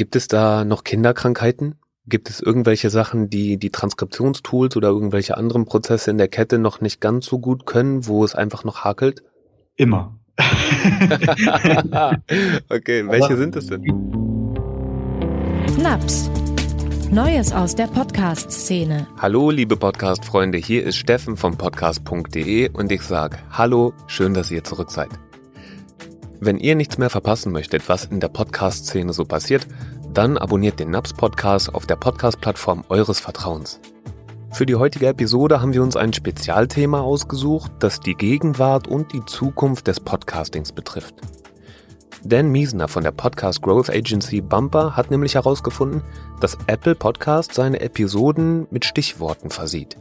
Gibt 0.00 0.16
es 0.16 0.28
da 0.28 0.64
noch 0.64 0.82
Kinderkrankheiten? 0.82 1.74
Gibt 2.06 2.30
es 2.30 2.40
irgendwelche 2.40 2.88
Sachen, 2.88 3.28
die 3.28 3.58
die 3.58 3.68
Transkriptionstools 3.68 4.74
oder 4.78 4.88
irgendwelche 4.88 5.36
anderen 5.36 5.66
Prozesse 5.66 6.10
in 6.10 6.16
der 6.16 6.28
Kette 6.28 6.58
noch 6.58 6.80
nicht 6.80 7.02
ganz 7.02 7.26
so 7.26 7.38
gut 7.38 7.66
können, 7.66 8.06
wo 8.06 8.24
es 8.24 8.34
einfach 8.34 8.64
noch 8.64 8.82
hakelt? 8.82 9.22
Immer. 9.76 10.18
okay, 12.70 13.06
welche 13.08 13.36
sind 13.36 13.54
es 13.56 13.66
denn? 13.66 13.82
Naps. 15.78 16.30
Neues 17.10 17.52
aus 17.52 17.76
der 17.76 17.88
Podcast-Szene. 17.88 19.06
Hallo, 19.18 19.50
liebe 19.50 19.76
Podcast-Freunde, 19.76 20.56
hier 20.56 20.82
ist 20.82 20.96
Steffen 20.96 21.36
vom 21.36 21.58
Podcast.de 21.58 22.70
und 22.70 22.90
ich 22.90 23.02
sage 23.02 23.36
Hallo, 23.50 23.92
schön, 24.06 24.32
dass 24.32 24.50
ihr 24.50 24.64
zurück 24.64 24.90
seid. 24.90 25.10
Wenn 26.42 26.56
ihr 26.56 26.74
nichts 26.74 26.96
mehr 26.96 27.10
verpassen 27.10 27.52
möchtet, 27.52 27.86
was 27.90 28.06
in 28.06 28.18
der 28.18 28.28
Podcast-Szene 28.28 29.12
so 29.12 29.26
passiert, 29.26 29.66
dann 30.14 30.38
abonniert 30.38 30.80
den 30.80 30.90
Naps 30.90 31.12
Podcast 31.12 31.74
auf 31.74 31.84
der 31.84 31.96
Podcast-Plattform 31.96 32.82
eures 32.88 33.20
Vertrauens. 33.20 33.78
Für 34.50 34.64
die 34.64 34.76
heutige 34.76 35.08
Episode 35.08 35.60
haben 35.60 35.74
wir 35.74 35.82
uns 35.82 35.96
ein 35.96 36.14
Spezialthema 36.14 37.02
ausgesucht, 37.02 37.70
das 37.80 38.00
die 38.00 38.14
Gegenwart 38.14 38.88
und 38.88 39.12
die 39.12 39.22
Zukunft 39.26 39.86
des 39.86 40.00
Podcastings 40.00 40.72
betrifft. 40.72 41.14
Dan 42.24 42.48
Miesner 42.50 42.88
von 42.88 43.04
der 43.04 43.12
Podcast 43.12 43.60
Growth 43.60 43.90
Agency 43.90 44.40
Bumper 44.40 44.96
hat 44.96 45.10
nämlich 45.10 45.34
herausgefunden, 45.34 46.00
dass 46.40 46.56
Apple 46.68 46.94
Podcast 46.94 47.52
seine 47.52 47.80
Episoden 47.80 48.66
mit 48.70 48.86
Stichworten 48.86 49.50
versieht. 49.50 49.98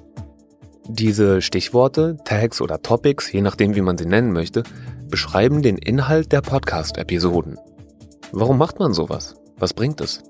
Diese 0.92 1.44
Stichworte, 1.44 2.18
Tags 2.26 2.62
oder 2.62 2.82
Topics, 2.82 3.32
je 3.32 3.42
nachdem 3.42 3.76
wie 3.76 3.82
man 3.82 3.96
sie 3.96 4.08
nennen 4.08 4.32
möchte, 4.32 4.64
beschreiben 5.08 5.62
den 5.62 5.78
Inhalt 5.78 6.32
der 6.32 6.42
Podcast-Episoden. 6.42 7.60
Warum 8.32 8.58
macht 8.58 8.80
man 8.80 8.96
sowas? 8.96 9.36
Was 9.60 9.76
bringt 9.76 10.02
es? 10.02 10.24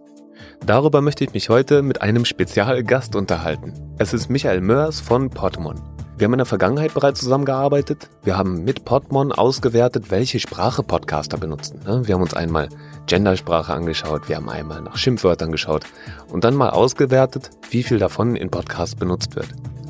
Darüber 0.66 0.99
möchte 0.99 1.23
ich 1.23 1.34
mich 1.34 1.48
heute 1.48 1.82
mit 1.82 2.02
einem 2.02 2.26
Spezialgast 2.26 3.15
unterhalten. 3.15 3.74
Es 3.99 4.13
ist 4.13 4.30
Michael 4.30 4.60
Mörs 4.60 4.99
von 4.99 5.30
Podmon. 5.30 5.82
Wir 6.18 6.26
haben 6.26 6.34
in 6.34 6.40
der 6.40 6.46
Vergangenheit 6.46 6.93
bereits 6.93 7.21
zusammengearbeitet. 7.21 8.10
Wir 8.24 8.37
haben 8.37 8.65
mit 8.65 8.84
Podmon 8.84 9.32
ausgewertet, 9.32 10.12
welche 10.12 10.41
Sprache 10.41 10.84
Podcaster 10.84 11.37
benutzen. 11.37 11.80
Ne? 11.87 12.05
Wir 12.05 12.15
haben 12.15 12.21
uns 12.21 12.34
einmal 12.34 12.68
Gendersprache 13.05 13.74
angeschaut, 13.74 14.27
wir 14.27 14.35
haben 14.35 14.49
einmal 14.49 14.82
nach 14.82 14.98
Schimpfwörtern 14.98 15.54
geschaut 15.54 15.85
und 16.27 16.43
dann 16.43 16.55
mal 16.55 16.71
ausgewertet, 16.71 17.49
wie 17.70 17.84
viel 17.84 17.98
davon 17.98 18.35
in 18.35 18.52
Podcasts 18.52 18.96
benutzt 18.96 19.37
wird. 19.37 19.48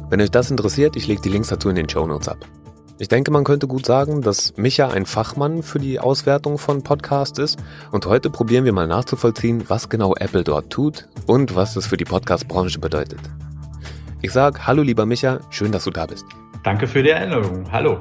Wenn 0.10 0.22
euch 0.22 0.32
das 0.32 0.50
interessiert, 0.50 0.96
ich 0.96 1.06
lege 1.06 1.22
die 1.22 1.30
Links 1.30 1.50
dazu 1.50 1.70
in 1.70 1.76
den 1.76 1.88
Show 1.88 2.08
Notes 2.08 2.30
ab. 2.30 2.40
Ich 2.98 3.10
denke, 3.10 3.30
man 3.30 3.44
könnte 3.44 3.68
gut 3.68 3.86
sagen, 3.86 4.24
dass 4.24 4.58
Micha 4.58 4.90
ein 4.90 5.06
Fachmann 5.06 5.62
für 5.62 5.78
die 5.78 6.00
Auswertung 6.00 6.58
von 6.58 6.82
Podcasts 6.82 7.38
ist 7.38 7.60
und 7.92 8.08
heute 8.08 8.32
probieren 8.32 8.66
wir 8.66 8.74
mal 8.74 8.88
nachzuvollziehen, 8.88 9.66
was 9.68 9.88
genau 9.88 10.16
Apple 10.16 10.44
dort 10.44 10.72
tut 10.72 11.08
und 11.28 11.56
was 11.56 11.76
das 11.76 11.86
für 11.86 11.96
die 11.96 12.06
Podcast-Branche 12.06 12.80
bedeutet. 12.80 13.20
Ich 14.24 14.32
sag 14.32 14.66
Hallo 14.66 14.82
lieber 14.82 15.06
Micha, 15.06 15.42
schön, 15.52 15.72
dass 15.72 15.84
du 15.84 15.92
da 15.92 16.08
bist. 16.08 16.26
Danke 16.64 16.88
für 16.88 17.04
die 17.04 17.12
Erinnerung. 17.12 17.72
Hallo. 17.72 18.00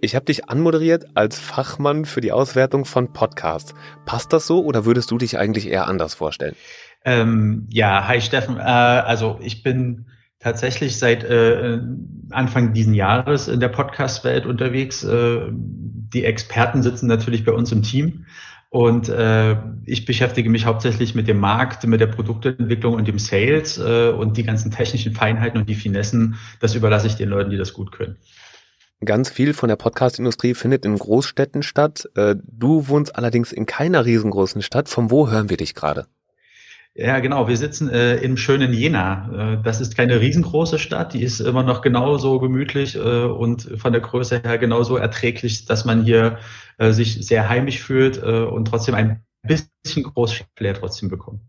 Ich 0.00 0.14
habe 0.14 0.26
dich 0.26 0.48
anmoderiert 0.48 1.06
als 1.14 1.40
Fachmann 1.40 2.04
für 2.04 2.20
die 2.20 2.30
Auswertung 2.30 2.84
von 2.84 3.12
Podcasts. 3.12 3.74
Passt 4.06 4.32
das 4.32 4.46
so 4.46 4.64
oder 4.64 4.84
würdest 4.84 5.10
du 5.10 5.18
dich 5.18 5.36
eigentlich 5.38 5.66
eher 5.66 5.88
anders 5.88 6.14
vorstellen? 6.14 6.54
Ähm, 7.04 7.66
ja, 7.68 8.06
hi 8.06 8.20
Steffen. 8.20 8.58
Äh, 8.58 8.60
also 8.60 9.40
ich 9.42 9.64
bin 9.64 10.06
tatsächlich 10.40 10.98
seit 10.98 11.24
äh, 11.24 11.80
Anfang 12.30 12.72
diesen 12.72 12.94
Jahres 12.94 13.48
in 13.48 13.60
der 13.60 13.68
Podcast-Welt 13.68 14.46
unterwegs. 14.46 15.04
Äh, 15.04 15.48
die 15.50 16.24
Experten 16.24 16.82
sitzen 16.82 17.06
natürlich 17.06 17.44
bei 17.44 17.52
uns 17.52 17.72
im 17.72 17.82
Team. 17.82 18.24
Und 18.70 19.08
äh, 19.08 19.56
ich 19.86 20.04
beschäftige 20.04 20.50
mich 20.50 20.66
hauptsächlich 20.66 21.14
mit 21.14 21.26
dem 21.26 21.40
Markt, 21.40 21.86
mit 21.86 22.00
der 22.00 22.06
Produktentwicklung 22.06 22.94
und 22.94 23.08
dem 23.08 23.18
Sales 23.18 23.78
äh, 23.78 24.10
und 24.10 24.36
die 24.36 24.42
ganzen 24.42 24.70
technischen 24.70 25.14
Feinheiten 25.14 25.58
und 25.58 25.68
die 25.68 25.74
Finessen, 25.74 26.36
das 26.60 26.74
überlasse 26.74 27.06
ich 27.06 27.16
den 27.16 27.30
Leuten, 27.30 27.50
die 27.50 27.56
das 27.56 27.72
gut 27.72 27.92
können. 27.92 28.18
Ganz 29.02 29.30
viel 29.30 29.54
von 29.54 29.68
der 29.68 29.76
Podcast-Industrie 29.76 30.54
findet 30.54 30.84
in 30.84 30.98
Großstädten 30.98 31.62
statt. 31.62 32.10
Äh, 32.14 32.34
du 32.44 32.88
wohnst 32.88 33.16
allerdings 33.16 33.52
in 33.52 33.64
keiner 33.64 34.04
riesengroßen 34.04 34.60
Stadt. 34.60 34.88
Von 34.90 35.10
wo 35.10 35.30
hören 35.30 35.48
wir 35.48 35.56
dich 35.56 35.74
gerade? 35.74 36.06
Ja, 36.94 37.20
genau. 37.20 37.46
Wir 37.46 37.56
sitzen 37.56 37.90
äh, 37.90 38.16
im 38.16 38.36
schönen 38.36 38.72
Jena. 38.72 39.54
Äh, 39.54 39.62
das 39.62 39.80
ist 39.80 39.96
keine 39.96 40.20
riesengroße 40.20 40.78
Stadt. 40.78 41.14
Die 41.14 41.22
ist 41.22 41.38
immer 41.40 41.62
noch 41.62 41.80
genauso 41.80 42.40
gemütlich 42.40 42.96
äh, 42.96 43.24
und 43.24 43.62
von 43.76 43.92
der 43.92 44.00
Größe 44.00 44.40
her 44.42 44.58
genauso 44.58 44.96
erträglich, 44.96 45.64
dass 45.64 45.84
man 45.84 46.02
hier 46.02 46.38
äh, 46.78 46.90
sich 46.92 47.24
sehr 47.24 47.48
heimisch 47.48 47.80
fühlt 47.80 48.20
äh, 48.22 48.42
und 48.42 48.66
trotzdem 48.66 48.96
ein 48.96 49.24
bisschen 49.42 50.02
Großflair 50.02 50.74
trotzdem 50.74 51.08
bekommt. 51.08 51.40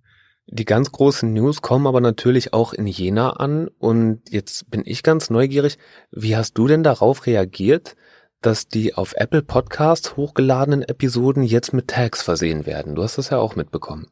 Die 0.51 0.65
ganz 0.65 0.91
großen 0.91 1.31
News 1.31 1.61
kommen 1.61 1.85
aber 1.85 2.01
natürlich 2.01 2.53
auch 2.53 2.73
in 2.73 2.87
Jena 2.87 3.31
an. 3.31 3.67
Und 3.77 4.21
jetzt 4.29 4.69
bin 4.71 4.81
ich 4.85 5.03
ganz 5.03 5.29
neugierig. 5.29 5.77
Wie 6.11 6.35
hast 6.35 6.57
du 6.57 6.67
denn 6.67 6.83
darauf 6.83 7.27
reagiert, 7.27 7.95
dass 8.41 8.67
die 8.67 8.95
auf 8.95 9.13
Apple 9.15 9.43
Podcasts 9.43 10.15
hochgeladenen 10.15 10.81
Episoden 10.81 11.43
jetzt 11.43 11.73
mit 11.73 11.87
Tags 11.87 12.23
versehen 12.23 12.65
werden? 12.65 12.95
Du 12.95 13.03
hast 13.03 13.17
das 13.17 13.29
ja 13.29 13.37
auch 13.37 13.55
mitbekommen. 13.55 14.07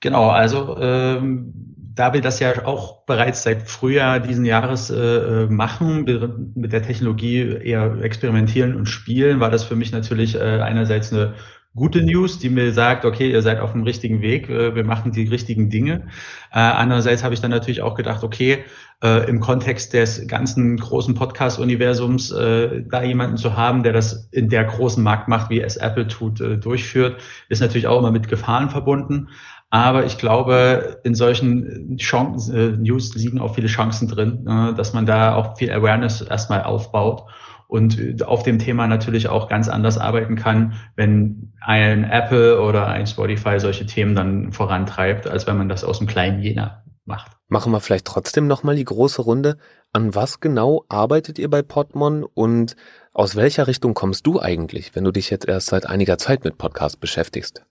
Genau, 0.00 0.28
also 0.28 0.76
ähm, 0.78 1.52
da 1.94 2.12
wir 2.12 2.20
das 2.20 2.40
ja 2.40 2.66
auch 2.66 3.04
bereits 3.06 3.42
seit 3.42 3.62
Frühjahr 3.62 4.20
diesen 4.20 4.44
Jahres 4.44 4.90
äh, 4.90 4.96
äh 4.96 5.46
machen, 5.46 6.52
mit 6.54 6.72
der 6.72 6.82
Technologie 6.82 7.40
eher 7.40 7.96
experimentieren 8.02 8.74
und 8.74 8.86
spielen, 8.86 9.40
war 9.40 9.50
das 9.50 9.64
für 9.64 9.76
mich 9.76 9.92
natürlich 9.92 10.34
äh, 10.34 10.60
einerseits 10.60 11.12
eine 11.12 11.34
gute 11.74 12.02
News, 12.02 12.38
die 12.38 12.48
mir 12.48 12.72
sagt, 12.72 13.04
okay, 13.04 13.30
ihr 13.30 13.42
seid 13.42 13.60
auf 13.60 13.72
dem 13.72 13.82
richtigen 13.82 14.22
Weg, 14.22 14.48
äh, 14.48 14.74
wir 14.74 14.84
machen 14.84 15.12
die 15.12 15.28
richtigen 15.28 15.70
Dinge. 15.70 16.08
Äh, 16.52 16.58
andererseits 16.58 17.22
habe 17.22 17.34
ich 17.34 17.40
dann 17.40 17.50
natürlich 17.50 17.82
auch 17.82 17.94
gedacht, 17.94 18.24
okay, 18.24 18.64
äh, 19.02 19.28
im 19.28 19.40
Kontext 19.40 19.92
des 19.92 20.26
ganzen 20.26 20.78
großen 20.78 21.14
Podcast-Universums 21.14 22.32
äh, 22.32 22.82
da 22.88 23.02
jemanden 23.02 23.36
zu 23.36 23.56
haben, 23.56 23.82
der 23.82 23.92
das 23.92 24.28
in 24.32 24.48
der 24.48 24.64
großen 24.64 25.02
Marktmacht, 25.02 25.50
wie 25.50 25.60
es 25.60 25.76
Apple 25.76 26.08
tut, 26.08 26.40
äh, 26.40 26.56
durchführt, 26.56 27.20
ist 27.50 27.60
natürlich 27.60 27.86
auch 27.86 27.98
immer 27.98 28.10
mit 28.10 28.28
Gefahren 28.28 28.70
verbunden. 28.70 29.28
Aber 29.70 30.04
ich 30.04 30.18
glaube, 30.18 31.00
in 31.04 31.14
solchen 31.14 31.96
Chancen, 31.98 32.54
äh, 32.54 32.76
News 32.76 33.14
liegen 33.14 33.40
auch 33.40 33.54
viele 33.54 33.66
Chancen 33.66 34.08
drin, 34.08 34.46
äh, 34.46 34.74
dass 34.74 34.92
man 34.92 35.06
da 35.06 35.34
auch 35.34 35.56
viel 35.56 35.72
Awareness 35.72 36.20
erstmal 36.20 36.62
aufbaut 36.62 37.24
und 37.68 38.22
auf 38.24 38.44
dem 38.44 38.58
Thema 38.58 38.86
natürlich 38.86 39.28
auch 39.28 39.48
ganz 39.48 39.68
anders 39.68 39.98
arbeiten 39.98 40.36
kann, 40.36 40.74
wenn 40.94 41.52
ein 41.60 42.04
Apple 42.04 42.60
oder 42.62 42.86
ein 42.86 43.06
Spotify 43.06 43.58
solche 43.58 43.86
Themen 43.86 44.14
dann 44.14 44.52
vorantreibt, 44.52 45.26
als 45.26 45.46
wenn 45.46 45.56
man 45.56 45.68
das 45.68 45.82
aus 45.82 45.98
dem 45.98 46.06
kleinen 46.06 46.40
Jena 46.40 46.84
macht. 47.04 47.32
Machen 47.48 47.72
wir 47.72 47.80
vielleicht 47.80 48.06
trotzdem 48.06 48.46
nochmal 48.46 48.76
die 48.76 48.84
große 48.84 49.22
Runde. 49.22 49.56
An 49.92 50.14
was 50.14 50.40
genau 50.40 50.84
arbeitet 50.88 51.38
ihr 51.38 51.50
bei 51.50 51.62
Podmon 51.62 52.24
und 52.24 52.76
aus 53.12 53.34
welcher 53.34 53.66
Richtung 53.66 53.94
kommst 53.94 54.26
du 54.26 54.40
eigentlich, 54.40 54.94
wenn 54.94 55.04
du 55.04 55.10
dich 55.10 55.30
jetzt 55.30 55.48
erst 55.48 55.68
seit 55.68 55.86
einiger 55.86 56.18
Zeit 56.18 56.44
mit 56.44 56.58
Podcasts 56.58 56.96
beschäftigst? 56.96 57.64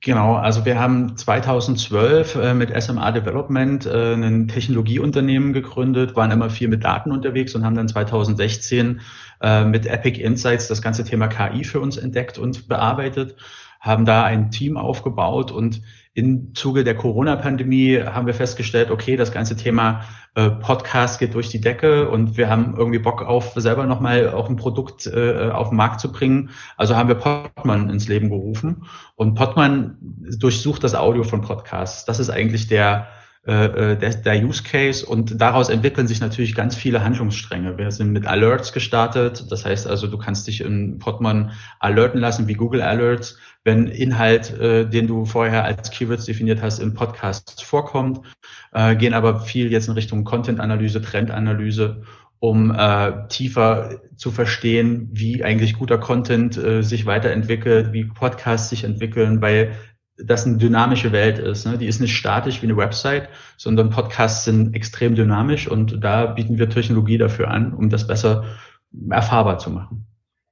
Genau, 0.00 0.36
also 0.36 0.64
wir 0.64 0.78
haben 0.78 1.16
2012 1.16 2.36
äh, 2.36 2.54
mit 2.54 2.70
SMA 2.80 3.10
Development 3.10 3.84
äh, 3.84 4.14
ein 4.14 4.46
Technologieunternehmen 4.46 5.52
gegründet, 5.52 6.14
waren 6.14 6.30
immer 6.30 6.50
viel 6.50 6.68
mit 6.68 6.84
Daten 6.84 7.10
unterwegs 7.10 7.56
und 7.56 7.64
haben 7.64 7.74
dann 7.74 7.88
2016 7.88 9.00
äh, 9.40 9.64
mit 9.64 9.86
Epic 9.86 10.22
Insights 10.22 10.68
das 10.68 10.82
ganze 10.82 11.02
Thema 11.02 11.26
KI 11.26 11.64
für 11.64 11.80
uns 11.80 11.96
entdeckt 11.96 12.38
und 12.38 12.68
bearbeitet, 12.68 13.34
haben 13.80 14.04
da 14.04 14.22
ein 14.22 14.52
Team 14.52 14.76
aufgebaut 14.76 15.50
und 15.50 15.82
im 16.18 16.52
Zuge 16.52 16.82
der 16.82 16.96
Corona-Pandemie 16.96 18.02
haben 18.02 18.26
wir 18.26 18.34
festgestellt, 18.34 18.90
okay, 18.90 19.14
das 19.14 19.30
ganze 19.30 19.54
Thema 19.54 20.02
äh, 20.34 20.50
Podcast 20.50 21.20
geht 21.20 21.32
durch 21.32 21.48
die 21.48 21.60
Decke 21.60 22.10
und 22.10 22.36
wir 22.36 22.50
haben 22.50 22.74
irgendwie 22.76 22.98
Bock 22.98 23.22
auf, 23.22 23.52
selber 23.54 23.86
nochmal 23.86 24.30
auch 24.30 24.48
ein 24.48 24.56
Produkt 24.56 25.06
äh, 25.06 25.50
auf 25.52 25.68
den 25.68 25.76
Markt 25.76 26.00
zu 26.00 26.10
bringen. 26.10 26.50
Also 26.76 26.96
haben 26.96 27.08
wir 27.08 27.14
Podman 27.14 27.88
ins 27.88 28.08
Leben 28.08 28.30
gerufen 28.30 28.82
und 29.14 29.36
Podman 29.36 29.96
durchsucht 30.00 30.82
das 30.82 30.96
Audio 30.96 31.22
von 31.22 31.40
Podcasts. 31.40 32.04
Das 32.04 32.18
ist 32.18 32.30
eigentlich 32.30 32.66
der, 32.66 33.06
äh, 33.48 33.92
äh, 33.92 33.96
der, 33.96 34.10
der 34.10 34.44
Use 34.44 34.62
Case. 34.62 35.06
Und 35.06 35.40
daraus 35.40 35.70
entwickeln 35.70 36.06
sich 36.06 36.20
natürlich 36.20 36.54
ganz 36.54 36.76
viele 36.76 37.02
Handlungsstränge. 37.02 37.78
Wir 37.78 37.90
sind 37.90 38.12
mit 38.12 38.26
Alerts 38.26 38.74
gestartet, 38.74 39.46
das 39.50 39.64
heißt 39.64 39.86
also, 39.86 40.06
du 40.06 40.18
kannst 40.18 40.48
dich 40.48 40.60
in 40.60 40.98
Podman 40.98 41.52
alerten 41.80 42.18
lassen 42.18 42.46
wie 42.46 42.52
Google 42.52 42.82
Alerts, 42.82 43.38
wenn 43.64 43.86
Inhalt, 43.86 44.50
äh, 44.60 44.84
den 44.84 45.06
du 45.06 45.24
vorher 45.24 45.64
als 45.64 45.90
Keywords 45.90 46.26
definiert 46.26 46.60
hast, 46.60 46.78
in 46.78 46.92
Podcasts 46.92 47.62
vorkommt, 47.62 48.20
äh, 48.72 48.94
gehen 48.96 49.14
aber 49.14 49.40
viel 49.40 49.72
jetzt 49.72 49.88
in 49.88 49.94
Richtung 49.94 50.24
Content-Analyse, 50.24 51.00
Trendanalyse 51.00 52.02
um 52.40 52.70
äh, 52.70 53.26
tiefer 53.28 54.00
zu 54.16 54.30
verstehen, 54.30 55.08
wie 55.12 55.42
eigentlich 55.42 55.78
guter 55.78 55.98
Content 55.98 56.56
äh, 56.56 56.82
sich 56.82 57.04
weiterentwickelt, 57.06 57.92
wie 57.92 58.04
Podcasts 58.04 58.68
sich 58.68 58.84
entwickeln, 58.84 59.42
weil 59.42 59.72
das 60.22 60.46
eine 60.46 60.56
dynamische 60.56 61.12
Welt 61.12 61.38
ist. 61.38 61.66
Ne? 61.66 61.78
Die 61.78 61.86
ist 61.86 62.00
nicht 62.00 62.16
statisch 62.16 62.62
wie 62.62 62.66
eine 62.66 62.76
Website, 62.76 63.28
sondern 63.56 63.90
Podcasts 63.90 64.44
sind 64.44 64.74
extrem 64.74 65.14
dynamisch 65.14 65.68
und 65.68 66.02
da 66.02 66.26
bieten 66.26 66.58
wir 66.58 66.68
Technologie 66.68 67.18
dafür 67.18 67.48
an, 67.48 67.72
um 67.72 67.88
das 67.88 68.06
besser 68.06 68.44
erfahrbar 69.10 69.58
zu 69.58 69.70
machen. 69.70 70.06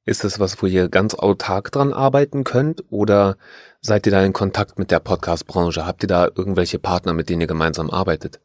Ist 0.05 0.23
das 0.23 0.39
was, 0.39 0.63
wo 0.63 0.67
ihr 0.67 0.89
ganz 0.89 1.15
autark 1.15 1.73
dran 1.73 1.93
arbeiten 1.93 2.45
könnt 2.45 2.85
oder 2.91 3.37
seid 3.81 4.07
ihr 4.07 4.13
da 4.13 4.25
in 4.25 4.33
Kontakt 4.33 4.79
mit 4.79 4.93
der 4.93 5.01
Podcast-Branche? 5.01 5.85
Habt 5.85 6.05
ihr 6.05 6.09
da 6.09 6.29
irgendwelche 6.33 6.79
Partner, 6.79 7.13
mit 7.13 7.29
denen 7.29 7.41
ihr 7.41 7.49
gemeinsam 7.49 7.91
arbeitet? 7.91 8.41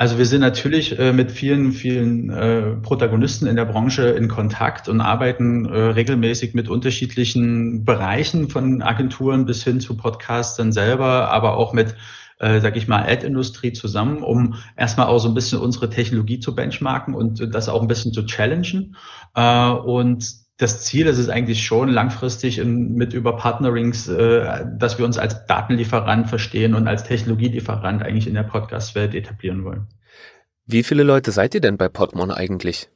Also 0.00 0.16
wir 0.16 0.26
sind 0.26 0.42
natürlich 0.42 0.96
äh, 0.96 1.12
mit 1.12 1.32
vielen, 1.32 1.72
vielen 1.72 2.30
äh, 2.30 2.76
Protagonisten 2.76 3.48
in 3.48 3.56
der 3.56 3.64
Branche 3.64 4.10
in 4.10 4.28
Kontakt 4.28 4.88
und 4.88 5.00
arbeiten 5.00 5.66
äh, 5.66 5.76
regelmäßig 5.76 6.54
mit 6.54 6.68
unterschiedlichen 6.68 7.84
Bereichen 7.84 8.48
von 8.48 8.80
Agenturen 8.80 9.44
bis 9.44 9.64
hin 9.64 9.80
zu 9.80 9.96
Podcastern 9.96 10.70
selber, 10.70 11.32
aber 11.32 11.56
auch 11.56 11.72
mit 11.72 11.96
äh, 12.38 12.60
sag 12.60 12.76
ich 12.76 12.86
mal, 12.86 13.02
Ad-Industrie 13.02 13.72
zusammen, 13.72 14.22
um 14.22 14.54
erstmal 14.76 15.08
auch 15.08 15.18
so 15.18 15.26
ein 15.26 15.34
bisschen 15.34 15.58
unsere 15.58 15.90
Technologie 15.90 16.38
zu 16.38 16.54
benchmarken 16.54 17.14
und 17.14 17.52
das 17.52 17.68
auch 17.68 17.82
ein 17.82 17.88
bisschen 17.88 18.12
zu 18.12 18.24
challengen. 18.24 18.94
Äh, 19.34 19.68
und 19.68 20.32
das 20.58 20.84
Ziel 20.84 21.06
ist 21.06 21.18
es 21.18 21.28
eigentlich 21.28 21.64
schon 21.64 21.88
langfristig 21.88 22.62
mit 22.64 23.12
über 23.14 23.36
Partnerings, 23.36 24.08
äh, 24.08 24.66
dass 24.76 24.98
wir 24.98 25.04
uns 25.04 25.16
als 25.16 25.46
Datenlieferant 25.46 26.28
verstehen 26.28 26.74
und 26.74 26.88
als 26.88 27.04
Technologielieferant 27.04 28.02
eigentlich 28.02 28.26
in 28.26 28.34
der 28.34 28.42
Podcast-Welt 28.42 29.14
etablieren 29.14 29.64
wollen. 29.64 29.86
Wie 30.66 30.82
viele 30.82 31.04
Leute 31.04 31.30
seid 31.30 31.54
ihr 31.54 31.60
denn 31.60 31.78
bei 31.78 31.88
Podmon 31.88 32.32
eigentlich? 32.32 32.90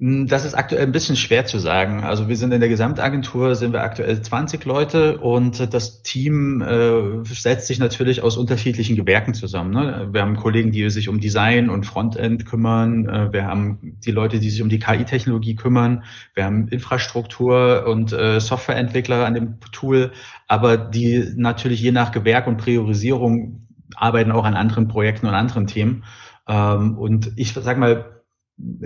Hm, 0.00 0.26
das 0.26 0.44
ist 0.44 0.54
aktuell 0.54 0.82
ein 0.82 0.90
bisschen 0.92 1.14
schwer 1.14 1.46
zu 1.46 1.58
sagen. 1.60 2.02
Also 2.02 2.28
wir 2.28 2.36
sind 2.36 2.52
in 2.52 2.58
der 2.58 2.68
Gesamtagentur, 2.68 3.54
sind 3.54 3.72
wir 3.72 3.82
aktuell 3.82 4.20
20 4.20 4.64
Leute 4.64 5.18
und 5.18 5.72
das 5.72 6.02
Team 6.02 6.60
äh, 6.62 7.24
setzt 7.24 7.68
sich 7.68 7.78
natürlich 7.78 8.20
aus 8.20 8.36
unterschiedlichen 8.36 8.96
Gewerken 8.96 9.34
zusammen. 9.34 9.70
Ne? 9.70 10.08
Wir 10.10 10.22
haben 10.22 10.36
Kollegen, 10.36 10.72
die 10.72 10.90
sich 10.90 11.08
um 11.08 11.20
Design 11.20 11.70
und 11.70 11.86
Frontend 11.86 12.44
kümmern. 12.44 13.08
Äh, 13.08 13.32
wir 13.32 13.46
haben 13.46 13.78
die 14.04 14.10
Leute, 14.10 14.40
die 14.40 14.50
sich 14.50 14.62
um 14.62 14.68
die 14.68 14.80
KI-Technologie 14.80 15.54
kümmern. 15.54 16.02
Wir 16.34 16.44
haben 16.44 16.66
Infrastruktur 16.68 17.86
und 17.86 18.12
äh, 18.12 18.40
Softwareentwickler 18.40 19.24
an 19.24 19.34
dem 19.34 19.60
Tool, 19.70 20.10
aber 20.48 20.76
die 20.76 21.24
natürlich 21.36 21.80
je 21.80 21.92
nach 21.92 22.10
Gewerk 22.10 22.48
und 22.48 22.56
Priorisierung 22.56 23.68
arbeiten 23.94 24.32
auch 24.32 24.44
an 24.44 24.54
anderen 24.54 24.88
Projekten 24.88 25.28
und 25.28 25.34
anderen 25.34 25.68
Themen. 25.68 26.02
Ähm, 26.48 26.98
und 26.98 27.32
ich 27.36 27.52
sag 27.52 27.78
mal, 27.78 28.23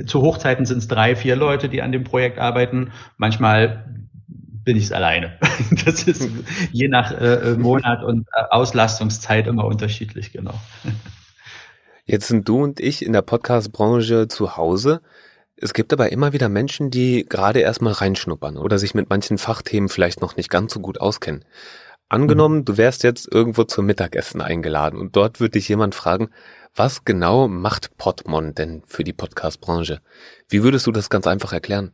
zu 0.07 0.23
Hochzeiten 0.23 0.67
sind 0.67 0.79
es 0.79 0.89
drei, 0.89 1.15
vier 1.15 1.37
Leute, 1.37 1.69
die 1.69 1.83
an 1.83 1.93
dem 1.93 2.05
Projekt 2.05 2.39
arbeiten. 2.39 2.93
Manchmal 3.17 3.85
bin 4.65 4.77
ich 4.77 4.85
es 4.85 4.93
alleine. 4.93 5.39
Das 5.85 6.05
ist 6.05 6.29
je 6.73 6.89
nach 6.89 7.11
äh, 7.13 7.55
Monat 7.59 8.05
und 8.05 8.27
äh, 8.35 8.43
Auslastungszeit 8.51 9.47
immer 9.47 9.65
unterschiedlich, 9.65 10.33
genau. 10.33 10.55
Jetzt 12.05 12.29
sind 12.29 12.49
du 12.49 12.63
und 12.63 12.81
ich 12.81 13.05
in 13.05 13.13
der 13.13 13.23
Podcast-Branche 13.23 14.29
zu 14.29 14.57
Hause. 14.57 15.01
Es 15.57 15.75
gibt 15.75 15.93
aber 15.93 16.13
immer 16.13 16.33
wieder 16.33 16.49
Menschen, 16.49 16.91
die 16.91 17.27
gerade 17.29 17.61
erstmal 17.61 17.93
reinschnuppern 17.93 18.57
oder 18.57 18.79
sich 18.79 18.95
mit 18.95 19.11
manchen 19.11 19.39
Fachthemen 19.39 19.89
vielleicht 19.89 20.21
noch 20.21 20.37
nicht 20.37 20.51
ganz 20.51 20.73
so 20.73 20.81
gut 20.81 21.01
auskennen. 21.01 21.45
Angenommen, 22.09 22.59
mhm. 22.59 22.65
du 22.65 22.77
wärst 22.77 23.03
jetzt 23.03 23.31
irgendwo 23.31 23.65
zum 23.65 23.87
Mittagessen 23.87 24.41
eingeladen 24.41 24.99
und 24.99 25.15
dort 25.15 25.41
würde 25.41 25.53
dich 25.53 25.69
jemand 25.69 25.95
fragen, 25.95 26.31
was 26.75 27.05
genau 27.05 27.49
macht 27.49 27.97
Podmon 27.97 28.55
denn 28.55 28.83
für 28.87 29.05
die 29.05 29.13
Podcast-Branche? 29.13 30.01
Wie 30.49 30.63
würdest 30.63 30.87
du 30.87 30.93
das 30.93 31.11
ganz 31.11 31.27
einfach 31.27 31.53
erklären? 31.53 31.93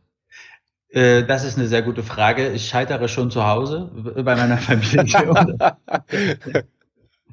Äh, 0.89 1.23
das 1.23 1.43
ist 1.43 1.57
eine 1.57 1.67
sehr 1.67 1.81
gute 1.81 2.03
Frage. 2.03 2.51
Ich 2.51 2.67
scheitere 2.67 3.07
schon 3.09 3.31
zu 3.31 3.45
Hause 3.45 3.91
bei 4.15 4.35
meiner 4.35 4.57
Familie. 4.59 5.03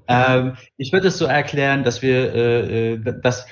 ähm, 0.09 0.57
ich 0.77 0.93
würde 0.93 1.09
es 1.09 1.19
so 1.19 1.27
erklären, 1.27 1.85
dass 1.85 2.03
wir, 2.03 2.35
äh, 2.35 2.93
äh 2.95 3.21
dass 3.23 3.47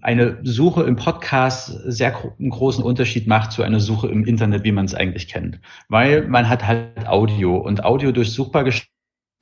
eine 0.00 0.38
Suche 0.42 0.84
im 0.84 0.96
Podcast 0.96 1.78
sehr 1.84 2.16
einen 2.38 2.50
großen 2.50 2.82
Unterschied 2.82 3.26
macht 3.26 3.52
zu 3.52 3.62
einer 3.62 3.80
Suche 3.80 4.08
im 4.08 4.24
Internet, 4.24 4.64
wie 4.64 4.72
man 4.72 4.86
es 4.86 4.94
eigentlich 4.94 5.28
kennt. 5.28 5.60
Weil 5.88 6.26
man 6.28 6.48
hat 6.48 6.66
halt 6.66 7.06
Audio 7.06 7.56
und 7.56 7.84
Audio 7.84 8.12
durchsuchbar 8.12 8.64
gestellt 8.64 8.88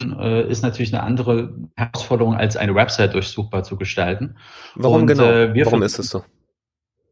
äh, 0.03 0.49
ist 0.49 0.63
natürlich 0.63 0.95
eine 0.95 1.03
andere 1.03 1.55
Herausforderung, 1.77 2.35
als 2.35 2.57
eine 2.57 2.75
Website 2.75 3.15
durchsuchbar 3.15 3.65
zu 3.65 3.77
gestalten. 3.77 4.37
Warum 4.75 5.03
und, 5.03 5.07
genau? 5.07 5.25
Äh, 5.25 5.65
Warum 5.65 5.83
ist 5.83 5.99
es 5.99 6.09
so? 6.09 6.25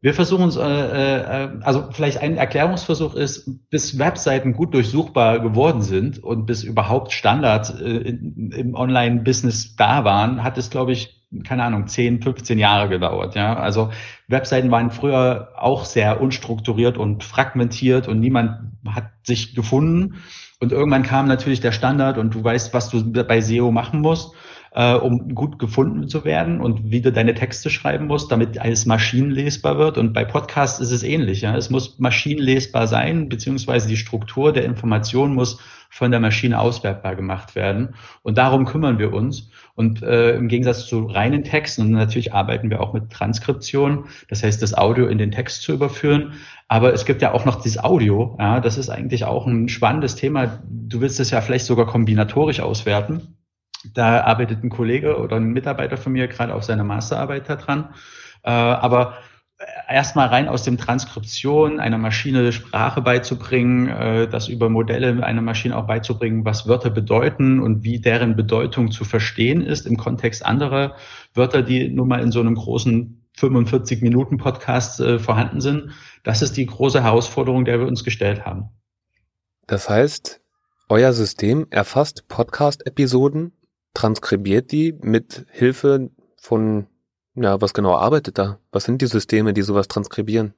Wir 0.01 0.13
versuchen 0.13 0.43
uns, 0.43 0.55
äh, 0.55 0.61
äh, 0.61 1.49
also 1.61 1.89
vielleicht 1.91 2.19
ein 2.19 2.37
Erklärungsversuch 2.37 3.15
ist, 3.15 3.69
bis 3.69 3.99
Webseiten 3.99 4.53
gut 4.53 4.73
durchsuchbar 4.73 5.39
geworden 5.39 5.81
sind 5.81 6.23
und 6.23 6.45
bis 6.45 6.63
überhaupt 6.63 7.11
Standards 7.11 7.69
äh, 7.71 8.15
im 8.15 8.75
Online-Business 8.75 9.75
da 9.75 10.05
waren, 10.05 10.41
hat 10.43 10.57
es, 10.57 10.69
glaube 10.69 10.93
ich, 10.93 11.19
keine 11.43 11.63
Ahnung, 11.63 11.87
10, 11.87 12.21
15 12.21 12.57
Jahre 12.57 12.89
gedauert. 12.89 13.35
Ja, 13.35 13.55
also 13.55 13.91
Webseiten 14.27 14.71
waren 14.71 14.89
früher 14.89 15.49
auch 15.57 15.85
sehr 15.85 16.21
unstrukturiert 16.21 16.97
und 16.97 17.23
fragmentiert 17.23 18.07
und 18.07 18.19
niemand 18.19 18.57
hat 18.87 19.11
sich 19.23 19.53
gefunden. 19.53 20.15
Und 20.61 20.71
irgendwann 20.71 21.03
kam 21.03 21.27
natürlich 21.27 21.59
der 21.59 21.71
Standard 21.71 22.17
und 22.17 22.33
du 22.33 22.43
weißt, 22.43 22.73
was 22.73 22.89
du 22.89 23.11
bei 23.11 23.41
SEO 23.41 23.71
machen 23.71 24.01
musst, 24.01 24.33
äh, 24.71 24.93
um 24.93 25.35
gut 25.35 25.59
gefunden 25.59 26.07
zu 26.07 26.25
werden 26.25 26.61
und 26.61 26.91
wie 26.91 27.01
du 27.01 27.11
deine 27.11 27.33
Texte 27.33 27.69
schreiben 27.69 28.07
musst, 28.07 28.31
damit 28.31 28.59
alles 28.59 28.85
maschinenlesbar 28.85 29.77
wird. 29.77 29.97
Und 29.97 30.13
bei 30.13 30.25
Podcasts 30.25 30.79
ist 30.79 30.91
es 30.91 31.03
ähnlich. 31.03 31.41
Ja? 31.41 31.55
Es 31.55 31.69
muss 31.69 31.99
maschinenlesbar 31.99 32.87
sein, 32.87 33.29
beziehungsweise 33.29 33.87
die 33.87 33.97
Struktur 33.97 34.53
der 34.53 34.65
Information 34.65 35.33
muss 35.33 35.59
von 35.89 36.11
der 36.11 36.19
Maschine 36.19 36.59
auswertbar 36.59 37.15
gemacht 37.15 37.55
werden. 37.55 37.95
Und 38.21 38.37
darum 38.37 38.65
kümmern 38.65 38.99
wir 38.99 39.11
uns. 39.11 39.49
Und 39.73 40.03
äh, 40.03 40.35
im 40.35 40.47
Gegensatz 40.47 40.85
zu 40.85 41.05
reinen 41.05 41.43
Texten, 41.43 41.81
und 41.81 41.91
natürlich 41.91 42.33
arbeiten 42.33 42.69
wir 42.69 42.79
auch 42.79 42.93
mit 42.93 43.09
Transkription, 43.09 44.05
das 44.27 44.43
heißt, 44.43 44.61
das 44.61 44.77
Audio 44.77 45.07
in 45.07 45.17
den 45.17 45.31
Text 45.31 45.63
zu 45.63 45.73
überführen. 45.73 46.33
Aber 46.67 46.93
es 46.93 47.05
gibt 47.05 47.23
ja 47.23 47.33
auch 47.33 47.45
noch 47.45 47.61
dieses 47.61 47.83
Audio. 47.83 48.35
Ja, 48.39 48.59
das 48.59 48.77
ist 48.77 48.89
eigentlich 48.89 49.25
auch 49.25 49.47
ein 49.47 49.67
spannendes 49.67 50.15
Thema. 50.15 50.59
Du 50.69 51.01
willst 51.01 51.19
es 51.19 51.31
ja 51.31 51.41
vielleicht 51.41 51.65
sogar 51.65 51.87
kombinatorisch 51.87 52.59
auswerten. 52.59 53.38
Da 53.93 54.21
arbeitet 54.21 54.63
ein 54.63 54.69
Kollege 54.69 55.17
oder 55.17 55.37
ein 55.37 55.51
Mitarbeiter 55.51 55.97
von 55.97 56.11
mir 56.11 56.27
gerade 56.27 56.53
auf 56.53 56.63
seiner 56.63 56.83
Masterarbeit 56.83 57.49
daran. 57.49 57.93
Äh, 58.43 58.51
aber 58.51 59.17
erstmal 59.87 60.27
rein 60.27 60.47
aus 60.47 60.63
dem 60.63 60.77
Transkription 60.77 61.79
einer 61.79 61.97
Maschine 61.97 62.51
Sprache 62.51 63.01
beizubringen, 63.01 63.87
äh, 63.87 64.27
das 64.27 64.47
über 64.47 64.69
Modelle 64.69 65.23
einer 65.23 65.41
Maschine 65.41 65.77
auch 65.77 65.87
beizubringen, 65.87 66.45
was 66.45 66.67
Wörter 66.67 66.89
bedeuten 66.89 67.59
und 67.59 67.83
wie 67.83 67.99
deren 67.99 68.35
Bedeutung 68.35 68.91
zu 68.91 69.03
verstehen 69.03 69.61
ist 69.61 69.85
im 69.85 69.97
Kontext 69.97 70.45
anderer 70.45 70.95
Wörter, 71.33 71.61
die 71.61 71.89
nun 71.89 72.07
mal 72.07 72.21
in 72.21 72.31
so 72.31 72.39
einem 72.39 72.55
großen 72.55 73.27
45 73.37 74.01
Minuten 74.01 74.37
Podcast 74.37 74.99
äh, 74.99 75.19
vorhanden 75.19 75.61
sind. 75.61 75.91
Das 76.23 76.41
ist 76.41 76.57
die 76.57 76.65
große 76.65 77.03
Herausforderung, 77.03 77.65
der 77.65 77.79
wir 77.79 77.87
uns 77.87 78.03
gestellt 78.03 78.45
haben. 78.45 78.69
Das 79.67 79.89
heißt, 79.89 80.41
euer 80.89 81.13
System 81.13 81.67
erfasst 81.69 82.27
Podcast-Episoden, 82.27 83.53
transkribiert 83.93 84.71
die 84.71 84.93
mit 85.01 85.45
Hilfe 85.49 86.09
von 86.37 86.87
ja, 87.35 87.61
was 87.61 87.73
genau 87.73 87.95
arbeitet 87.95 88.37
da? 88.37 88.59
Was 88.71 88.83
sind 88.83 89.01
die 89.01 89.07
Systeme, 89.07 89.53
die 89.53 89.61
sowas 89.61 89.87
transkribieren? 89.87 90.53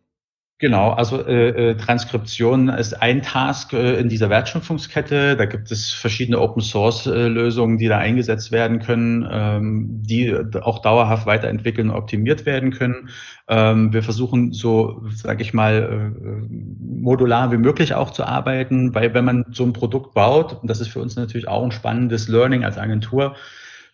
Genau, 0.62 0.92
also 0.92 1.26
äh, 1.26 1.72
äh, 1.72 1.76
Transkription 1.76 2.70
ist 2.70 3.02
ein 3.02 3.24
Task 3.24 3.74
äh, 3.74 3.96
in 4.00 4.10
dieser 4.10 4.30
Wertschöpfungskette. 4.30 5.36
Da 5.36 5.46
gibt 5.46 5.72
es 5.72 5.92
verschiedene 5.92 6.40
Open 6.40 6.62
Source 6.62 7.08
äh, 7.08 7.30
die 7.78 7.88
da 7.88 7.98
eingesetzt 7.98 8.52
werden 8.52 8.78
können, 8.78 9.28
ähm, 9.32 10.04
die 10.04 10.32
auch 10.62 10.84
dauerhaft 10.84 11.26
weiterentwickeln 11.26 11.90
und 11.90 11.96
optimiert 11.96 12.46
werden 12.46 12.70
können. 12.70 13.10
Ähm, 13.48 13.92
wir 13.92 14.04
versuchen 14.04 14.54
so, 14.54 15.02
sage 15.16 15.42
ich 15.42 15.56
mal, 15.56 16.14
äh, 16.14 16.54
modular 16.80 17.52
wie 17.52 17.58
möglich 17.58 17.96
auch 17.96 18.12
zu 18.12 18.24
arbeiten, 18.24 18.94
weil 18.94 19.16
wenn 19.16 19.26
man 19.26 19.46
so 19.52 19.64
ein 19.64 19.74
Produkt 19.74 20.14
baut, 20.14 20.62
und 20.62 20.70
das 20.70 20.80
ist 20.80 20.90
für 20.90 21.02
uns 21.02 21.16
natürlich 21.16 21.48
auch 21.48 21.64
ein 21.64 21.72
spannendes 21.72 22.28
Learning 22.28 22.64
als 22.64 22.78
Agentur, 22.78 23.36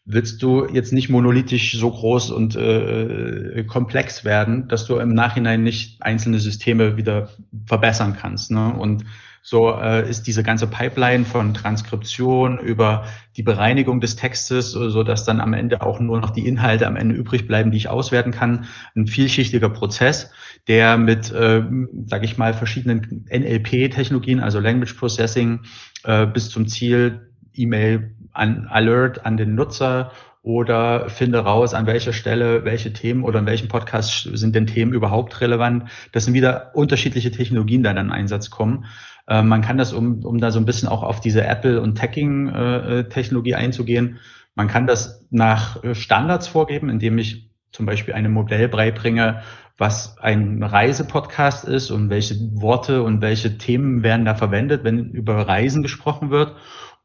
willst 0.10 0.42
du 0.42 0.66
jetzt 0.66 0.94
nicht 0.94 1.10
monolithisch 1.10 1.78
so 1.78 1.92
groß 1.92 2.32
und 2.32 2.56
äh, 2.56 3.66
komplex 3.68 4.24
werden, 4.24 4.70
dass 4.70 4.86
du 4.86 4.98
im 4.98 5.14
Nachhinein 5.14 5.64
nicht 5.64 6.02
einzelne 6.02 6.40
Systeme 6.40 6.96
wieder 6.96 7.30
verbessern 7.66 8.16
kannst. 8.20 8.50
Ne? 8.50 8.74
Und 8.74 9.04
so 9.42 9.72
äh, 9.72 10.10
ist 10.10 10.26
diese 10.28 10.44
ganze 10.44 10.68
Pipeline 10.68 11.26
von 11.26 11.54
Transkription 11.54 12.58
über 12.58 13.06
die 13.36 13.44
Bereinigung 13.44 14.00
des 14.00 14.16
Textes, 14.16 14.72
so 14.72 15.04
dass 15.04 15.26
dann 15.26 15.42
am 15.42 15.54
Ende 15.54 15.82
auch 15.82 16.00
nur 16.00 16.22
noch 16.22 16.30
die 16.30 16.48
Inhalte 16.48 16.88
am 16.88 16.96
Ende 16.96 17.16
übrig 17.16 17.46
bleiben, 17.46 17.72
die 17.72 17.78
ich 17.78 17.90
auswerten 17.90 18.32
kann, 18.32 18.66
ein 18.96 19.08
vielschichtiger 19.08 19.70
Prozess, 19.70 20.32
der 20.70 20.98
mit, 20.98 21.32
äh, 21.32 21.64
sage 22.08 22.26
ich 22.26 22.38
mal, 22.38 22.54
verschiedenen 22.54 23.26
NLP-Technologien, 23.30 24.40
also 24.40 24.60
Language 24.60 24.94
Processing, 24.94 25.62
äh, 26.06 26.26
bis 26.26 26.50
zum 26.50 26.68
Ziel 26.68 27.28
E-Mail 27.58 28.16
an 28.34 28.68
Alert 28.68 29.26
an 29.26 29.38
den 29.38 29.56
Nutzer 29.56 30.12
oder 30.44 31.10
finde 31.10 31.40
raus, 31.40 31.74
an 31.74 31.88
welcher 31.88 32.14
Stelle 32.14 32.64
welche 32.64 32.94
Themen 32.94 33.24
oder 33.24 33.40
in 33.40 33.46
welchem 33.46 33.68
Podcast 33.68 34.30
sind 34.34 34.56
denn 34.56 34.68
Themen 34.68 34.94
überhaupt 34.94 35.42
relevant. 35.42 35.90
Das 36.14 36.26
sind 36.26 36.34
wieder 36.34 36.72
unterschiedliche 36.74 37.32
Technologien, 37.32 37.82
die 37.82 37.84
dann 37.84 37.98
in 37.98 38.12
Einsatz 38.12 38.50
kommen. 38.50 38.86
Äh, 39.28 39.42
man 39.42 39.62
kann 39.62 39.78
das, 39.78 39.92
um, 39.92 40.24
um 40.24 40.38
da 40.38 40.52
so 40.52 40.60
ein 40.60 40.66
bisschen 40.66 40.88
auch 40.88 41.04
auf 41.04 41.20
diese 41.20 41.46
Apple- 41.46 41.82
und 41.82 41.98
Tagging-Technologie 41.98 43.56
einzugehen, 43.56 44.20
man 44.58 44.68
kann 44.68 44.88
das 44.88 45.24
nach 45.30 45.84
äh, 45.84 45.94
Standards 45.94 46.48
vorgeben, 46.48 46.90
indem 46.90 47.20
ich 47.20 47.52
zum 47.72 47.86
Beispiel 47.86 48.16
einem 48.16 48.34
Modell 48.34 48.68
beibringe, 48.68 49.44
was 49.78 50.18
ein 50.18 50.64
Reisepodcast 50.64 51.66
ist 51.66 51.92
und 51.92 52.10
welche 52.10 52.36
Worte 52.60 53.04
und 53.04 53.22
welche 53.22 53.60
Themen 53.60 54.02
werden 54.02 54.26
da 54.26 54.34
verwendet, 54.34 54.84
wenn 54.84 55.12
über 55.12 55.48
Reisen 55.48 55.84
gesprochen 55.84 56.32
wird. 56.32 56.56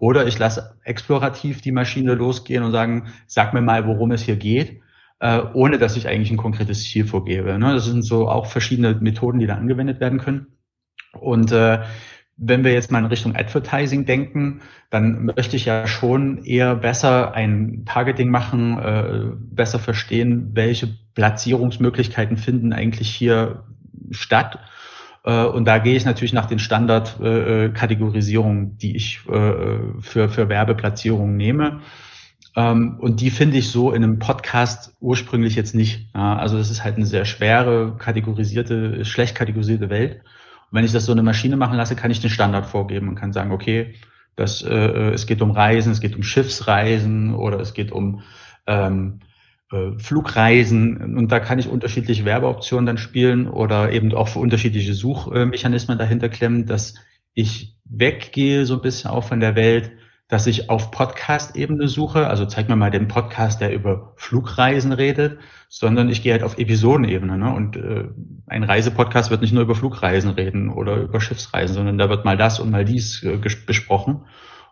Oder 0.02 0.26
ich 0.26 0.36
lasse 0.36 0.74
explorativ 0.82 1.60
die 1.60 1.70
Maschine 1.70 2.14
losgehen 2.14 2.64
und 2.64 2.72
sagen, 2.72 3.12
sag 3.28 3.54
mir 3.54 3.60
mal, 3.60 3.86
worum 3.86 4.10
es 4.10 4.22
hier 4.22 4.34
geht, 4.34 4.80
äh, 5.20 5.40
ohne 5.52 5.78
dass 5.78 5.96
ich 5.96 6.08
eigentlich 6.08 6.32
ein 6.32 6.38
konkretes 6.38 6.82
Ziel 6.82 7.06
vorgebe. 7.06 7.56
Ne? 7.56 7.72
Das 7.72 7.84
sind 7.84 8.02
so 8.02 8.28
auch 8.28 8.46
verschiedene 8.46 8.96
Methoden, 8.96 9.38
die 9.38 9.46
da 9.46 9.54
angewendet 9.54 10.00
werden 10.00 10.18
können. 10.18 10.48
Und 11.12 11.52
äh, 11.52 11.84
wenn 12.36 12.64
wir 12.64 12.72
jetzt 12.72 12.90
mal 12.90 12.98
in 12.98 13.04
Richtung 13.04 13.36
Advertising 13.36 14.04
denken, 14.04 14.62
dann 14.90 15.26
möchte 15.26 15.54
ich 15.54 15.66
ja 15.66 15.86
schon 15.86 16.42
eher 16.42 16.74
besser 16.74 17.34
ein 17.34 17.84
Targeting 17.86 18.28
machen, 18.28 18.80
äh, 18.80 19.36
besser 19.36 19.78
verstehen, 19.78 20.50
welche 20.54 20.88
Platzierungsmöglichkeiten 21.14 22.38
finden 22.38 22.72
eigentlich 22.72 23.08
hier 23.08 23.66
statt. 24.10 24.58
Äh, 25.24 25.44
und 25.44 25.64
da 25.64 25.78
gehe 25.78 25.96
ich 25.96 26.04
natürlich 26.04 26.32
nach 26.32 26.46
den 26.46 26.58
Standardkategorisierungen, 26.58 28.76
die 28.78 28.96
ich 28.96 29.20
äh, 29.28 29.78
für, 30.00 30.28
für 30.28 30.48
Werbeplatzierungen 30.48 31.36
nehme. 31.36 31.80
Ähm, 32.54 32.96
und 32.98 33.20
die 33.20 33.30
finde 33.30 33.58
ich 33.58 33.70
so 33.70 33.92
in 33.92 34.02
einem 34.02 34.18
Podcast 34.18 34.94
ursprünglich 35.00 35.54
jetzt 35.54 35.74
nicht. 35.74 36.14
Also 36.14 36.58
das 36.58 36.70
ist 36.70 36.84
halt 36.84 36.96
eine 36.96 37.06
sehr 37.06 37.24
schwere, 37.24 37.96
kategorisierte, 37.98 39.04
schlecht 39.04 39.34
kategorisierte 39.34 39.90
Welt. 39.90 40.16
Und 40.16 40.78
wenn 40.78 40.84
ich 40.84 40.92
das 40.92 41.06
so 41.06 41.12
eine 41.12 41.22
Maschine 41.22 41.56
machen 41.56 41.76
lasse, 41.76 41.96
kann 41.96 42.10
ich 42.10 42.20
den 42.20 42.30
Standard 42.30 42.66
vorgeben 42.66 43.08
und 43.08 43.14
kann 43.14 43.32
sagen, 43.32 43.52
okay, 43.52 43.94
das, 44.36 44.62
äh, 44.62 45.10
es 45.10 45.26
geht 45.26 45.42
um 45.42 45.50
Reisen, 45.50 45.92
es 45.92 46.00
geht 46.00 46.16
um 46.16 46.22
Schiffsreisen 46.22 47.34
oder 47.34 47.60
es 47.60 47.74
geht 47.74 47.92
um 47.92 48.22
ähm, 48.66 49.20
äh, 49.20 49.31
Flugreisen 49.98 51.16
und 51.16 51.32
da 51.32 51.40
kann 51.40 51.58
ich 51.58 51.68
unterschiedliche 51.68 52.24
Werbeoptionen 52.24 52.86
dann 52.86 52.98
spielen 52.98 53.48
oder 53.48 53.92
eben 53.92 54.12
auch 54.14 54.28
für 54.28 54.38
unterschiedliche 54.38 54.94
Suchmechanismen 54.94 55.98
dahinter 55.98 56.28
klemmen, 56.28 56.66
dass 56.66 56.94
ich 57.34 57.76
weggehe 57.84 58.66
so 58.66 58.74
ein 58.74 58.82
bisschen 58.82 59.10
auch 59.10 59.24
von 59.24 59.40
der 59.40 59.56
Welt, 59.56 59.92
dass 60.28 60.46
ich 60.46 60.70
auf 60.70 60.90
Podcast-Ebene 60.90 61.88
suche, 61.88 62.26
also 62.26 62.46
zeig 62.46 62.68
mir 62.68 62.76
mal 62.76 62.90
den 62.90 63.08
Podcast, 63.08 63.60
der 63.60 63.72
über 63.74 64.14
Flugreisen 64.16 64.92
redet, 64.92 65.38
sondern 65.68 66.08
ich 66.08 66.22
gehe 66.22 66.32
halt 66.32 66.42
auf 66.42 66.58
Episodenebene. 66.58 67.36
Ne? 67.36 67.54
Und 67.54 67.76
äh, 67.76 68.04
ein 68.46 68.64
Reisepodcast 68.64 69.30
wird 69.30 69.42
nicht 69.42 69.52
nur 69.52 69.62
über 69.62 69.74
Flugreisen 69.74 70.30
reden 70.30 70.70
oder 70.70 70.96
über 70.96 71.20
Schiffsreisen, 71.20 71.74
sondern 71.74 71.98
da 71.98 72.08
wird 72.08 72.24
mal 72.24 72.38
das 72.38 72.60
und 72.60 72.70
mal 72.70 72.84
dies 72.84 73.22
äh, 73.22 73.36
besprochen. 73.36 74.14
Und 74.14 74.26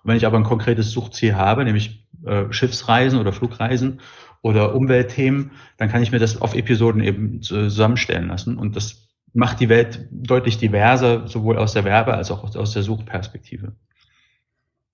wenn 0.05 0.17
ich 0.17 0.25
aber 0.25 0.39
ein 0.39 0.45
konkretes 0.45 0.93
Suchziel 0.93 1.35
habe, 1.35 1.65
nämlich 1.65 2.07
äh, 2.25 2.45
Schiffsreisen 2.51 3.19
oder 3.19 3.33
Flugreisen 3.33 4.01
oder 4.43 4.75
Umweltthemen, 4.75 5.53
dann 5.77 5.91
kann 5.91 6.03
ich 6.03 6.13
mir 6.13 6.19
das 6.19 6.41
auf 6.41 6.55
Episoden 6.55 7.03
eben 7.03 7.43
zusammenstellen 7.43 8.29
lassen. 8.29 8.57
Und 8.59 8.77
das 8.77 9.09
macht 9.33 9.61
die 9.61 9.69
Welt 9.69 10.09
deutlich 10.11 10.59
diverser, 10.59 11.29
sowohl 11.29 11.59
aus 11.59 11.73
der 11.73 11.85
Werbe- 11.85 12.15
als 12.15 12.31
auch 12.31 12.55
aus 12.57 12.73
der 12.73 12.83
Suchperspektive. 12.83 13.73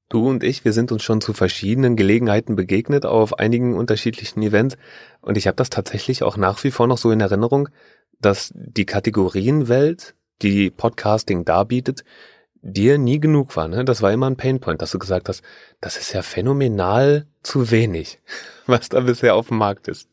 Du 0.09 0.29
und 0.29 0.45
ich, 0.45 0.65
wir 0.65 0.73
sind 0.73 0.93
uns 0.93 1.03
schon 1.03 1.21
zu 1.21 1.33
verschiedenen 1.33 1.97
Gelegenheiten 1.97 2.55
begegnet 2.55 3.05
auf 3.05 3.39
einigen 3.41 3.75
unterschiedlichen 3.75 4.41
Events 4.43 4.77
und 5.21 5.37
ich 5.37 5.49
habe 5.49 5.57
das 5.57 5.69
tatsächlich 5.69 6.23
auch 6.23 6.37
nach 6.37 6.63
wie 6.63 6.71
vor 6.71 6.87
noch 6.87 6.99
so 6.99 7.11
in 7.11 7.21
Erinnerung, 7.21 7.69
dass 8.21 8.53
die 8.55 8.87
Kategorienwelt, 8.87 10.15
die 10.43 10.71
Podcasting 10.71 11.45
darbietet, 11.45 12.05
dir 12.67 12.99
nie 12.99 13.21
genug 13.21 13.57
war. 13.57 13.69
Ne? 13.69 13.85
Das 13.85 14.03
war 14.03 14.13
immer 14.13 14.29
ein 14.29 14.37
Painpoint, 14.37 14.83
dass 14.83 14.91
du 14.91 14.99
gesagt 14.99 15.29
hast, 15.29 15.43
das 15.81 15.97
ist 15.97 16.13
ja 16.13 16.23
phänomenal 16.23 17.27
zu 17.43 17.71
wenig, 17.71 18.19
was 18.67 18.89
da 18.89 19.01
bisher 19.01 19.35
auf 19.35 19.49
dem 19.49 19.59
Markt 19.59 19.89
ist. 19.89 20.09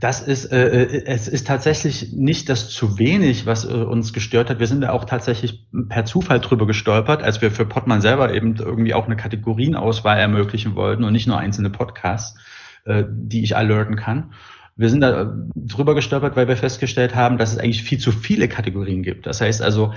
Das 0.00 0.22
ist, 0.22 0.50
äh, 0.50 0.84
äh, 0.84 1.04
es 1.06 1.28
ist 1.28 1.46
tatsächlich 1.46 2.12
nicht 2.12 2.48
das 2.48 2.70
zu 2.70 2.98
wenig, 2.98 3.44
was 3.44 3.64
äh, 3.64 3.74
uns 3.74 4.12
gestört 4.12 4.48
hat. 4.48 4.58
Wir 4.58 4.66
sind 4.66 4.80
da 4.80 4.90
auch 4.90 5.04
tatsächlich 5.04 5.66
per 5.88 6.06
Zufall 6.06 6.40
drüber 6.40 6.66
gestolpert, 6.66 7.22
als 7.22 7.42
wir 7.42 7.50
für 7.50 7.66
Podman 7.66 8.00
selber 8.00 8.32
eben 8.32 8.56
irgendwie 8.56 8.94
auch 8.94 9.04
eine 9.04 9.16
Kategorienauswahl 9.16 10.18
ermöglichen 10.18 10.74
wollten 10.76 11.04
und 11.04 11.12
nicht 11.12 11.26
nur 11.26 11.38
einzelne 11.38 11.70
Podcasts, 11.70 12.38
äh, 12.84 13.04
die 13.08 13.44
ich 13.44 13.54
alerten 13.54 13.96
kann. 13.96 14.32
Wir 14.76 14.88
sind 14.88 15.02
da 15.02 15.22
äh, 15.22 15.26
drüber 15.54 15.94
gestolpert, 15.94 16.36
weil 16.36 16.48
wir 16.48 16.56
festgestellt 16.56 17.14
haben, 17.14 17.36
dass 17.36 17.52
es 17.52 17.58
eigentlich 17.58 17.82
viel 17.82 17.98
zu 17.98 18.12
viele 18.12 18.48
Kategorien 18.48 19.02
gibt. 19.02 19.26
Das 19.26 19.42
heißt 19.42 19.60
also, 19.60 19.92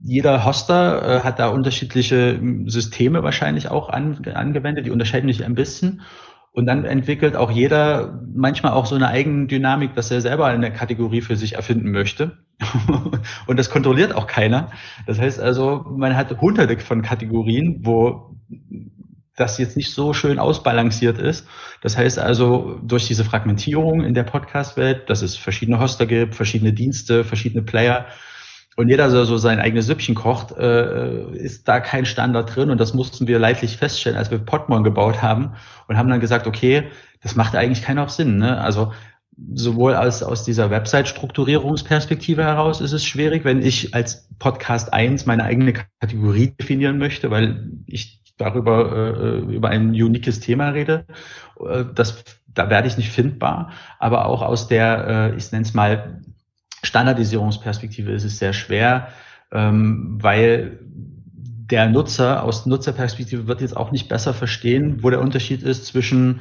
jeder 0.00 0.44
Hoster 0.44 1.18
äh, 1.18 1.20
hat 1.20 1.38
da 1.38 1.48
unterschiedliche 1.48 2.40
Systeme 2.66 3.22
wahrscheinlich 3.22 3.70
auch 3.70 3.88
an, 3.88 4.22
angewendet, 4.34 4.86
die 4.86 4.90
unterscheiden 4.90 5.32
sich 5.32 5.44
ein 5.44 5.54
bisschen. 5.54 6.02
Und 6.52 6.66
dann 6.66 6.84
entwickelt 6.84 7.36
auch 7.36 7.50
jeder 7.50 8.20
manchmal 8.34 8.72
auch 8.72 8.86
so 8.86 8.94
eine 8.94 9.08
eigene 9.08 9.46
Dynamik, 9.46 9.94
dass 9.94 10.10
er 10.10 10.20
selber 10.20 10.46
eine 10.46 10.72
Kategorie 10.72 11.20
für 11.20 11.36
sich 11.36 11.54
erfinden 11.54 11.90
möchte. 11.90 12.38
und 13.46 13.58
das 13.58 13.70
kontrolliert 13.70 14.14
auch 14.14 14.26
keiner. 14.26 14.70
Das 15.06 15.20
heißt 15.20 15.40
also, 15.40 15.84
man 15.88 16.16
hat 16.16 16.40
hunderte 16.40 16.78
von 16.80 17.02
Kategorien, 17.02 17.80
wo 17.84 18.34
das 19.36 19.58
jetzt 19.58 19.76
nicht 19.76 19.92
so 19.92 20.12
schön 20.12 20.38
ausbalanciert 20.38 21.18
ist. 21.18 21.46
Das 21.80 21.96
heißt 21.96 22.18
also, 22.18 22.80
durch 22.82 23.06
diese 23.06 23.24
Fragmentierung 23.24 24.02
in 24.02 24.14
der 24.14 24.24
Podcast-Welt, 24.24 25.08
dass 25.08 25.22
es 25.22 25.36
verschiedene 25.36 25.78
Hoster 25.78 26.06
gibt, 26.06 26.34
verschiedene 26.34 26.72
Dienste, 26.72 27.22
verschiedene 27.22 27.62
Player, 27.62 28.06
und 28.78 28.88
jeder 28.88 29.10
so, 29.10 29.36
sein 29.38 29.58
eigenes 29.58 29.86
Süppchen 29.86 30.14
kocht, 30.14 30.56
äh, 30.56 31.32
ist 31.32 31.66
da 31.66 31.80
kein 31.80 32.06
Standard 32.06 32.54
drin. 32.54 32.70
Und 32.70 32.78
das 32.78 32.94
mussten 32.94 33.26
wir 33.26 33.40
leidlich 33.40 33.76
feststellen, 33.76 34.16
als 34.16 34.30
wir 34.30 34.38
Podmon 34.38 34.84
gebaut 34.84 35.20
haben 35.20 35.54
und 35.88 35.96
haben 35.96 36.08
dann 36.08 36.20
gesagt, 36.20 36.46
okay, 36.46 36.84
das 37.20 37.34
macht 37.34 37.56
eigentlich 37.56 37.82
keinen 37.82 37.98
auch 37.98 38.08
Sinn. 38.08 38.38
Ne? 38.38 38.60
Also 38.60 38.92
sowohl 39.52 39.96
aus, 39.96 40.22
aus 40.22 40.44
dieser 40.44 40.70
Website-Strukturierungsperspektive 40.70 42.44
heraus 42.44 42.80
ist 42.80 42.92
es 42.92 43.04
schwierig, 43.04 43.44
wenn 43.44 43.62
ich 43.62 43.96
als 43.96 44.28
Podcast 44.38 44.92
1 44.92 45.26
meine 45.26 45.42
eigene 45.42 45.72
Kategorie 45.72 46.54
definieren 46.56 46.98
möchte, 46.98 47.32
weil 47.32 47.72
ich 47.86 48.22
darüber 48.36 48.92
äh, 48.92 49.38
über 49.56 49.70
ein 49.70 49.88
uniques 49.88 50.38
Thema 50.38 50.68
rede. 50.68 51.04
Äh, 51.58 51.84
das, 51.96 52.22
da 52.46 52.70
werde 52.70 52.86
ich 52.86 52.96
nicht 52.96 53.10
findbar. 53.10 53.72
Aber 53.98 54.26
auch 54.26 54.42
aus 54.42 54.68
der, 54.68 55.32
äh, 55.32 55.36
ich 55.36 55.50
nenne 55.50 55.64
es 55.64 55.74
mal, 55.74 56.20
Standardisierungsperspektive 56.82 58.12
ist 58.12 58.24
es 58.24 58.38
sehr 58.38 58.52
schwer, 58.52 59.08
ähm, 59.52 60.18
weil 60.20 60.78
der 61.70 61.88
Nutzer 61.88 62.44
aus 62.44 62.66
Nutzerperspektive 62.66 63.46
wird 63.46 63.60
jetzt 63.60 63.76
auch 63.76 63.92
nicht 63.92 64.08
besser 64.08 64.32
verstehen, 64.32 65.02
wo 65.02 65.10
der 65.10 65.20
Unterschied 65.20 65.62
ist 65.62 65.86
zwischen 65.86 66.40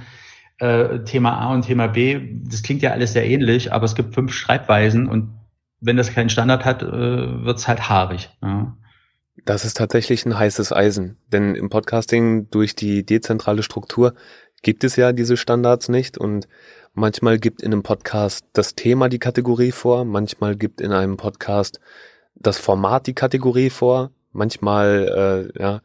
äh, 0.60 1.00
Thema 1.00 1.38
A 1.40 1.54
und 1.54 1.64
Thema 1.64 1.88
B. 1.88 2.40
Das 2.46 2.64
klingt 2.64 2.82
ja 2.82 2.92
alles 2.92 3.14
sehr 3.14 3.26
ähnlich, 3.26 3.74
aber 3.74 3.86
es 3.86 3.96
gibt 3.96 4.14
fünf 4.14 4.34
Schreibweisen 4.34 5.08
und 5.08 5.34
wenn 5.82 5.98
das 5.98 6.14
keinen 6.14 6.30
Standard 6.30 6.66
hat, 6.66 6.82
äh, 6.82 6.88
wird 6.88 7.58
es 7.58 7.68
halt 7.68 7.90
haarig. 7.90 8.30
Das 9.46 9.66
ist 9.66 9.78
tatsächlich 9.78 10.26
ein 10.26 10.38
heißes 10.38 10.72
Eisen, 10.72 11.18
denn 11.32 11.56
im 11.56 11.70
Podcasting 11.70 12.50
durch 12.50 12.76
die 12.76 13.06
dezentrale 13.06 13.64
Struktur 13.64 14.14
gibt 14.64 14.84
es 14.84 14.96
ja 14.96 15.14
diese 15.14 15.38
Standards 15.38 15.90
nicht 15.90 16.18
und 16.18 16.48
Manchmal 17.00 17.38
gibt 17.38 17.62
in 17.62 17.74
einem 17.74 17.84
Podcast 17.84 18.44
das 18.54 18.74
Thema 18.74 19.08
die 19.08 19.20
Kategorie 19.20 19.72
vor, 19.72 20.04
manchmal 20.04 20.56
gibt 20.56 20.82
in 20.82 20.92
einem 20.92 21.16
Podcast 21.16 21.80
das 22.34 22.58
Format 22.58 23.06
die 23.06 23.14
Kategorie 23.14 23.70
vor, 23.70 24.10
manchmal, 24.32 25.52
äh, 25.56 25.62
ja, 25.62 25.82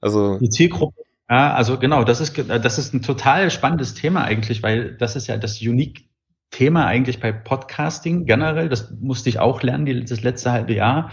also. 0.00 0.38
Die 0.38 0.48
Zielgruppe. 0.48 1.02
Ja, 1.28 1.52
also 1.52 1.78
genau, 1.78 2.02
das 2.02 2.22
ist, 2.22 2.38
das 2.38 2.78
ist 2.78 2.94
ein 2.94 3.02
total 3.02 3.50
spannendes 3.50 3.92
Thema 3.92 4.24
eigentlich, 4.24 4.62
weil 4.62 4.96
das 4.96 5.16
ist 5.16 5.26
ja 5.26 5.36
das 5.36 5.60
Unique 5.60 6.08
Thema 6.50 6.86
eigentlich 6.86 7.20
bei 7.20 7.30
Podcasting 7.30 8.24
generell. 8.24 8.70
Das 8.70 8.90
musste 8.98 9.28
ich 9.28 9.40
auch 9.40 9.62
lernen, 9.62 10.06
das 10.06 10.22
letzte 10.22 10.50
halbe 10.50 10.72
Jahr, 10.72 11.10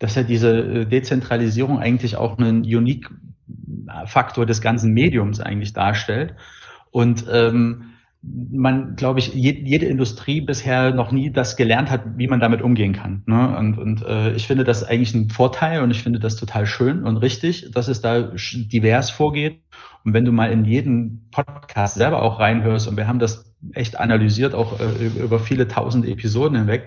dass 0.00 0.16
ja 0.16 0.22
diese 0.22 0.50
äh, 0.50 0.84
Dezentralisierung 0.84 1.78
eigentlich 1.78 2.16
auch 2.16 2.36
einen 2.36 2.60
Unique 2.60 3.08
Faktor 4.04 4.44
des 4.44 4.60
ganzen 4.60 4.92
Mediums 4.92 5.40
eigentlich 5.40 5.72
darstellt. 5.72 6.34
Und 6.90 7.24
ähm, 7.32 7.92
man, 8.28 8.96
glaube 8.96 9.18
ich, 9.18 9.34
je, 9.34 9.52
jede 9.52 9.86
Industrie 9.86 10.40
bisher 10.40 10.92
noch 10.94 11.12
nie 11.12 11.30
das 11.30 11.56
gelernt 11.56 11.90
hat, 11.90 12.02
wie 12.16 12.26
man 12.26 12.40
damit 12.40 12.62
umgehen 12.62 12.92
kann. 12.92 13.22
Ne? 13.26 13.56
Und, 13.56 13.78
und 13.78 14.02
äh, 14.04 14.32
ich 14.32 14.46
finde 14.46 14.64
das 14.64 14.84
eigentlich 14.84 15.14
ein 15.14 15.30
Vorteil 15.30 15.82
und 15.82 15.90
ich 15.90 16.02
finde 16.02 16.18
das 16.18 16.36
total 16.36 16.66
schön 16.66 17.04
und 17.04 17.18
richtig, 17.18 17.70
dass 17.72 17.88
es 17.88 18.00
da 18.00 18.32
divers 18.32 19.10
vorgeht. 19.10 19.60
Und 20.04 20.14
wenn 20.14 20.24
du 20.24 20.32
mal 20.32 20.50
in 20.50 20.64
jeden 20.64 21.28
Podcast 21.30 21.94
selber 21.94 22.22
auch 22.22 22.40
reinhörst, 22.40 22.88
und 22.88 22.96
wir 22.96 23.06
haben 23.06 23.18
das 23.18 23.54
echt 23.72 23.98
analysiert, 23.98 24.54
auch 24.54 24.80
äh, 24.80 25.06
über 25.22 25.38
viele 25.38 25.68
tausende 25.68 26.08
Episoden 26.08 26.56
hinweg, 26.56 26.86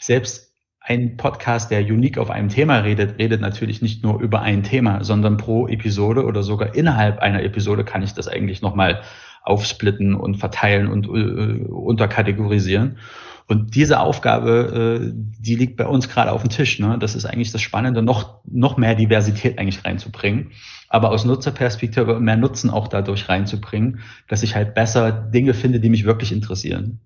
selbst 0.00 0.54
ein 0.80 1.16
Podcast, 1.16 1.70
der 1.70 1.80
unique 1.80 2.18
auf 2.18 2.30
einem 2.30 2.50
Thema 2.50 2.78
redet, 2.78 3.18
redet 3.18 3.40
natürlich 3.40 3.80
nicht 3.80 4.04
nur 4.04 4.20
über 4.20 4.42
ein 4.42 4.62
Thema, 4.62 5.02
sondern 5.02 5.38
pro 5.38 5.66
Episode 5.66 6.26
oder 6.26 6.42
sogar 6.42 6.74
innerhalb 6.74 7.20
einer 7.20 7.42
Episode 7.42 7.84
kann 7.84 8.02
ich 8.02 8.12
das 8.12 8.28
eigentlich 8.28 8.60
nochmal 8.60 9.00
aufsplitten 9.44 10.14
und 10.14 10.36
verteilen 10.36 10.88
und 10.88 11.06
äh, 11.06 11.64
unterkategorisieren. 11.68 12.98
Und 13.46 13.74
diese 13.74 14.00
Aufgabe, 14.00 15.02
äh, 15.04 15.12
die 15.14 15.54
liegt 15.54 15.76
bei 15.76 15.86
uns 15.86 16.08
gerade 16.08 16.32
auf 16.32 16.40
dem 16.42 16.48
Tisch. 16.48 16.78
Ne? 16.78 16.96
Das 16.98 17.14
ist 17.14 17.26
eigentlich 17.26 17.52
das 17.52 17.60
Spannende, 17.60 18.02
noch, 18.02 18.40
noch 18.44 18.78
mehr 18.78 18.94
Diversität 18.94 19.58
eigentlich 19.58 19.84
reinzubringen. 19.84 20.52
Aber 20.88 21.10
aus 21.10 21.26
Nutzerperspektive 21.26 22.20
mehr 22.20 22.38
Nutzen 22.38 22.70
auch 22.70 22.88
dadurch 22.88 23.28
reinzubringen, 23.28 24.00
dass 24.28 24.42
ich 24.42 24.54
halt 24.54 24.74
besser 24.74 25.12
Dinge 25.12 25.52
finde, 25.52 25.78
die 25.78 25.90
mich 25.90 26.04
wirklich 26.04 26.32
interessieren. 26.32 27.00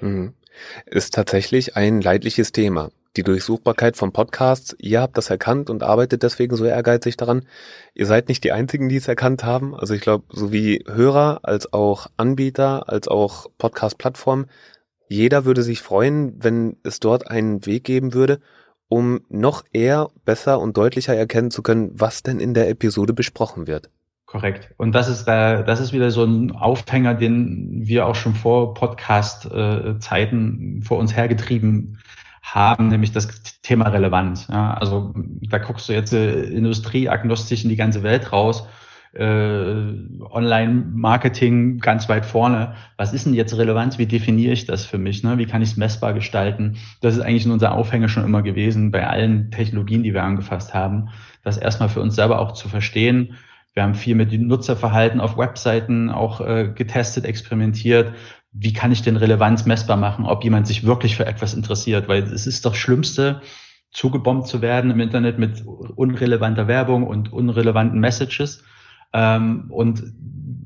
Mhm. 0.00 0.34
Ist 0.86 1.14
tatsächlich 1.14 1.76
ein 1.76 2.00
leidliches 2.00 2.50
Thema. 2.50 2.90
Die 3.16 3.22
Durchsuchbarkeit 3.22 3.96
von 3.96 4.12
Podcasts. 4.12 4.74
Ihr 4.78 5.00
habt 5.00 5.16
das 5.16 5.30
erkannt 5.30 5.70
und 5.70 5.82
arbeitet 5.82 6.22
deswegen 6.22 6.56
so 6.56 6.64
ehrgeizig 6.64 7.16
daran. 7.16 7.44
Ihr 7.94 8.06
seid 8.06 8.28
nicht 8.28 8.44
die 8.44 8.52
einzigen, 8.52 8.88
die 8.88 8.96
es 8.96 9.08
erkannt 9.08 9.44
haben. 9.44 9.74
Also 9.74 9.94
ich 9.94 10.00
glaube, 10.00 10.24
sowie 10.30 10.84
Hörer 10.86 11.40
als 11.42 11.72
auch 11.72 12.08
Anbieter, 12.16 12.88
als 12.88 13.08
auch 13.08 13.46
Podcast-Plattformen, 13.58 14.46
jeder 15.08 15.44
würde 15.44 15.62
sich 15.62 15.80
freuen, 15.80 16.42
wenn 16.42 16.76
es 16.82 16.98
dort 16.98 17.30
einen 17.30 17.66
Weg 17.66 17.84
geben 17.84 18.14
würde, 18.14 18.40
um 18.88 19.20
noch 19.28 19.64
eher, 19.72 20.08
besser 20.24 20.60
und 20.60 20.76
deutlicher 20.76 21.14
erkennen 21.14 21.50
zu 21.50 21.62
können, 21.62 21.90
was 21.94 22.22
denn 22.22 22.40
in 22.40 22.54
der 22.54 22.68
Episode 22.68 23.12
besprochen 23.12 23.66
wird. 23.66 23.90
Korrekt. 24.26 24.74
Und 24.78 24.92
das 24.92 25.08
ist, 25.08 25.28
äh, 25.28 25.64
das 25.64 25.78
ist 25.78 25.92
wieder 25.92 26.10
so 26.10 26.24
ein 26.24 26.52
Aufhänger, 26.52 27.14
den 27.14 27.86
wir 27.86 28.06
auch 28.06 28.16
schon 28.16 28.34
vor 28.34 28.74
Podcast-Zeiten 28.74 30.82
vor 30.82 30.98
uns 30.98 31.14
hergetrieben 31.14 31.98
haben, 32.44 32.88
nämlich 32.88 33.12
das 33.12 33.28
Thema 33.62 33.88
Relevanz. 33.88 34.48
Ja, 34.48 34.74
also 34.74 35.14
da 35.16 35.58
guckst 35.58 35.88
du 35.88 35.92
jetzt 35.92 36.12
äh, 36.12 36.42
industrieagnostisch 36.44 37.64
in 37.64 37.70
die 37.70 37.76
ganze 37.76 38.02
Welt 38.02 38.32
raus, 38.32 38.68
äh, 39.14 39.24
Online-Marketing 40.30 41.78
ganz 41.78 42.08
weit 42.08 42.26
vorne. 42.26 42.74
Was 42.96 43.12
ist 43.12 43.26
denn 43.26 43.34
jetzt 43.34 43.56
Relevanz? 43.56 43.98
Wie 43.98 44.06
definiere 44.06 44.52
ich 44.52 44.66
das 44.66 44.84
für 44.84 44.98
mich? 44.98 45.22
Ne? 45.22 45.38
Wie 45.38 45.46
kann 45.46 45.62
ich 45.62 45.70
es 45.70 45.76
messbar 45.76 46.12
gestalten? 46.12 46.76
Das 47.00 47.14
ist 47.16 47.22
eigentlich 47.22 47.48
unser 47.48 47.72
Aufhänger 47.72 48.08
schon 48.08 48.24
immer 48.24 48.42
gewesen 48.42 48.90
bei 48.90 49.06
allen 49.06 49.50
Technologien, 49.50 50.02
die 50.02 50.12
wir 50.12 50.22
angefasst 50.22 50.74
haben, 50.74 51.08
das 51.42 51.56
erstmal 51.56 51.88
für 51.88 52.00
uns 52.00 52.14
selber 52.14 52.40
auch 52.40 52.52
zu 52.52 52.68
verstehen 52.68 53.36
wir 53.74 53.82
haben 53.82 53.94
viel 53.96 54.14
mit 54.14 54.32
dem 54.32 54.46
Nutzerverhalten 54.46 55.20
auf 55.20 55.36
Webseiten 55.36 56.08
auch 56.08 56.40
äh, 56.40 56.70
getestet, 56.74 57.24
experimentiert. 57.24 58.14
Wie 58.54 58.72
kann 58.72 58.92
ich 58.92 59.02
denn 59.02 59.16
Relevanz 59.16 59.66
messbar 59.66 59.96
machen, 59.96 60.24
ob 60.24 60.44
jemand 60.44 60.66
sich 60.66 60.84
wirklich 60.84 61.16
für 61.16 61.26
etwas 61.26 61.54
interessiert? 61.54 62.08
Weil 62.08 62.22
es 62.22 62.46
ist 62.46 62.64
doch 62.64 62.74
Schlimmste, 62.74 63.42
zugebombt 63.90 64.46
zu 64.46 64.62
werden 64.62 64.90
im 64.90 65.00
Internet 65.00 65.38
mit 65.38 65.64
unrelevanter 65.66 66.68
Werbung 66.68 67.06
und 67.06 67.32
unrelevanten 67.32 68.00
Messages. 68.00 68.62
Ähm, 69.12 69.66
und 69.70 70.02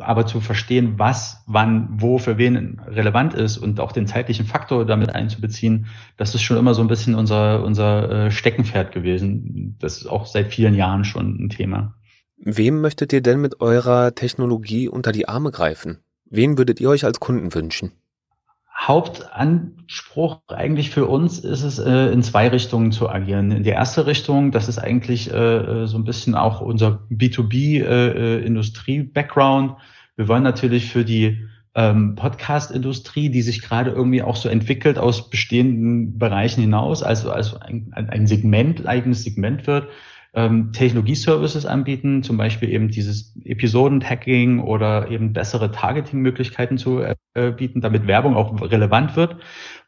aber 0.01 0.27
zu 0.27 0.41
verstehen, 0.41 0.95
was, 0.99 1.43
wann, 1.47 1.89
wo 1.91 2.19
für 2.19 2.39
wen 2.39 2.81
relevant 2.87 3.35
ist 3.35 3.59
und 3.59 3.81
auch 3.81 3.93
den 3.93 4.07
zeitlichen 4.07 4.47
Faktor 4.47 4.87
damit 4.87 5.15
einzubeziehen, 5.15 5.87
das 6.17 6.35
ist 6.35 6.43
schon 6.43 6.57
immer 6.57 6.75
so 6.75 6.83
ein 6.83 6.89
bisschen 6.89 7.15
unser, 7.15 7.65
unser 7.65 8.27
äh, 8.27 8.31
Steckenpferd 8.31 8.93
gewesen. 8.93 9.77
Das 9.81 9.99
ist 9.99 10.07
auch 10.07 10.27
seit 10.27 10.53
vielen 10.53 10.75
Jahren 10.75 11.05
schon 11.05 11.45
ein 11.45 11.49
Thema. 11.49 11.95
Wem 12.37 12.81
möchtet 12.81 13.13
ihr 13.13 13.23
denn 13.23 13.41
mit 13.41 13.61
eurer 13.61 14.15
Technologie 14.15 14.89
unter 14.89 15.11
die 15.11 15.29
Arme 15.29 15.51
greifen? 15.51 15.99
Wen 16.31 16.59
würdet 16.59 16.81
ihr 16.81 16.91
euch 16.91 17.05
als 17.05 17.21
Kunden 17.21 17.55
wünschen? 17.55 17.93
Hauptanspruch 18.81 20.41
eigentlich 20.49 20.91
für 20.91 21.07
uns 21.07 21.39
ist 21.41 21.65
es, 21.65 21.81
äh, 21.81 22.13
in 22.13 22.23
zwei 22.23 22.47
Richtungen 22.49 22.93
zu 22.93 23.09
agieren. 23.09 23.51
In 23.51 23.65
die 23.65 23.71
erste 23.71 24.07
Richtung, 24.07 24.53
das 24.53 24.69
ist 24.69 24.79
eigentlich 24.79 25.33
äh, 25.33 25.87
so 25.87 25.99
ein 25.99 26.05
bisschen 26.05 26.37
auch 26.37 26.61
unser 26.61 27.01
B2B-Industrie-Background. 27.11 29.73
Äh, 29.73 29.77
Wir 30.17 30.29
wollen 30.29 30.45
natürlich 30.45 30.93
für 30.93 31.05
die 31.05 31.45
ähm, 31.75 32.15
Podcast-Industrie, 32.15 33.31
die 33.31 33.43
sich 33.43 33.63
gerade 33.63 33.91
irgendwie 33.91 34.23
auch 34.23 34.37
so 34.37 34.49
entwickelt 34.49 34.97
aus 34.99 35.29
bestehenden 35.29 36.17
Bereichen 36.19 36.61
hinaus, 36.61 37.03
also, 37.03 37.33
also 37.33 37.59
ein, 37.59 37.91
ein 37.93 38.29
Segment, 38.29 38.87
eigenes 38.87 39.25
Segment 39.25 39.67
wird, 39.67 39.89
ähm, 40.35 40.73
Technologieservices 40.73 41.67
anbieten, 41.67 42.23
zum 42.23 42.37
Beispiel 42.37 42.71
eben 42.71 42.89
dieses 42.89 43.35
Episoden-Tagging 43.45 44.61
oder 44.61 45.11
eben 45.11 45.33
bessere 45.33 45.71
Targeting-Möglichkeiten 45.71 46.79
zu 46.79 47.01
äh, 47.01 47.17
bieten, 47.53 47.81
damit 47.81 48.07
Werbung 48.07 48.37
auch 48.37 48.61
relevant 48.61 49.17
wird, 49.17 49.37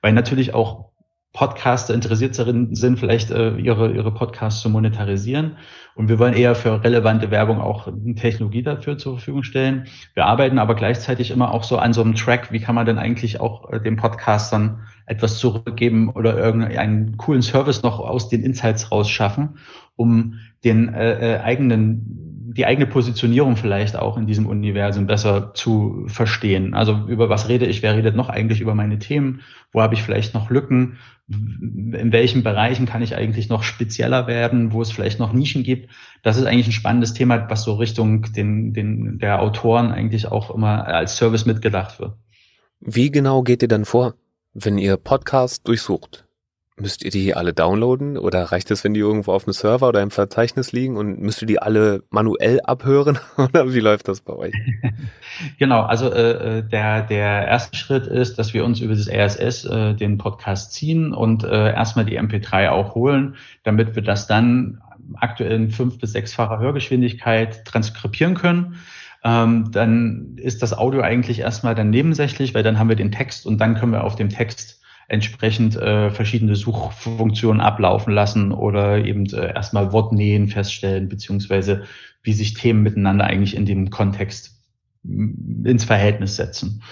weil 0.03 0.13
natürlich 0.13 0.55
auch 0.55 0.90
Podcaster 1.33 1.95
interessiert 1.95 2.35
sind, 2.35 2.99
vielleicht 2.99 3.31
äh, 3.31 3.57
ihre, 3.57 3.93
ihre 3.93 4.13
Podcasts 4.13 4.61
zu 4.63 4.69
monetarisieren. 4.69 5.57
Und 5.95 6.09
wir 6.09 6.19
wollen 6.19 6.35
eher 6.35 6.55
für 6.55 6.83
relevante 6.83 7.31
Werbung 7.31 7.61
auch 7.61 7.89
Technologie 8.17 8.63
dafür 8.63 8.99
zur 8.99 9.15
Verfügung 9.15 9.43
stellen. 9.45 9.87
Wir 10.15 10.27
arbeiten 10.27 10.59
aber 10.59 10.75
gleichzeitig 10.75 11.31
immer 11.31 11.53
auch 11.53 11.63
so 11.63 11.79
an 11.79 11.93
so 11.93 12.03
einem 12.03 12.15
Track, 12.15 12.51
wie 12.53 12.59
kann 12.59 12.75
man 12.75 12.87
denn 12.87 12.99
eigentlich 12.99 13.41
auch 13.41 13.71
äh, 13.71 13.81
den 13.81 13.97
Podcastern 13.97 14.81
etwas 15.07 15.39
zurückgeben 15.39 16.09
oder 16.11 16.37
irgendeinen 16.37 17.17
coolen 17.17 17.43
Service 17.43 17.83
noch 17.83 18.01
aus 18.01 18.29
den 18.29 18.43
Insights 18.43 18.91
rausschaffen, 18.91 19.59
um 19.97 20.35
den 20.65 20.95
äh, 20.95 21.37
äh, 21.37 21.41
eigenen, 21.41 22.30
die 22.53 22.67
eigene 22.67 22.87
Positionierung 22.87 23.57
vielleicht 23.57 23.97
auch 23.97 24.17
in 24.17 24.27
diesem 24.27 24.47
Universum 24.47 25.07
besser 25.07 25.55
zu 25.55 26.05
verstehen. 26.09 26.75
Also 26.75 27.07
über 27.07 27.29
was 27.29 27.49
rede 27.49 27.67
ich, 27.67 27.83
wer 27.83 27.97
redet 27.97 28.17
noch 28.17 28.29
eigentlich 28.29 28.61
über 28.61 28.75
meine 28.75 28.99
Themen, 28.99 29.43
wo 29.73 29.81
habe 29.81 29.95
ich 29.95 30.03
vielleicht 30.03 30.35
noch 30.35 30.51
Lücken, 30.51 30.99
in 31.29 32.11
welchen 32.11 32.43
Bereichen 32.43 32.87
kann 32.87 33.03
ich 33.03 33.15
eigentlich 33.15 33.49
noch 33.49 33.63
spezieller 33.63 34.27
werden, 34.27 34.73
wo 34.73 34.83
es 34.83 34.91
vielleicht 34.91 35.21
noch 35.21 35.33
Nischen 35.33 35.63
gibt. 35.63 35.91
Das 36.25 36.37
ist 36.37 36.45
eigentlich 36.45 36.67
ein 36.67 36.73
spannendes 36.73 37.15
Thema, 37.15 37.49
was 37.49 37.63
so 37.63 37.75
Richtung 37.75 38.23
den, 38.33 38.73
den, 38.73 39.19
der 39.19 39.41
Autoren 39.41 39.93
eigentlich 39.93 40.27
auch 40.27 40.53
immer 40.53 40.87
als 40.87 41.17
Service 41.17 41.47
mitgedacht 41.47 42.01
wird. 42.01 42.15
Wie 42.81 43.13
genau 43.13 43.43
geht 43.43 43.63
ihr 43.63 43.69
dann 43.69 43.85
vor? 43.85 44.15
Wenn 44.55 44.77
ihr 44.77 44.97
Podcasts 44.97 45.63
durchsucht, 45.63 46.27
müsst 46.81 47.05
ihr 47.05 47.11
die 47.11 47.35
alle 47.35 47.53
downloaden 47.53 48.17
oder 48.17 48.45
reicht 48.45 48.71
es, 48.71 48.85
wenn 48.85 48.95
die 48.95 49.01
irgendwo 49.01 49.33
auf 49.33 49.45
dem 49.45 49.53
Server 49.53 49.89
oder 49.89 50.03
im 50.03 50.11
Verzeichnis 50.11 50.73
liegen 50.73 50.97
und 50.97 51.21
müsst 51.21 51.43
ihr 51.43 51.47
die 51.47 51.61
alle 51.61 52.03
manuell 52.11 52.61
abhören 52.61 53.19
oder 53.37 53.73
wie 53.73 53.81
läuft 53.81 54.09
das 54.09 54.21
bei 54.21 54.33
euch? 54.33 54.55
genau, 55.59 55.83
also 55.83 56.13
äh, 56.13 56.59
äh, 56.59 56.63
der, 56.63 57.03
der 57.03 57.47
erste 57.47 57.77
Schritt 57.77 58.07
ist, 58.07 58.39
dass 58.39 58.55
wir 58.55 58.65
uns 58.65 58.81
über 58.81 58.95
das 58.95 59.09
RSS 59.09 59.65
äh, 59.67 59.95
den 59.95 60.19
Podcast 60.19 60.73
ziehen 60.73 61.13
und 61.13 61.45
äh, 61.45 61.73
erstmal 61.73 62.05
die 62.05 62.19
MP3 62.21 62.71
auch 62.71 62.95
holen, 62.95 63.37
damit 63.63 63.95
wir 63.95 64.03
das 64.03 64.27
dann 64.27 64.81
aktuell 65.15 65.53
in 65.53 65.71
fünf- 65.71 65.99
bis 65.99 66.13
sechsfacher 66.13 66.59
Hörgeschwindigkeit 66.59 67.65
transkribieren 67.65 68.35
können 68.35 68.79
ähm, 69.23 69.71
dann 69.71 70.37
ist 70.37 70.63
das 70.63 70.77
Audio 70.77 71.03
eigentlich 71.03 71.41
erstmal 71.41 71.75
dann 71.75 71.91
nebensächlich, 71.91 72.55
weil 72.55 72.63
dann 72.63 72.79
haben 72.79 72.89
wir 72.89 72.97
den 72.97 73.13
Text 73.13 73.45
und 73.47 73.59
dann 73.59 73.75
können 73.75 73.93
wir 73.93 74.05
auf 74.05 74.17
dem 74.17 74.31
Text 74.31 74.80
entsprechend 75.11 75.77
äh, 75.77 76.11
verschiedene 76.11 76.55
Suchfunktionen 76.55 77.61
ablaufen 77.61 78.13
lassen 78.13 78.53
oder 78.53 79.05
eben 79.05 79.27
äh, 79.27 79.53
erstmal 79.53 79.93
Wortnähen 79.93 80.49
feststellen, 80.49 81.09
beziehungsweise 81.09 81.83
wie 82.23 82.33
sich 82.33 82.55
Themen 82.55 82.83
miteinander 82.83 83.25
eigentlich 83.25 83.57
in 83.57 83.67
dem 83.67 83.91
Kontext 83.91 84.57
ins 85.03 85.85
Verhältnis 85.85 86.37
setzen. 86.37 86.83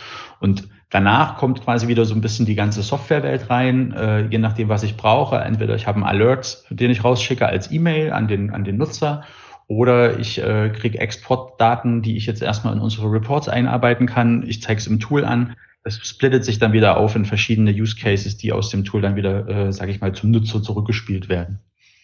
Und 0.40 0.68
danach 0.90 1.36
kommt 1.36 1.62
quasi 1.62 1.86
wieder 1.86 2.04
so 2.06 2.14
ein 2.14 2.20
bisschen 2.20 2.46
die 2.46 2.56
ganze 2.56 2.82
Softwarewelt 2.82 3.50
rein, 3.50 3.92
äh, 3.92 4.26
je 4.26 4.38
nachdem, 4.38 4.68
was 4.68 4.82
ich 4.82 4.96
brauche. 4.96 5.36
Entweder 5.36 5.76
ich 5.76 5.86
habe 5.86 5.96
einen 5.96 6.06
Alert, 6.06 6.64
den 6.70 6.90
ich 6.90 7.04
rausschicke 7.04 7.46
als 7.46 7.70
E-Mail 7.70 8.12
an 8.12 8.26
den, 8.26 8.50
an 8.50 8.64
den 8.64 8.78
Nutzer 8.78 9.22
oder 9.68 10.18
ich 10.18 10.42
äh, 10.42 10.70
kriege 10.70 10.98
Exportdaten, 10.98 12.02
die 12.02 12.16
ich 12.16 12.26
jetzt 12.26 12.42
erstmal 12.42 12.74
in 12.74 12.80
unsere 12.80 13.12
Reports 13.12 13.48
einarbeiten 13.48 14.06
kann. 14.06 14.42
Ich 14.48 14.60
zeige 14.62 14.80
es 14.80 14.86
im 14.88 14.98
Tool 14.98 15.24
an. 15.24 15.54
Das 15.88 16.06
splittet 16.06 16.44
sich 16.44 16.58
dann 16.58 16.74
wieder 16.74 16.98
auf 16.98 17.16
in 17.16 17.24
verschiedene 17.24 17.70
Use 17.70 17.96
Cases, 17.96 18.36
die 18.36 18.52
aus 18.52 18.68
dem 18.68 18.84
Tool 18.84 19.00
dann 19.00 19.16
wieder, 19.16 19.48
äh, 19.48 19.72
sage 19.72 19.90
ich 19.90 20.02
mal, 20.02 20.14
zum 20.14 20.30
Nutzer 20.30 20.62
zurückgespielt 20.62 21.30
werden. 21.30 21.60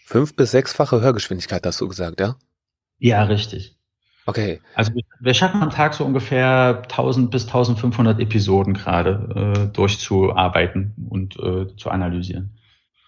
Fünf- 0.07 0.35
bis 0.35 0.53
sechsfache 0.53 1.03
Hörgeschwindigkeit 1.03 1.67
hast 1.67 1.83
du 1.83 1.89
gesagt, 1.89 2.19
ja? 2.19 2.37
Ja, 2.99 3.25
richtig. 3.25 3.77
Okay. 4.25 4.63
Also 4.75 4.93
wir 5.21 5.35
schaffen 5.35 5.63
am 5.63 5.69
Tag 5.69 5.93
so 5.93 6.03
ungefähr 6.07 6.81
1000 6.85 7.31
bis 7.31 7.43
1500 7.45 8.21
Episoden 8.21 8.73
gerade 8.73 9.53
äh, 9.55 9.67
durchzuarbeiten 9.75 10.95
und 11.11 11.39
äh, 11.39 11.77
zu 11.77 11.91
analysieren. 11.91 12.57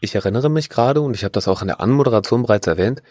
Ich 0.02 0.14
erinnere 0.14 0.50
mich 0.50 0.68
gerade, 0.68 1.00
und 1.00 1.14
ich 1.14 1.24
habe 1.24 1.32
das 1.32 1.48
auch 1.48 1.62
in 1.62 1.68
der 1.68 1.80
Anmoderation 1.80 2.42
bereits 2.42 2.66
erwähnt, 2.66 3.02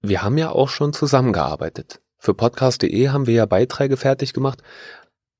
wir 0.00 0.22
haben 0.22 0.38
ja 0.38 0.48
auch 0.48 0.70
schon 0.70 0.94
zusammengearbeitet. 0.94 2.00
Für 2.16 2.32
podcast.de 2.32 3.10
haben 3.10 3.26
wir 3.26 3.34
ja 3.34 3.44
Beiträge 3.44 3.98
fertig 3.98 4.32
gemacht, 4.32 4.62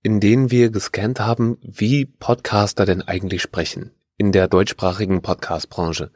in 0.05 0.21
denen 0.21 0.51
wir 0.51 0.71
gescannt 0.71 1.19
haben, 1.19 1.57
wie 1.63 2.05
Podcaster 2.05 2.85
denn 2.85 3.01
eigentlich 3.01 3.41
sprechen 3.41 3.91
in 4.19 4.33
der 4.33 4.49
deutschsprachigen 4.49 5.23
Podcast-Branche. 5.23 6.11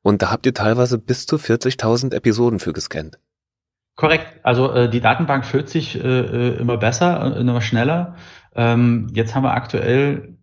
Und 0.00 0.22
da 0.22 0.30
habt 0.30 0.46
ihr 0.46 0.54
teilweise 0.54 0.96
bis 0.96 1.26
zu 1.26 1.36
40.000 1.36 2.14
Episoden 2.14 2.60
für 2.60 2.72
gescannt. 2.72 3.18
Korrekt. 3.96 4.26
Also 4.44 4.72
äh, 4.72 4.88
die 4.88 5.00
Datenbank 5.00 5.44
füllt 5.44 5.68
sich 5.68 5.96
äh, 5.96 6.08
äh 6.08 6.56
immer 6.60 6.78
besser, 6.78 7.36
äh, 7.36 7.40
immer 7.40 7.60
schneller. 7.60 8.14
Ähm, 8.54 9.08
jetzt 9.12 9.34
haben 9.34 9.42
wir 9.42 9.54
aktuell 9.54 10.38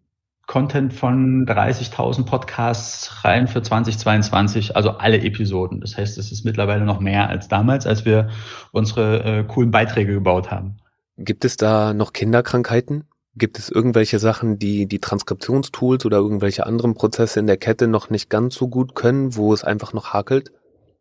Content 0.46 0.94
von 0.94 1.46
30.000 1.46 2.26
Podcasts 2.26 3.24
rein 3.24 3.48
für 3.48 3.62
2022, 3.62 4.76
also 4.76 4.92
alle 4.98 5.22
Episoden. 5.22 5.80
Das 5.80 5.98
heißt, 5.98 6.18
es 6.18 6.34
ist 6.34 6.44
mittlerweile 6.44 6.84
noch 6.84 7.00
mehr 7.00 7.30
als 7.30 7.48
damals, 7.48 7.88
als 7.88 8.04
wir 8.04 8.30
unsere 8.72 9.24
äh, 9.24 9.44
coolen 9.46 9.72
Beiträge 9.72 10.14
gebaut 10.14 10.52
haben. 10.52 10.78
Gibt 11.22 11.44
es 11.44 11.58
da 11.58 11.94
noch 11.94 12.14
Kinderkrankheiten? 12.14 13.04
Gibt 13.36 13.60
es 13.60 13.70
irgendwelche 13.70 14.20
Sachen, 14.20 14.58
die 14.58 14.88
die 14.88 15.00
Transkriptionstools 15.00 16.06
oder 16.06 16.16
irgendwelche 16.18 16.66
anderen 16.66 16.94
Prozesse 16.94 17.42
in 17.42 17.48
der 17.48 17.58
Kette 17.58 17.88
noch 17.88 18.10
nicht 18.10 18.30
ganz 18.30 18.56
so 18.56 18.70
gut 18.70 18.96
können, 18.96 19.36
wo 19.36 19.54
es 19.54 19.66
einfach 19.66 19.92
noch 19.92 20.14
hakelt? 20.14 20.54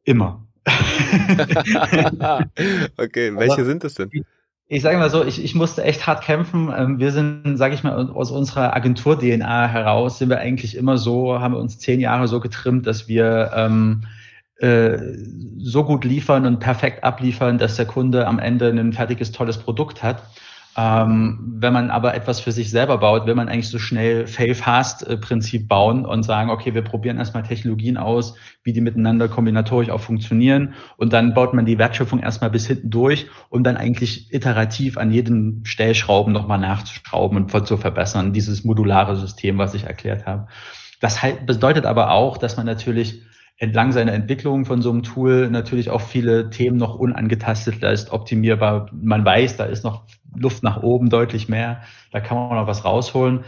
Immer. 0.02 0.44
okay, 2.96 3.36
welche 3.36 3.52
Aber 3.52 3.64
sind 3.64 3.84
es 3.84 3.94
denn? 3.94 4.10
Ich 4.66 4.82
sage 4.82 4.98
mal 4.98 5.08
so, 5.08 5.24
ich, 5.24 5.42
ich 5.42 5.54
musste 5.54 5.84
echt 5.84 6.06
hart 6.08 6.24
kämpfen. 6.24 6.72
Ähm, 6.76 6.98
wir 6.98 7.12
sind, 7.12 7.56
sage 7.56 7.74
ich 7.74 7.84
mal, 7.84 8.10
aus 8.10 8.32
unserer 8.32 8.74
Agentur-DNA 8.74 9.68
heraus 9.68 10.18
sind 10.18 10.30
wir 10.30 10.40
eigentlich 10.40 10.76
immer 10.76 10.98
so, 10.98 11.38
haben 11.38 11.54
wir 11.54 11.60
uns 11.60 11.78
zehn 11.78 12.00
Jahre 12.00 12.26
so 12.26 12.40
getrimmt, 12.40 12.88
dass 12.88 13.06
wir 13.06 13.52
ähm, 13.54 14.02
äh, 14.02 14.17
so 14.60 15.84
gut 15.84 16.04
liefern 16.04 16.46
und 16.46 16.58
perfekt 16.58 17.04
abliefern, 17.04 17.58
dass 17.58 17.76
der 17.76 17.86
Kunde 17.86 18.26
am 18.26 18.38
Ende 18.38 18.68
ein 18.68 18.92
fertiges, 18.92 19.32
tolles 19.32 19.58
Produkt 19.58 20.02
hat. 20.02 20.22
Ähm, 20.76 21.56
wenn 21.58 21.72
man 21.72 21.90
aber 21.90 22.14
etwas 22.14 22.38
für 22.38 22.52
sich 22.52 22.70
selber 22.70 22.98
baut, 22.98 23.26
will 23.26 23.34
man 23.34 23.48
eigentlich 23.48 23.68
so 23.68 23.80
schnell 23.80 24.28
Fail-Fast-Prinzip 24.28 25.66
bauen 25.66 26.06
und 26.06 26.22
sagen, 26.22 26.50
okay, 26.50 26.72
wir 26.72 26.82
probieren 26.82 27.18
erstmal 27.18 27.42
Technologien 27.42 27.96
aus, 27.96 28.34
wie 28.62 28.72
die 28.72 28.80
miteinander 28.80 29.26
kombinatorisch 29.26 29.90
auch 29.90 30.00
funktionieren 30.00 30.74
und 30.96 31.12
dann 31.12 31.34
baut 31.34 31.52
man 31.52 31.66
die 31.66 31.78
Wertschöpfung 31.78 32.20
erstmal 32.20 32.50
bis 32.50 32.68
hinten 32.68 32.90
durch, 32.90 33.26
um 33.48 33.64
dann 33.64 33.76
eigentlich 33.76 34.32
iterativ 34.32 34.98
an 34.98 35.10
jedem 35.10 35.64
Stellschrauben 35.64 36.32
nochmal 36.32 36.60
nachzuschrauben 36.60 37.36
und 37.38 37.66
zu 37.66 37.76
verbessern, 37.76 38.32
dieses 38.32 38.62
modulare 38.62 39.16
System, 39.16 39.58
was 39.58 39.74
ich 39.74 39.82
erklärt 39.82 40.26
habe. 40.26 40.46
Das 41.00 41.18
bedeutet 41.44 41.86
aber 41.86 42.12
auch, 42.12 42.38
dass 42.38 42.56
man 42.56 42.66
natürlich 42.66 43.22
entlang 43.58 43.92
seiner 43.92 44.12
Entwicklung 44.12 44.64
von 44.64 44.82
so 44.82 44.90
einem 44.90 45.02
Tool 45.02 45.50
natürlich 45.50 45.90
auch 45.90 46.00
viele 46.00 46.50
Themen 46.50 46.76
noch 46.76 46.94
unangetastet 46.94 47.82
ist, 47.82 48.12
optimierbar. 48.12 48.88
Man 48.92 49.24
weiß, 49.24 49.56
da 49.56 49.64
ist 49.64 49.84
noch 49.84 50.04
Luft 50.36 50.62
nach 50.62 50.82
oben 50.82 51.10
deutlich 51.10 51.48
mehr. 51.48 51.82
Da 52.12 52.20
kann 52.20 52.36
man 52.36 52.56
noch 52.56 52.68
was 52.68 52.84
rausholen. 52.84 53.40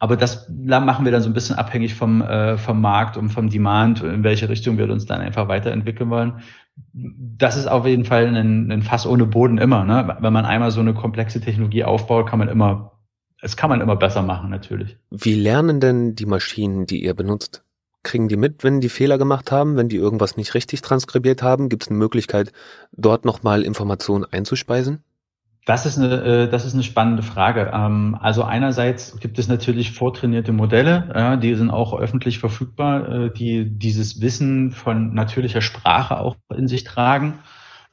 Aber 0.00 0.16
das 0.16 0.48
machen 0.48 1.04
wir 1.04 1.12
dann 1.12 1.22
so 1.22 1.28
ein 1.28 1.34
bisschen 1.34 1.56
abhängig 1.56 1.94
vom, 1.94 2.22
äh, 2.22 2.56
vom 2.56 2.80
Markt 2.80 3.16
und 3.16 3.30
vom 3.30 3.50
Demand, 3.50 4.02
in 4.02 4.22
welche 4.22 4.48
Richtung 4.48 4.78
wir 4.78 4.88
uns 4.90 5.06
dann 5.06 5.20
einfach 5.20 5.48
weiterentwickeln 5.48 6.08
wollen. 6.08 6.34
Das 6.92 7.56
ist 7.56 7.66
auf 7.66 7.84
jeden 7.84 8.04
Fall 8.04 8.26
ein, 8.26 8.70
ein 8.70 8.82
Fass 8.82 9.06
ohne 9.06 9.26
Boden 9.26 9.58
immer. 9.58 9.84
Ne? 9.84 10.16
Wenn 10.20 10.32
man 10.32 10.46
einmal 10.46 10.70
so 10.70 10.80
eine 10.80 10.94
komplexe 10.94 11.40
Technologie 11.40 11.82
aufbaut, 11.82 12.28
kann 12.28 12.38
man 12.38 12.48
immer, 12.48 12.92
es 13.42 13.56
kann 13.56 13.70
man 13.70 13.80
immer 13.80 13.96
besser 13.96 14.22
machen, 14.22 14.50
natürlich. 14.50 14.96
Wie 15.10 15.34
lernen 15.34 15.80
denn 15.80 16.14
die 16.14 16.26
Maschinen, 16.26 16.86
die 16.86 17.02
ihr 17.02 17.14
benutzt? 17.14 17.64
Kriegen 18.08 18.28
die 18.28 18.36
mit, 18.36 18.64
wenn 18.64 18.80
die 18.80 18.88
Fehler 18.88 19.18
gemacht 19.18 19.52
haben, 19.52 19.76
wenn 19.76 19.90
die 19.90 19.96
irgendwas 19.96 20.38
nicht 20.38 20.54
richtig 20.54 20.80
transkribiert 20.80 21.42
haben? 21.42 21.68
Gibt 21.68 21.82
es 21.82 21.88
eine 21.90 21.98
Möglichkeit, 21.98 22.52
dort 22.92 23.26
nochmal 23.26 23.62
Informationen 23.62 24.24
einzuspeisen? 24.24 25.04
Das 25.66 25.84
ist 25.84 25.98
eine, 25.98 26.22
äh, 26.22 26.48
das 26.48 26.64
ist 26.64 26.72
eine 26.72 26.82
spannende 26.82 27.22
Frage. 27.22 27.70
Ähm, 27.74 28.16
also 28.18 28.44
einerseits 28.44 29.20
gibt 29.20 29.38
es 29.38 29.46
natürlich 29.46 29.92
vortrainierte 29.92 30.52
Modelle, 30.52 31.38
die 31.42 31.54
sind 31.54 31.68
auch 31.68 31.92
öffentlich 31.92 32.38
verfügbar, 32.38 33.08
äh, 33.26 33.30
die 33.30 33.66
dieses 33.68 34.22
Wissen 34.22 34.70
von 34.70 35.12
natürlicher 35.12 35.60
Sprache 35.60 36.18
auch 36.18 36.36
in 36.56 36.66
sich 36.66 36.84
tragen. 36.84 37.40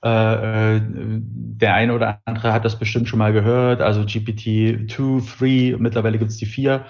Äh, 0.01 0.79
der 0.81 1.73
eine 1.73 1.93
oder 1.93 2.21
andere 2.23 2.53
hat 2.53 2.63
das 2.63 2.79
bestimmt 2.79 3.09
schon 3.09 3.19
mal 3.19 3.33
gehört, 3.33 3.81
also 3.81 4.05
GPT 4.05 4.89
2, 4.89 5.21
3, 5.39 5.75
mittlerweile 5.77 6.19
gibt 6.19 6.31
es 6.31 6.37
die 6.37 6.45
4. 6.45 6.85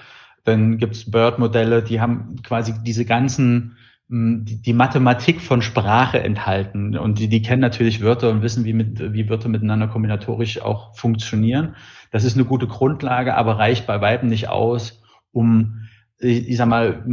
Dann 0.46 0.78
gibt 0.78 0.96
es 0.96 1.12
Bird-Modelle, 1.12 1.84
die 1.84 2.00
haben 2.00 2.38
quasi 2.44 2.74
diese 2.84 3.06
ganzen 3.06 3.76
die, 4.08 4.62
die 4.62 4.74
Mathematik 4.74 5.42
von 5.42 5.62
Sprache 5.62 6.20
enthalten 6.22 6.96
und 6.98 7.18
die, 7.18 7.28
die 7.28 7.42
kennen 7.42 7.62
natürlich 7.62 8.02
Wörter 8.02 8.30
und 8.30 8.44
wissen, 8.44 8.64
wie, 8.64 8.74
mit, 8.74 9.14
wie 9.14 9.30
Wörter 9.30 9.50
miteinander 9.50 9.88
kombinatorisch 9.88 10.62
auch 10.62 10.96
funktionieren. 10.96 11.76
Das 12.12 12.24
ist 12.24 12.36
eine 12.36 12.46
gute 12.46 12.68
Grundlage, 12.68 13.36
aber 13.36 13.58
reicht 13.58 13.88
bei 13.88 14.02
Weitem 14.02 14.30
nicht 14.30 14.48
aus, 14.48 15.02
um 15.32 15.82
ich, 16.18 16.56
sag 16.56 16.70
mal, 16.70 17.04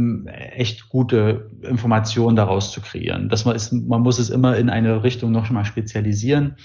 echt 0.55 0.87
gute 0.87 1.51
Informationen 1.61 2.37
daraus 2.37 2.71
zu 2.71 2.79
kreieren. 2.79 3.27
Das 3.27 3.43
man, 3.43 3.55
ist, 3.55 3.73
man 3.73 4.01
muss 4.01 4.17
es 4.17 4.29
immer 4.29 4.55
in 4.55 4.69
eine 4.69 5.03
Richtung 5.03 5.31
noch 5.31 5.49
mal 5.49 5.65
spezialisieren. 5.65 6.55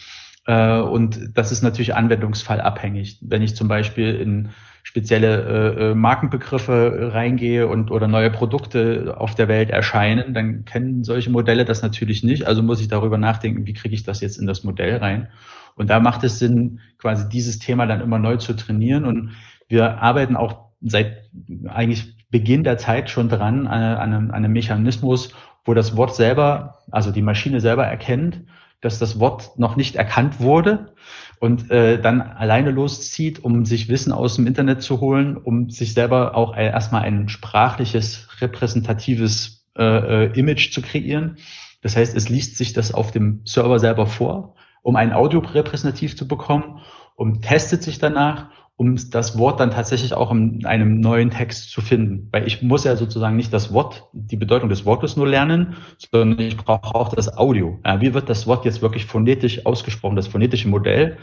Äh, 0.48 0.80
und 0.80 1.36
das 1.36 1.52
ist 1.52 1.62
natürlich 1.62 1.94
anwendungsfallabhängig. 1.94 3.18
Wenn 3.20 3.42
ich 3.42 3.54
zum 3.54 3.68
Beispiel 3.68 4.14
in 4.14 4.48
spezielle 4.82 5.42
äh, 5.42 5.90
äh, 5.90 5.94
Markenbegriffe 5.94 7.10
reingehe 7.12 7.68
und 7.68 7.90
oder 7.90 8.08
neue 8.08 8.30
Produkte 8.30 9.14
auf 9.18 9.34
der 9.34 9.46
Welt 9.48 9.68
erscheinen, 9.68 10.32
dann 10.32 10.64
kennen 10.64 11.04
solche 11.04 11.30
Modelle 11.30 11.66
das 11.66 11.82
natürlich 11.82 12.24
nicht. 12.24 12.46
Also 12.46 12.62
muss 12.62 12.80
ich 12.80 12.88
darüber 12.88 13.18
nachdenken, 13.18 13.66
wie 13.66 13.74
kriege 13.74 13.94
ich 13.94 14.04
das 14.04 14.22
jetzt 14.22 14.38
in 14.38 14.46
das 14.46 14.64
Modell 14.64 14.96
rein. 14.96 15.28
Und 15.74 15.90
da 15.90 16.00
macht 16.00 16.24
es 16.24 16.38
Sinn, 16.38 16.80
quasi 16.96 17.28
dieses 17.28 17.58
Thema 17.58 17.86
dann 17.86 18.00
immer 18.00 18.18
neu 18.18 18.38
zu 18.38 18.54
trainieren. 18.54 19.04
Und 19.04 19.32
wir 19.68 20.00
arbeiten 20.00 20.34
auch 20.34 20.70
seit 20.80 21.28
eigentlich 21.68 22.16
Beginn 22.30 22.64
der 22.64 22.78
Zeit 22.78 23.10
schon 23.10 23.28
dran 23.28 23.66
an, 23.66 23.82
an, 23.82 24.14
einem, 24.14 24.30
an 24.30 24.36
einem 24.36 24.52
Mechanismus, 24.54 25.34
wo 25.66 25.74
das 25.74 25.94
Wort 25.98 26.14
selber, 26.14 26.78
also 26.90 27.10
die 27.10 27.22
Maschine 27.22 27.60
selber 27.60 27.84
erkennt, 27.84 28.44
dass 28.80 28.98
das 28.98 29.18
Wort 29.18 29.58
noch 29.58 29.76
nicht 29.76 29.96
erkannt 29.96 30.40
wurde 30.40 30.94
und 31.40 31.70
äh, 31.70 32.00
dann 32.00 32.20
alleine 32.20 32.70
loszieht, 32.70 33.42
um 33.42 33.64
sich 33.64 33.88
Wissen 33.88 34.12
aus 34.12 34.36
dem 34.36 34.46
Internet 34.46 34.82
zu 34.82 35.00
holen, 35.00 35.36
um 35.36 35.70
sich 35.70 35.94
selber 35.94 36.36
auch 36.36 36.56
erstmal 36.56 37.02
ein 37.02 37.28
sprachliches, 37.28 38.28
repräsentatives 38.40 39.66
äh, 39.76 40.26
äh, 40.26 40.38
Image 40.38 40.72
zu 40.72 40.82
kreieren. 40.82 41.38
Das 41.82 41.96
heißt, 41.96 42.16
es 42.16 42.28
liest 42.28 42.56
sich 42.56 42.72
das 42.72 42.92
auf 42.92 43.12
dem 43.12 43.42
Server 43.44 43.78
selber 43.78 44.06
vor, 44.06 44.54
um 44.82 44.96
ein 44.96 45.12
Audio 45.12 45.40
repräsentativ 45.40 46.16
zu 46.16 46.26
bekommen 46.26 46.80
und 47.14 47.42
testet 47.42 47.82
sich 47.82 47.98
danach 47.98 48.50
um 48.78 48.94
das 49.10 49.36
Wort 49.36 49.58
dann 49.58 49.72
tatsächlich 49.72 50.14
auch 50.14 50.30
in 50.30 50.64
einem 50.64 51.00
neuen 51.00 51.30
Text 51.30 51.72
zu 51.72 51.80
finden. 51.80 52.28
Weil 52.30 52.46
ich 52.46 52.62
muss 52.62 52.84
ja 52.84 52.94
sozusagen 52.94 53.34
nicht 53.36 53.52
das 53.52 53.72
Wort, 53.72 54.04
die 54.12 54.36
Bedeutung 54.36 54.68
des 54.68 54.84
Wortes 54.84 55.16
nur 55.16 55.26
lernen, 55.26 55.74
sondern 56.12 56.38
ich 56.38 56.56
brauche 56.56 56.94
auch 56.94 57.08
das 57.08 57.36
Audio. 57.36 57.80
Wie 57.98 58.14
wird 58.14 58.28
das 58.28 58.46
Wort 58.46 58.64
jetzt 58.64 58.80
wirklich 58.80 59.04
phonetisch 59.04 59.66
ausgesprochen? 59.66 60.14
Das 60.14 60.28
phonetische 60.28 60.68
Modell 60.68 61.18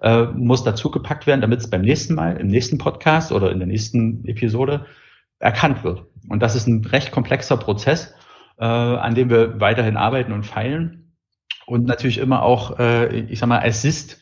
äh, 0.00 0.26
muss 0.26 0.62
dazu 0.62 0.88
gepackt 0.92 1.26
werden, 1.26 1.40
damit 1.40 1.58
es 1.58 1.68
beim 1.68 1.82
nächsten 1.82 2.14
Mal, 2.14 2.36
im 2.36 2.46
nächsten 2.46 2.78
Podcast 2.78 3.32
oder 3.32 3.50
in 3.50 3.58
der 3.58 3.66
nächsten 3.66 4.24
Episode 4.24 4.86
erkannt 5.40 5.82
wird. 5.82 6.04
Und 6.28 6.40
das 6.44 6.54
ist 6.54 6.68
ein 6.68 6.84
recht 6.84 7.10
komplexer 7.10 7.56
Prozess, 7.56 8.14
äh, 8.60 8.64
an 8.64 9.16
dem 9.16 9.30
wir 9.30 9.60
weiterhin 9.60 9.96
arbeiten 9.96 10.30
und 10.30 10.46
feilen. 10.46 11.16
Und 11.66 11.86
natürlich 11.86 12.18
immer 12.18 12.44
auch, 12.44 12.78
äh, 12.78 13.18
ich 13.22 13.40
sag 13.40 13.48
mal, 13.48 13.66
Assist 13.66 14.19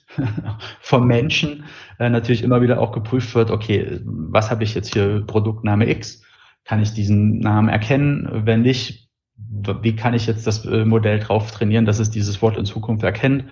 vom 0.80 1.06
Menschen 1.06 1.64
äh, 1.98 2.08
natürlich 2.10 2.42
immer 2.42 2.60
wieder 2.60 2.80
auch 2.80 2.92
geprüft 2.92 3.34
wird, 3.34 3.50
okay, 3.50 4.00
was 4.04 4.50
habe 4.50 4.64
ich 4.64 4.74
jetzt 4.74 4.92
hier 4.92 5.24
Produktname 5.26 5.88
X? 5.88 6.22
Kann 6.64 6.82
ich 6.82 6.92
diesen 6.92 7.38
Namen 7.38 7.68
erkennen? 7.68 8.28
Wenn 8.44 8.62
nicht, 8.62 9.08
wie 9.36 9.96
kann 9.96 10.14
ich 10.14 10.26
jetzt 10.26 10.46
das 10.46 10.64
äh, 10.64 10.84
Modell 10.84 11.18
drauf 11.18 11.50
trainieren, 11.50 11.84
dass 11.84 11.98
es 11.98 12.10
dieses 12.10 12.42
Wort 12.42 12.56
in 12.56 12.64
Zukunft 12.64 13.02
erkennt? 13.02 13.44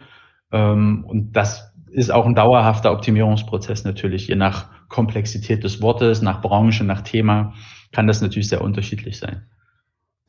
Ähm, 0.53 1.05
und 1.07 1.33
das 1.33 1.73
ist 1.91 2.11
auch 2.11 2.27
ein 2.27 2.35
dauerhafter 2.35 2.93
Optimierungsprozess 2.93 3.85
natürlich, 3.85 4.29
je 4.29 4.37
nach 4.37 4.69
Komplexität 4.89 5.65
des 5.65 5.81
Wortes, 5.81 6.23
nach 6.23 6.43
Branche, 6.43 6.85
nach 6.85 7.01
Thema, 7.01 7.55
kann 7.93 8.07
das 8.07 8.21
natürlich 8.21 8.49
sehr 8.49 8.61
unterschiedlich 8.61 9.19
sein. 9.19 9.47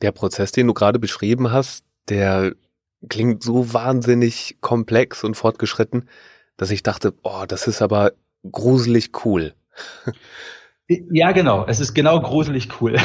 Der 0.00 0.12
Prozess, 0.12 0.52
den 0.52 0.66
du 0.66 0.74
gerade 0.74 0.98
beschrieben 0.98 1.52
hast, 1.52 1.84
der 2.08 2.54
klingt 3.08 3.42
so 3.42 3.72
wahnsinnig 3.72 4.58
komplex 4.60 5.24
und 5.24 5.36
fortgeschritten, 5.36 6.08
dass 6.56 6.70
ich 6.70 6.82
dachte, 6.82 7.14
oh, 7.22 7.44
das 7.46 7.66
ist 7.66 7.82
aber 7.82 8.12
gruselig 8.50 9.10
cool. 9.24 9.54
Ja, 10.88 11.32
genau. 11.32 11.66
Es 11.66 11.80
ist 11.80 11.92
genau 11.92 12.18
gruselig 12.18 12.80
cool. 12.80 12.96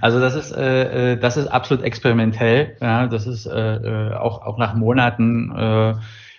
also 0.00 0.18
das 0.18 0.34
ist 0.34 0.50
äh, 0.50 1.12
äh, 1.12 1.16
das 1.16 1.36
ist 1.36 1.46
absolut 1.46 1.84
experimentell. 1.84 2.76
Ja, 2.80 3.06
das 3.06 3.28
ist 3.28 3.46
äh, 3.46 3.76
äh, 3.76 4.14
auch 4.14 4.42
auch 4.42 4.58
nach 4.58 4.74
Monaten 4.74 5.52
äh, 5.56 5.94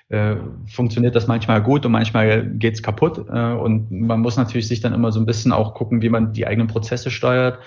äh, 0.10 0.36
funktioniert 0.68 1.16
das 1.16 1.28
manchmal 1.28 1.64
gut 1.64 1.86
und 1.86 1.94
manchmal 1.94 2.46
geht's 2.46 2.84
kaputt. 2.84 3.26
Äh, 3.30 3.54
und 3.54 3.90
man 3.92 4.20
muss 4.20 4.36
natürlich 4.36 4.68
sich 4.68 4.82
dann 4.82 4.94
immer 4.94 5.14
so 5.14 5.22
ein 5.22 5.26
bisschen 5.26 5.54
auch 5.54 5.74
gucken, 5.74 6.02
wie 6.02 6.10
man 6.10 6.34
die 6.34 6.46
eigenen 6.46 6.68
Prozesse 6.68 7.10
steuert. 7.10 7.60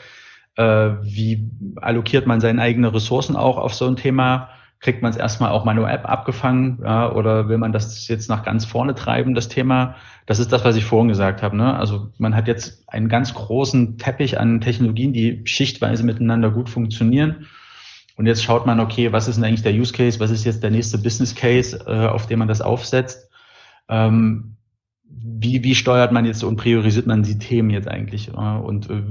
Äh, 0.58 0.96
wie 1.02 1.48
allokiert 1.76 2.26
man 2.26 2.40
seine 2.40 2.60
eigenen 2.60 2.90
Ressourcen 2.90 3.36
auch 3.36 3.58
auf 3.58 3.74
so 3.74 3.86
ein 3.86 3.94
Thema? 3.94 4.48
Kriegt 4.80 5.02
man 5.02 5.10
es 5.10 5.16
erstmal 5.16 5.50
auch 5.50 5.64
manuell 5.64 5.98
abgefangen 5.98 6.80
ja, 6.82 7.12
oder 7.12 7.48
will 7.48 7.58
man 7.58 7.72
das 7.72 8.08
jetzt 8.08 8.28
nach 8.28 8.44
ganz 8.44 8.64
vorne 8.64 8.96
treiben, 8.96 9.34
das 9.34 9.48
Thema? 9.48 9.94
Das 10.26 10.40
ist 10.40 10.52
das, 10.52 10.64
was 10.64 10.74
ich 10.74 10.84
vorhin 10.84 11.08
gesagt 11.08 11.42
habe. 11.42 11.56
Ne? 11.56 11.76
Also 11.76 12.10
man 12.18 12.34
hat 12.34 12.48
jetzt 12.48 12.88
einen 12.88 13.08
ganz 13.08 13.34
großen 13.34 13.98
Teppich 13.98 14.40
an 14.40 14.60
Technologien, 14.60 15.12
die 15.12 15.42
schichtweise 15.44 16.02
miteinander 16.02 16.50
gut 16.50 16.68
funktionieren. 16.68 17.46
Und 18.16 18.26
jetzt 18.26 18.42
schaut 18.42 18.66
man, 18.66 18.80
okay, 18.80 19.12
was 19.12 19.28
ist 19.28 19.36
denn 19.36 19.44
eigentlich 19.44 19.62
der 19.62 19.74
Use 19.74 19.92
Case? 19.92 20.18
Was 20.18 20.32
ist 20.32 20.44
jetzt 20.44 20.64
der 20.64 20.72
nächste 20.72 20.98
Business 20.98 21.36
Case, 21.36 21.84
äh, 21.86 22.06
auf 22.06 22.26
dem 22.26 22.40
man 22.40 22.48
das 22.48 22.60
aufsetzt? 22.60 23.30
Ähm, 23.88 24.56
wie, 25.08 25.62
wie 25.62 25.76
steuert 25.76 26.10
man 26.10 26.24
jetzt 26.24 26.42
und 26.42 26.56
priorisiert 26.56 27.06
man 27.06 27.22
die 27.22 27.38
Themen 27.38 27.70
jetzt 27.70 27.86
eigentlich? 27.86 28.34
Und 28.34 28.90
äh, 28.90 29.02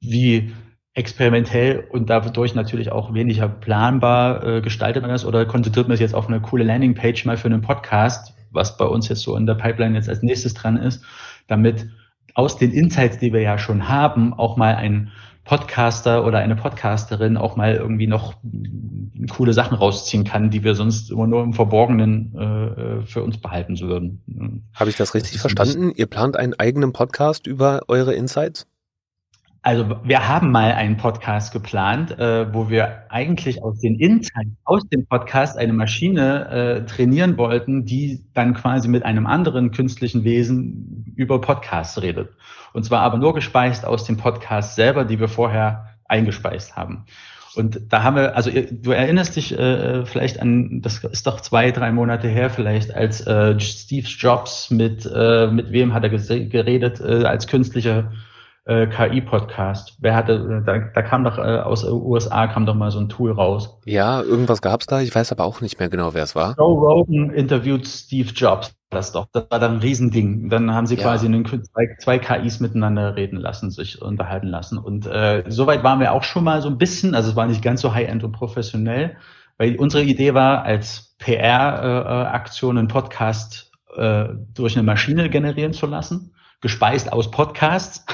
wie 0.00 0.52
experimentell 0.94 1.86
und 1.90 2.08
dadurch 2.08 2.54
natürlich 2.54 2.90
auch 2.90 3.12
weniger 3.12 3.48
planbar 3.48 4.44
äh, 4.44 4.60
gestaltet 4.62 5.02
man 5.02 5.10
das 5.10 5.26
oder 5.26 5.44
konzentriert 5.44 5.88
man 5.88 5.96
sich 5.96 6.02
jetzt 6.02 6.14
auf 6.14 6.26
eine 6.26 6.40
coole 6.40 6.64
Landingpage 6.64 7.26
mal 7.26 7.36
für 7.36 7.48
einen 7.48 7.60
Podcast, 7.60 8.34
was 8.50 8.78
bei 8.78 8.86
uns 8.86 9.08
jetzt 9.08 9.20
so 9.20 9.36
in 9.36 9.44
der 9.46 9.56
Pipeline 9.56 9.94
jetzt 9.94 10.08
als 10.08 10.22
nächstes 10.22 10.54
dran 10.54 10.78
ist, 10.78 11.04
damit 11.48 11.86
aus 12.34 12.56
den 12.56 12.72
Insights, 12.72 13.18
die 13.18 13.32
wir 13.32 13.42
ja 13.42 13.58
schon 13.58 13.88
haben, 13.88 14.32
auch 14.32 14.56
mal 14.56 14.74
ein 14.74 15.10
Podcaster 15.44 16.24
oder 16.24 16.38
eine 16.38 16.56
Podcasterin 16.56 17.36
auch 17.36 17.56
mal 17.56 17.74
irgendwie 17.74 18.08
noch 18.08 18.34
coole 19.30 19.52
Sachen 19.52 19.76
rausziehen 19.76 20.24
kann, 20.24 20.50
die 20.50 20.64
wir 20.64 20.74
sonst 20.74 21.10
immer 21.10 21.26
nur 21.26 21.42
im 21.44 21.52
Verborgenen 21.52 22.34
äh, 22.34 23.06
für 23.06 23.22
uns 23.22 23.38
behalten 23.38 23.78
würden. 23.80 24.68
Habe 24.74 24.90
ich 24.90 24.96
das 24.96 25.14
richtig 25.14 25.34
das 25.34 25.42
verstanden? 25.42 25.92
Ihr 25.94 26.06
plant 26.06 26.36
einen 26.36 26.54
eigenen 26.54 26.92
Podcast 26.92 27.46
über 27.46 27.82
eure 27.86 28.14
Insights? 28.14 28.66
Also 29.66 29.84
wir 30.04 30.28
haben 30.28 30.52
mal 30.52 30.70
einen 30.70 30.96
Podcast 30.96 31.52
geplant, 31.52 32.16
äh, 32.20 32.54
wo 32.54 32.70
wir 32.70 33.02
eigentlich 33.08 33.64
aus 33.64 33.80
den 33.80 33.96
Insights 33.96 34.52
aus 34.62 34.88
dem 34.90 35.06
Podcast 35.06 35.58
eine 35.58 35.72
Maschine 35.72 36.48
äh, 36.50 36.86
trainieren 36.86 37.36
wollten, 37.36 37.84
die 37.84 38.24
dann 38.32 38.54
quasi 38.54 38.86
mit 38.86 39.04
einem 39.04 39.26
anderen 39.26 39.72
künstlichen 39.72 40.22
Wesen 40.22 41.12
über 41.16 41.40
Podcasts 41.40 42.00
redet. 42.00 42.28
Und 42.74 42.84
zwar 42.84 43.00
aber 43.00 43.18
nur 43.18 43.34
gespeist 43.34 43.84
aus 43.84 44.04
dem 44.04 44.18
Podcast 44.18 44.76
selber, 44.76 45.04
die 45.04 45.18
wir 45.18 45.26
vorher 45.26 45.96
eingespeist 46.04 46.76
haben. 46.76 47.04
Und 47.56 47.92
da 47.92 48.04
haben 48.04 48.14
wir, 48.14 48.36
also 48.36 48.52
du 48.52 48.92
erinnerst 48.92 49.34
dich 49.34 49.58
äh, 49.58 50.06
vielleicht 50.06 50.40
an, 50.40 50.80
das 50.80 51.02
ist 51.02 51.26
doch 51.26 51.40
zwei, 51.40 51.72
drei 51.72 51.90
Monate 51.90 52.28
her 52.28 52.50
vielleicht, 52.50 52.94
als 52.94 53.26
äh, 53.26 53.58
Steve 53.58 54.06
Jobs 54.06 54.70
mit, 54.70 55.10
äh, 55.12 55.48
mit 55.48 55.72
wem 55.72 55.92
hat 55.92 56.04
er 56.04 56.10
geredet, 56.10 57.00
äh, 57.00 57.24
als 57.24 57.48
künstlicher 57.48 58.12
äh, 58.66 58.88
KI-Podcast. 58.88 59.96
Wer 60.00 60.14
hatte, 60.14 60.62
da, 60.66 60.78
da 60.78 61.02
kam 61.02 61.24
doch 61.24 61.38
äh, 61.38 61.58
aus 61.58 61.84
USA 61.84 62.48
kam 62.48 62.66
doch 62.66 62.74
mal 62.74 62.90
so 62.90 62.98
ein 62.98 63.08
Tool 63.08 63.30
raus. 63.30 63.78
Ja, 63.84 64.20
irgendwas 64.22 64.60
gab's 64.60 64.86
da. 64.86 65.00
Ich 65.00 65.14
weiß 65.14 65.32
aber 65.32 65.44
auch 65.44 65.60
nicht 65.60 65.78
mehr 65.78 65.88
genau, 65.88 66.14
wer 66.14 66.24
es 66.24 66.34
war. 66.34 66.56
Joe 66.58 66.76
Rogan 66.78 67.30
interviewt 67.30 67.86
Steve 67.86 68.30
Jobs. 68.34 68.74
Das 68.90 69.12
doch, 69.12 69.26
das 69.32 69.46
war 69.50 69.58
dann 69.58 69.74
ein 69.74 69.80
Riesending. 69.80 70.48
Dann 70.48 70.72
haben 70.72 70.86
sie 70.86 70.96
ja. 70.96 71.02
quasi 71.02 71.26
einen, 71.26 71.44
zwei, 71.44 71.96
zwei 71.98 72.18
KIs 72.18 72.60
miteinander 72.60 73.16
reden 73.16 73.36
lassen, 73.36 73.70
sich 73.70 74.00
unterhalten 74.00 74.48
lassen. 74.48 74.78
Und 74.78 75.06
äh, 75.06 75.44
soweit 75.48 75.82
waren 75.82 76.00
wir 76.00 76.12
auch 76.12 76.22
schon 76.22 76.44
mal 76.44 76.62
so 76.62 76.68
ein 76.68 76.78
bisschen. 76.78 77.14
Also 77.14 77.30
es 77.30 77.36
war 77.36 77.46
nicht 77.46 77.62
ganz 77.62 77.80
so 77.80 77.94
high-end 77.94 78.22
und 78.24 78.32
professionell, 78.32 79.16
weil 79.58 79.76
unsere 79.76 80.04
Idee 80.04 80.34
war, 80.34 80.62
als 80.64 81.16
PR-Aktion 81.18 82.76
äh, 82.76 82.78
einen 82.80 82.88
Podcast 82.88 83.72
äh, 83.96 84.26
durch 84.54 84.76
eine 84.76 84.84
Maschine 84.84 85.30
generieren 85.30 85.72
zu 85.72 85.86
lassen 85.86 86.32
gespeist 86.60 87.12
aus 87.12 87.30
Podcasts. 87.30 88.04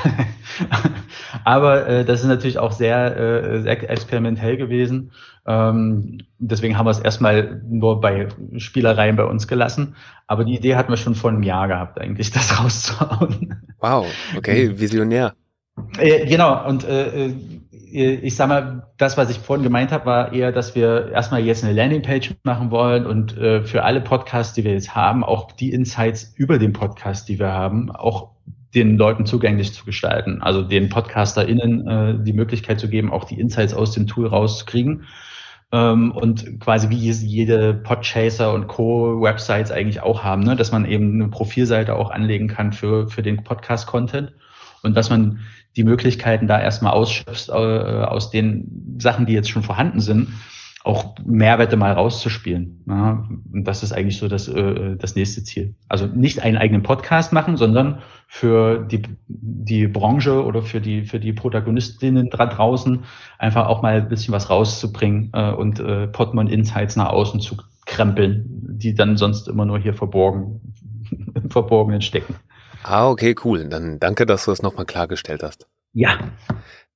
Aber 1.45 1.87
äh, 1.87 2.05
das 2.05 2.21
ist 2.21 2.27
natürlich 2.27 2.59
auch 2.59 2.73
sehr, 2.73 3.17
äh, 3.17 3.63
sehr 3.63 3.91
experimentell 3.91 4.57
gewesen. 4.57 5.13
Ähm, 5.47 6.19
deswegen 6.39 6.77
haben 6.77 6.87
wir 6.87 6.91
es 6.91 7.01
erstmal 7.01 7.63
nur 7.69 8.01
bei 8.01 8.29
Spielereien 8.59 9.17
bei 9.17 9.25
uns 9.25 9.49
gelassen. 9.49 9.97
Aber 10.27 10.45
die 10.45 10.55
Idee 10.55 10.77
hatten 10.77 10.91
wir 10.91 10.97
schon 10.97 11.15
vor 11.15 11.31
einem 11.31 11.43
Jahr 11.43 11.69
gehabt, 11.69 12.01
eigentlich, 12.01 12.31
das 12.33 12.61
rauszuhauen. 12.61 13.63
Wow, 13.79 14.07
okay, 14.37 14.79
visionär. 14.79 15.35
Äh, 15.99 16.27
genau, 16.27 16.69
und 16.69 16.85
äh, 16.85 17.27
äh 17.27 17.35
ich 17.93 18.37
sag 18.37 18.49
mal, 18.49 18.89
das, 18.97 19.17
was 19.17 19.31
ich 19.31 19.39
vorhin 19.39 19.63
gemeint 19.63 19.93
habe, 19.93 20.07
war 20.07 20.33
eher, 20.33 20.51
dass 20.53 20.75
wir 20.75 21.13
erstmal 21.13 21.43
jetzt 21.45 21.63
eine 21.63 21.73
Landingpage 21.73 22.35
machen 22.43 22.71
wollen 22.71 23.07
und 23.07 23.37
äh, 23.37 23.63
für 23.65 23.85
alle 23.85 24.01
Podcasts, 24.01 24.55
die 24.55 24.65
wir 24.65 24.73
jetzt 24.73 24.95
haben, 24.95 25.23
auch 25.23 25.53
die 25.53 25.73
Insights 25.73 26.33
über 26.37 26.59
den 26.59 26.73
Podcast, 26.73 27.29
die 27.29 27.39
wir 27.39 27.53
haben, 27.53 27.91
auch 27.91 28.31
den 28.75 28.97
Leuten 28.97 29.27
zugänglich 29.27 29.75
zu 29.75 29.85
gestalten. 29.85 30.41
Also 30.41 30.63
den 30.63 30.89
PodcasterInnen 30.89 31.87
äh, 31.87 32.25
die 32.25 32.33
Möglichkeit 32.33 32.81
zu 32.81 32.89
geben, 32.89 33.13
auch 33.13 33.25
die 33.25 33.39
Insights 33.39 33.75
aus 33.75 33.93
dem 33.93 34.07
Tool 34.07 34.27
rauszukriegen. 34.27 35.05
Ähm, 35.73 36.13
und 36.13 36.61
quasi 36.61 36.89
wie 36.89 36.97
jede 36.97 37.75
Podchaser 37.75 38.53
und 38.55 38.69
Co-Websites 38.69 39.71
eigentlich 39.71 40.01
auch 40.01 40.25
haben, 40.25 40.43
ne? 40.43 40.57
dass 40.57 40.73
man 40.73 40.87
eben 40.87 41.15
eine 41.15 41.29
Profilseite 41.29 41.95
auch 41.95 42.11
anlegen 42.11 42.49
kann 42.49 42.73
für, 42.73 43.09
für 43.09 43.23
den 43.23 43.45
Podcast-Content 43.45 44.33
und 44.83 44.97
dass 44.97 45.11
man 45.11 45.41
die 45.77 45.85
Möglichkeiten 45.85 46.47
da 46.47 46.61
erstmal 46.61 46.93
ausschöpft 46.93 47.49
äh, 47.49 47.53
aus 47.53 48.31
den 48.31 48.97
Sachen, 48.99 49.27
die 49.27 49.33
jetzt 49.33 49.51
schon 49.51 49.63
vorhanden 49.63 50.01
sind, 50.01 50.29
auch 50.85 51.15
Mehrwerte 51.25 51.77
mal 51.77 51.93
rauszuspielen. 51.93 52.83
Ja, 52.89 53.29
und 53.53 53.65
das 53.65 53.83
ist 53.83 53.93
eigentlich 53.93 54.19
so 54.19 54.27
das, 54.27 54.49
äh, 54.49 54.97
das 54.97 55.15
nächste 55.15 55.45
Ziel. 55.45 55.75
Also 55.89 56.07
nicht 56.07 56.43
einen 56.43 56.57
eigenen 56.57 56.83
Podcast 56.83 57.33
machen, 57.33 57.57
sondern 57.57 58.01
für 58.27 58.85
die, 58.85 59.03
die 59.29 59.87
Branche 59.87 60.45
oder 60.45 60.63
für 60.63 60.81
die, 60.81 61.05
für 61.05 61.21
die 61.21 61.33
Protagonistinnen 61.33 62.31
da 62.31 62.47
draußen 62.47 63.05
einfach 63.39 63.67
auch 63.67 63.83
mal 63.83 63.95
ein 63.95 64.09
bisschen 64.09 64.35
was 64.35 64.51
rauszubringen 64.51 65.31
äh, 65.35 65.53
und 65.53 65.79
äh, 65.79 66.09
Podmon 66.09 66.49
Insights 66.49 66.97
nach 66.97 67.11
außen 67.11 67.41
zu 67.41 67.57
krempeln, 67.87 68.45
die 68.79 68.95
dann 68.95 69.17
sonst 69.17 69.49
immer 69.49 69.65
nur 69.65 69.79
hier 69.79 69.95
verborgen, 69.95 70.61
im 71.35 71.51
Verborgenen 71.51 72.01
stecken. 72.01 72.35
Ah, 72.83 73.09
okay, 73.09 73.35
cool. 73.45 73.69
Dann 73.69 73.99
danke, 73.99 74.27
dass 74.27 74.45
du 74.45 74.51
es 74.53 74.63
nochmal 74.63 74.87
klargestellt 74.87 75.43
hast. 75.43 75.67
Ja. 75.93 76.19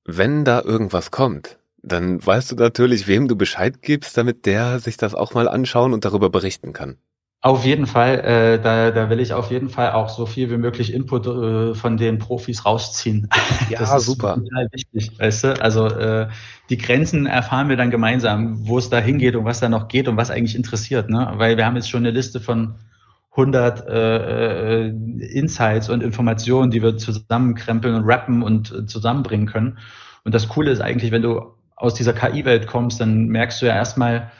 Wenn 0.03 0.45
da 0.45 0.61
irgendwas 0.61 1.11
kommt, 1.11 1.57
dann 1.81 2.25
weißt 2.25 2.51
du 2.51 2.55
natürlich, 2.55 3.07
wem 3.07 3.27
du 3.27 3.35
Bescheid 3.35 3.81
gibst, 3.81 4.17
damit 4.17 4.45
der 4.45 4.79
sich 4.79 4.97
das 4.97 5.15
auch 5.15 5.33
mal 5.33 5.47
anschauen 5.47 5.93
und 5.93 6.05
darüber 6.05 6.29
berichten 6.29 6.73
kann. 6.73 6.97
Auf 7.41 7.65
jeden 7.65 7.85
Fall, 7.85 8.19
äh, 8.21 8.61
da, 8.61 8.89
da 8.89 9.11
will 9.11 9.19
ich 9.19 9.31
auf 9.31 9.51
jeden 9.51 9.69
Fall 9.69 9.91
auch 9.91 10.09
so 10.09 10.25
viel 10.25 10.49
wie 10.49 10.57
möglich 10.57 10.91
Input 10.91 11.27
äh, 11.27 11.75
von 11.75 11.95
den 11.95 12.17
Profis 12.17 12.65
rausziehen. 12.65 13.29
Ja, 13.69 13.79
das 13.79 13.93
ist 13.95 14.05
super. 14.05 14.35
Total 14.35 14.67
wichtig, 14.71 15.19
weißt 15.19 15.43
du? 15.43 15.61
Also 15.61 15.87
äh, 15.87 16.29
die 16.69 16.77
Grenzen 16.77 17.25
erfahren 17.25 17.69
wir 17.69 17.75
dann 17.75 17.91
gemeinsam, 17.91 18.67
wo 18.67 18.77
es 18.77 18.89
da 18.89 18.99
hingeht 18.99 19.35
und 19.35 19.45
was 19.45 19.59
da 19.59 19.69
noch 19.69 19.87
geht 19.87 20.07
und 20.07 20.17
was 20.17 20.31
eigentlich 20.31 20.55
interessiert, 20.55 21.09
ne? 21.09 21.33
Weil 21.35 21.57
wir 21.57 21.65
haben 21.65 21.75
jetzt 21.75 21.89
schon 21.89 21.99
eine 21.99 22.11
Liste 22.11 22.39
von 22.39 22.75
100 23.37 23.87
äh, 23.87 24.87
äh, 24.87 24.89
Insights 25.31 25.89
und 25.89 26.01
Informationen, 26.01 26.71
die 26.71 26.81
wir 26.81 26.97
zusammenkrempeln 26.97 27.95
und 27.95 28.03
rappen 28.03 28.41
und 28.41 28.71
äh, 28.71 28.85
zusammenbringen 28.87 29.45
können. 29.45 29.77
Und 30.23 30.33
das 30.33 30.49
Coole 30.49 30.71
ist 30.71 30.81
eigentlich, 30.81 31.11
wenn 31.11 31.21
du 31.21 31.53
aus 31.75 31.93
dieser 31.93 32.13
KI-Welt 32.13 32.65
kommst, 32.65 32.99
dann 32.99 33.27
merkst 33.27 33.61
du 33.61 33.67
ja 33.67 33.75
erstmal, 33.75 34.31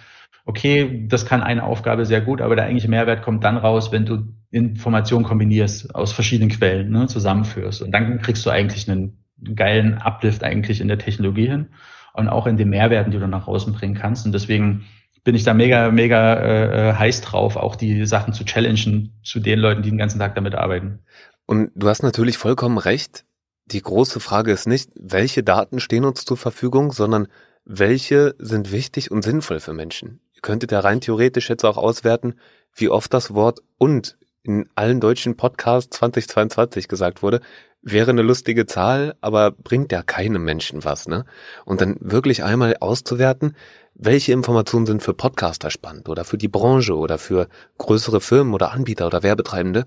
okay, 0.46 1.06
das 1.08 1.28
kann 1.28 1.44
eine 1.44 1.64
Aufgabe 1.64 2.06
sehr 2.06 2.22
gut, 2.22 2.42
aber 2.42 2.56
der 2.56 2.66
eigentliche 2.66 2.90
Mehrwert 2.90 3.22
kommt 3.22 3.44
dann 3.44 3.58
raus, 3.58 3.92
wenn 3.92 4.06
du 4.06 4.34
Informationen 4.50 5.26
kombinierst 5.26 5.94
aus 5.94 6.12
verschiedenen 6.12 6.50
Quellen, 6.50 6.90
ne, 6.90 7.06
zusammenführst. 7.06 7.84
Und 7.84 7.92
dann 7.92 8.20
kriegst 8.22 8.46
du 8.46 8.50
eigentlich 8.50 8.90
einen 8.90 9.24
geilen 9.56 10.00
Uplift 10.00 10.44
eigentlich 10.44 10.82
in 10.82 10.88
der 10.88 10.98
Technologie 10.98 11.48
hin 11.48 11.68
und 12.14 12.30
auch 12.30 12.48
in 12.48 12.58
den 12.58 12.70
Mehrwerten, 12.70 13.12
die 13.12 13.20
du 13.20 13.28
nach 13.28 13.48
außen 13.48 13.74
bringen 13.74 13.94
kannst. 13.94 14.26
Und 14.26 14.32
deswegen 14.32 14.86
bin 15.28 15.36
ich 15.36 15.44
da 15.44 15.54
mega, 15.54 15.92
mega 15.92 16.40
äh, 16.40 16.94
heiß 16.94 17.20
drauf, 17.20 17.58
auch 17.58 17.76
die 17.76 18.06
Sachen 18.06 18.32
zu 18.32 18.46
challengen 18.46 19.20
zu 19.26 19.42
den 19.42 19.60
Leuten, 19.60 19.82
die 19.82 19.90
den 19.90 19.98
ganzen 19.98 20.20
Tag 20.20 20.36
damit 20.36 20.56
arbeiten. 20.56 21.00
Und 21.46 21.70
du 21.76 21.90
hast 21.90 22.02
natürlich 22.02 22.38
vollkommen 22.38 22.78
recht. 22.78 23.26
Die 23.66 23.82
große 23.82 24.22
Frage 24.22 24.54
ist 24.54 24.68
nicht, 24.68 24.90
welche 24.96 25.44
Daten 25.44 25.82
stehen 25.82 26.06
uns 26.06 26.24
zur 26.24 26.38
Verfügung, 26.38 26.94
sondern 26.94 27.28
welche 27.66 28.36
sind 28.40 28.72
wichtig 28.72 29.12
und 29.12 29.22
sinnvoll 29.22 29.60
für 29.60 29.74
Menschen. 29.74 30.22
Ihr 30.34 30.40
könntet 30.42 30.72
ja 30.72 30.80
rein 30.80 31.02
theoretisch 31.02 31.50
jetzt 31.50 31.66
auch 31.66 31.76
auswerten, 31.76 32.36
wie 32.74 32.88
oft 32.88 33.14
das 33.14 33.34
Wort 33.34 33.60
und 33.78 34.18
in 34.48 34.70
allen 34.76 35.00
deutschen 35.00 35.36
Podcasts 35.38 35.98
2022 35.98 36.88
gesagt 36.88 37.22
wurde, 37.22 37.42
wäre 37.82 38.12
eine 38.12 38.22
lustige 38.22 38.66
Zahl, 38.66 39.16
aber 39.22 39.52
bringt 39.52 39.92
ja 39.92 40.02
keinem 40.02 40.44
Menschen 40.44 40.84
was, 40.84 41.08
ne? 41.08 41.26
Und 41.66 41.82
dann 41.82 41.98
wirklich 42.00 42.44
einmal 42.44 42.78
auszuwerten, 42.80 43.56
welche 43.94 44.32
Informationen 44.32 44.86
sind 44.86 45.04
für 45.04 45.14
Podcaster 45.14 45.70
spannend 45.70 46.10
oder 46.10 46.24
für 46.24 46.38
die 46.38 46.48
Branche 46.48 46.96
oder 46.96 47.18
für 47.18 47.48
größere 47.78 48.22
Firmen 48.22 48.54
oder 48.54 48.72
Anbieter 48.72 49.08
oder 49.08 49.24
Werbetreibende. 49.24 49.86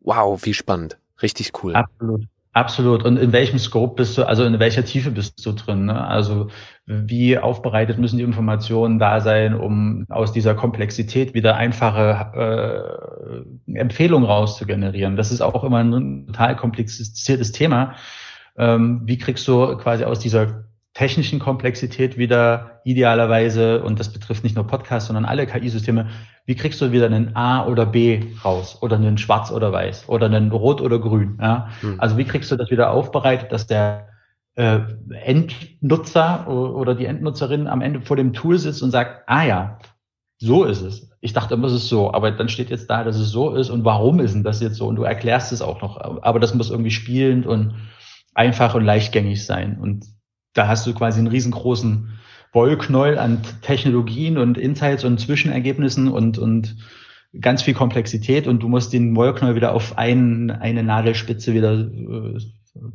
Wow, 0.00 0.44
wie 0.44 0.54
spannend. 0.54 0.98
Richtig 1.22 1.52
cool. 1.62 1.74
Absolut. 1.74 2.26
Absolut. 2.52 3.04
Und 3.04 3.16
in 3.16 3.32
welchem 3.32 3.60
Scope 3.60 3.94
bist 3.94 4.18
du, 4.18 4.24
also 4.24 4.44
in 4.44 4.58
welcher 4.58 4.84
Tiefe 4.84 5.12
bist 5.12 5.44
du 5.46 5.52
drin? 5.52 5.84
Ne? 5.84 6.04
Also 6.04 6.48
wie 6.84 7.38
aufbereitet 7.38 7.98
müssen 7.98 8.16
die 8.16 8.24
Informationen 8.24 8.98
da 8.98 9.20
sein, 9.20 9.54
um 9.54 10.04
aus 10.08 10.32
dieser 10.32 10.56
Komplexität 10.56 11.32
wieder 11.32 11.54
einfache 11.56 13.44
äh, 13.68 13.78
Empfehlungen 13.78 14.28
rauszugenerieren? 14.28 15.14
Das 15.16 15.30
ist 15.30 15.42
auch 15.42 15.62
immer 15.62 15.78
ein 15.78 16.26
total 16.26 16.56
kompliziertes 16.56 17.52
Thema. 17.52 17.94
Ähm, 18.58 19.02
wie 19.04 19.18
kriegst 19.18 19.46
du 19.46 19.76
quasi 19.76 20.02
aus 20.02 20.18
dieser 20.18 20.64
technischen 20.94 21.38
Komplexität 21.38 22.18
wieder 22.18 22.80
idealerweise, 22.84 23.82
und 23.82 24.00
das 24.00 24.12
betrifft 24.12 24.42
nicht 24.42 24.56
nur 24.56 24.66
Podcasts, 24.66 25.06
sondern 25.06 25.24
alle 25.24 25.46
KI-Systeme, 25.46 26.08
wie 26.46 26.56
kriegst 26.56 26.80
du 26.80 26.90
wieder 26.90 27.06
einen 27.06 27.36
A 27.36 27.66
oder 27.66 27.86
B 27.86 28.22
raus 28.44 28.78
oder 28.80 28.96
einen 28.96 29.18
Schwarz 29.18 29.52
oder 29.52 29.72
Weiß 29.72 30.08
oder 30.08 30.26
einen 30.26 30.50
Rot 30.50 30.80
oder 30.80 30.98
Grün? 30.98 31.38
Ja? 31.40 31.68
Hm. 31.80 31.94
Also 31.98 32.16
wie 32.16 32.24
kriegst 32.24 32.50
du 32.50 32.56
das 32.56 32.70
wieder 32.70 32.90
aufbereitet, 32.90 33.52
dass 33.52 33.66
der 33.66 34.08
äh, 34.56 34.80
Endnutzer 35.10 36.48
oder 36.48 36.94
die 36.94 37.06
Endnutzerin 37.06 37.68
am 37.68 37.82
Ende 37.82 38.00
vor 38.00 38.16
dem 38.16 38.32
Tool 38.32 38.58
sitzt 38.58 38.82
und 38.82 38.90
sagt, 38.90 39.22
ah 39.28 39.44
ja, 39.44 39.78
so 40.38 40.64
ist 40.64 40.82
es. 40.82 41.10
Ich 41.20 41.34
dachte 41.34 41.54
immer, 41.54 41.68
es 41.68 41.74
ist 41.74 41.88
so, 41.88 42.12
aber 42.12 42.32
dann 42.32 42.48
steht 42.48 42.70
jetzt 42.70 42.88
da, 42.90 43.04
dass 43.04 43.16
es 43.16 43.28
so 43.28 43.54
ist 43.54 43.70
und 43.70 43.84
warum 43.84 44.20
ist 44.20 44.34
denn 44.34 44.42
das 44.42 44.60
jetzt 44.60 44.76
so? 44.76 44.86
Und 44.88 44.96
du 44.96 45.04
erklärst 45.04 45.52
es 45.52 45.62
auch 45.62 45.82
noch, 45.82 46.00
aber 46.22 46.40
das 46.40 46.54
muss 46.54 46.70
irgendwie 46.70 46.90
spielend 46.90 47.46
und 47.46 47.74
einfach 48.34 48.74
und 48.74 48.84
leichtgängig 48.84 49.44
sein. 49.44 49.78
Und 49.78 50.06
da 50.52 50.68
hast 50.68 50.86
du 50.86 50.94
quasi 50.94 51.18
einen 51.18 51.28
riesengroßen 51.28 52.18
Wollknäuel 52.52 53.18
an 53.18 53.42
Technologien 53.62 54.38
und 54.38 54.58
Insights 54.58 55.04
und 55.04 55.20
Zwischenergebnissen 55.20 56.08
und, 56.08 56.38
und 56.38 56.76
ganz 57.38 57.62
viel 57.62 57.74
Komplexität 57.74 58.48
und 58.48 58.62
du 58.62 58.68
musst 58.68 58.92
den 58.92 59.14
Wollknäuel 59.14 59.54
wieder 59.54 59.72
auf 59.72 59.98
ein, 59.98 60.50
eine 60.50 60.82
Nadelspitze 60.82 61.54
wieder 61.54 61.74
äh, 61.74 62.38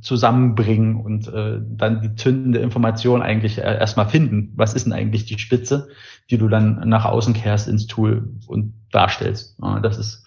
zusammenbringen 0.02 0.98
und 0.98 1.28
äh, 1.28 1.60
dann 1.62 2.02
die 2.02 2.16
zündende 2.16 2.60
Information 2.60 3.22
eigentlich 3.22 3.60
äh, 3.60 3.78
erstmal 3.78 4.10
finden. 4.10 4.52
Was 4.56 4.74
ist 4.74 4.86
denn 4.86 4.94
eigentlich 4.94 5.26
die 5.26 5.40
Spitze, 5.40 5.90
die 6.30 6.38
du 6.38 6.50
dann 6.50 6.88
nach 6.88 7.06
außen 7.06 7.34
kehrst 7.34 7.68
ins 7.68 7.88
Tool 7.88 8.34
und 8.48 8.74
darstellst? 8.92 9.58
Das 9.82 9.98
ist 9.98 10.26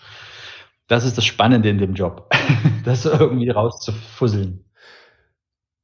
das 0.86 1.04
ist 1.04 1.18
das 1.18 1.26
Spannende 1.26 1.68
in 1.68 1.78
dem 1.78 1.94
Job, 1.94 2.30
das 2.84 3.04
irgendwie 3.04 3.50
rauszufusseln. 3.50 4.64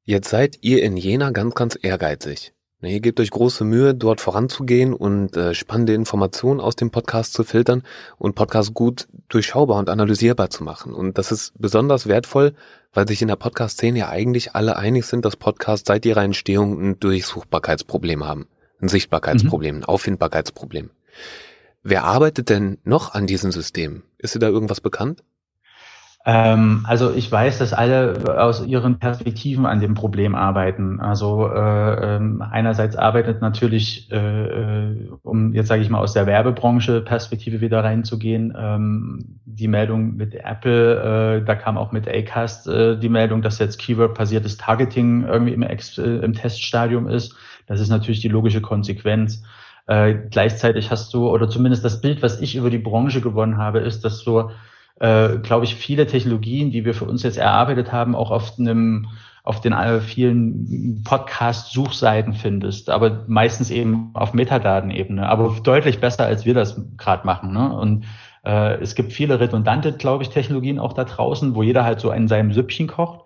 Jetzt 0.07 0.29
seid 0.29 0.59
ihr 0.61 0.83
in 0.83 0.99
Jena 0.99 1.31
ganz, 1.31 1.55
ganz 1.55 1.79
ehrgeizig. 1.81 2.53
Ihr 2.83 3.01
gebt 3.01 3.19
euch 3.21 3.31
große 3.31 3.64
Mühe, 3.64 3.95
dort 3.95 4.21
voranzugehen 4.21 4.93
und 4.93 5.35
äh, 5.35 5.55
spannende 5.55 5.95
Informationen 5.95 6.61
aus 6.61 6.77
dem 6.77 6.90
Podcast 6.90 7.33
zu 7.33 7.43
filtern 7.43 7.83
und 8.19 8.35
Podcast 8.35 8.75
gut 8.75 9.09
durchschaubar 9.31 9.79
und 9.79 9.88
analysierbar 9.88 10.51
zu 10.51 10.62
machen. 10.62 10.93
Und 10.93 11.17
das 11.17 11.33
ist 11.33 11.55
besonders 11.59 12.07
wertvoll, 12.07 12.53
weil 12.93 13.09
sich 13.09 13.23
in 13.23 13.29
der 13.29 13.37
Podcast-Szene 13.37 14.01
ja 14.01 14.09
eigentlich 14.11 14.55
alle 14.55 14.77
einig 14.77 15.07
sind, 15.07 15.25
dass 15.25 15.37
Podcasts 15.37 15.88
seit 15.88 16.05
ihrer 16.05 16.23
Entstehung 16.23 16.79
ein 16.79 17.01
Durchsuchbarkeitsproblem 17.01 18.27
haben. 18.27 18.47
Ein 18.83 18.88
Sichtbarkeitsproblem, 18.88 19.77
mhm. 19.77 19.81
ein 19.81 19.87
Auffindbarkeitsproblem. 19.87 20.90
Wer 21.83 22.05
arbeitet 22.05 22.51
denn 22.51 22.77
noch 22.85 23.14
an 23.14 23.27
diesem 23.27 23.53
System? 23.53 24.03
Ist 24.19 24.35
dir 24.35 24.40
da 24.40 24.49
irgendwas 24.49 24.83
bekannt? 24.83 25.23
Ähm, 26.27 26.87
also 26.89 27.13
ich 27.13 27.31
weiß, 27.31 27.59
dass 27.59 27.75
alle 27.75 28.15
aus 28.39 28.65
ihren 28.65 28.99
Perspektiven 28.99 29.67
an 29.67 29.81
dem 29.81 29.93
Problem 29.93 30.35
arbeiten. 30.35 30.99
Also 30.99 31.51
äh, 31.53 32.17
äh, 32.17 32.21
einerseits 32.51 32.97
arbeitet 32.97 33.43
natürlich, 33.43 34.11
äh, 34.11 34.47
äh, 34.47 35.09
um 35.23 35.53
jetzt 35.53 35.69
sage 35.69 35.83
ich 35.83 35.91
mal 35.91 35.99
aus 35.99 36.15
der 36.15 36.27
Werbebranche 36.27 37.03
Perspektive 37.03 37.61
wieder 37.61 37.85
reinzugehen, 37.85 38.55
ähm, 38.57 39.39
die 39.45 39.69
Meldung 39.69 40.17
mit 40.17 40.35
Apple, 40.35 41.41
äh, 41.41 41.45
da 41.45 41.55
kam 41.57 41.77
auch 41.77 41.93
mit 41.93 42.09
Acast 42.09 42.69
äh, 42.69 42.99
die 42.99 43.11
Meldung, 43.11 43.43
dass 43.43 43.59
jetzt 43.59 43.79
Keyword-basiertes 43.79 44.57
Targeting 44.57 45.27
irgendwie 45.27 45.53
im, 45.53 45.63
Ex 45.63 45.99
äh, 45.99 46.05
im 46.05 46.33
Teststadium 46.33 47.07
ist. 47.07 47.37
Das 47.67 47.81
ist 47.81 47.91
natürlich 47.91 48.21
die 48.21 48.29
logische 48.29 48.61
Konsequenz. 48.61 49.43
Gleichzeitig 49.87 50.91
hast 50.91 51.13
du, 51.13 51.29
oder 51.29 51.47
zumindest 51.51 51.85
das 51.85 52.01
Bild, 52.01 52.23
was 52.23 52.41
ich 52.41 52.57
über 52.57 52.71
die 52.71 52.79
Branche 52.79 53.21
gewonnen 53.21 53.59
habe, 53.59 53.81
ist, 53.81 54.03
dass 54.03 54.25
du 54.25 54.49
äh, 55.00 55.38
glaube 55.38 55.64
ich, 55.64 55.74
viele 55.74 56.07
Technologien, 56.07 56.70
die 56.70 56.85
wir 56.85 56.94
für 56.94 57.04
uns 57.04 57.22
jetzt 57.22 57.38
erarbeitet 57.38 57.92
haben, 57.92 58.14
auch 58.14 58.30
auf 58.30 58.59
einem 58.59 59.09
auf 59.44 59.61
den 59.61 59.74
äh, 59.74 60.00
vielen 60.00 61.02
Podcast-Suchseiten 61.04 62.33
findest, 62.33 62.88
aber 62.88 63.24
meistens 63.26 63.70
eben 63.70 64.11
auf 64.14 64.33
Metadatenebene, 64.33 65.28
aber 65.28 65.54
deutlich 65.62 66.00
besser, 66.00 66.24
als 66.24 66.46
wir 66.46 66.54
das 66.54 66.80
gerade 66.96 67.26
machen. 67.26 67.52
Ne? 67.52 67.76
Und 67.76 68.07
äh, 68.44 68.80
es 68.80 68.94
gibt 68.94 69.12
viele 69.12 69.40
redundante, 69.40 69.92
glaube 69.92 70.22
ich, 70.22 70.30
Technologien 70.30 70.78
auch 70.78 70.94
da 70.94 71.04
draußen, 71.04 71.54
wo 71.54 71.62
jeder 71.62 71.85
halt 71.85 72.00
so 72.00 72.11
in 72.11 72.26
seinem 72.26 72.52
Süppchen 72.52 72.87
kocht. 72.87 73.20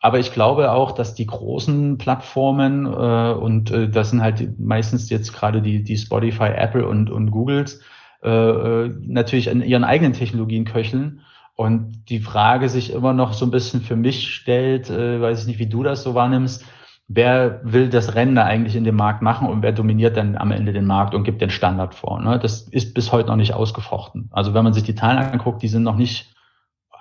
Aber 0.00 0.18
ich 0.18 0.32
glaube 0.32 0.72
auch, 0.72 0.92
dass 0.92 1.14
die 1.14 1.26
großen 1.26 1.98
Plattformen 1.98 2.86
äh, 2.86 3.32
und 3.32 3.70
äh, 3.70 3.90
das 3.90 4.08
sind 4.08 4.22
halt 4.22 4.58
meistens 4.58 5.10
jetzt 5.10 5.34
gerade 5.34 5.60
die, 5.60 5.84
die 5.84 5.98
Spotify, 5.98 6.48
Apple 6.56 6.88
und, 6.88 7.10
und 7.10 7.30
Googles, 7.30 7.80
äh, 8.22 8.28
äh, 8.28 8.94
natürlich 9.00 9.50
an 9.50 9.62
ihren 9.62 9.84
eigenen 9.84 10.12
Technologien 10.12 10.64
köcheln. 10.64 11.22
Und 11.54 12.04
die 12.08 12.20
Frage 12.20 12.68
sich 12.68 12.92
immer 12.92 13.12
noch 13.12 13.34
so 13.34 13.44
ein 13.44 13.50
bisschen 13.50 13.82
für 13.82 13.96
mich 13.96 14.34
stellt, 14.34 14.90
äh, 14.90 15.20
weiß 15.20 15.42
ich 15.42 15.46
nicht, 15.46 15.58
wie 15.58 15.68
du 15.68 15.82
das 15.82 16.02
so 16.02 16.14
wahrnimmst, 16.14 16.64
wer 17.08 17.60
will 17.64 17.88
das 17.88 18.14
Rennen 18.14 18.34
da 18.34 18.44
eigentlich 18.44 18.76
in 18.76 18.84
dem 18.84 18.96
Markt 18.96 19.22
machen 19.22 19.48
und 19.48 19.62
wer 19.62 19.72
dominiert 19.72 20.16
dann 20.16 20.36
am 20.36 20.50
Ende 20.50 20.72
den 20.72 20.86
Markt 20.86 21.14
und 21.14 21.24
gibt 21.24 21.42
den 21.42 21.50
Standard 21.50 21.94
vor. 21.94 22.20
Ne? 22.20 22.38
Das 22.38 22.62
ist 22.62 22.94
bis 22.94 23.12
heute 23.12 23.28
noch 23.28 23.36
nicht 23.36 23.54
ausgefochten. 23.54 24.28
Also 24.30 24.54
wenn 24.54 24.64
man 24.64 24.72
sich 24.72 24.84
die 24.84 24.94
Zahlen 24.94 25.18
anguckt, 25.18 25.62
die 25.62 25.68
sind 25.68 25.82
noch 25.82 25.96
nicht 25.96 26.32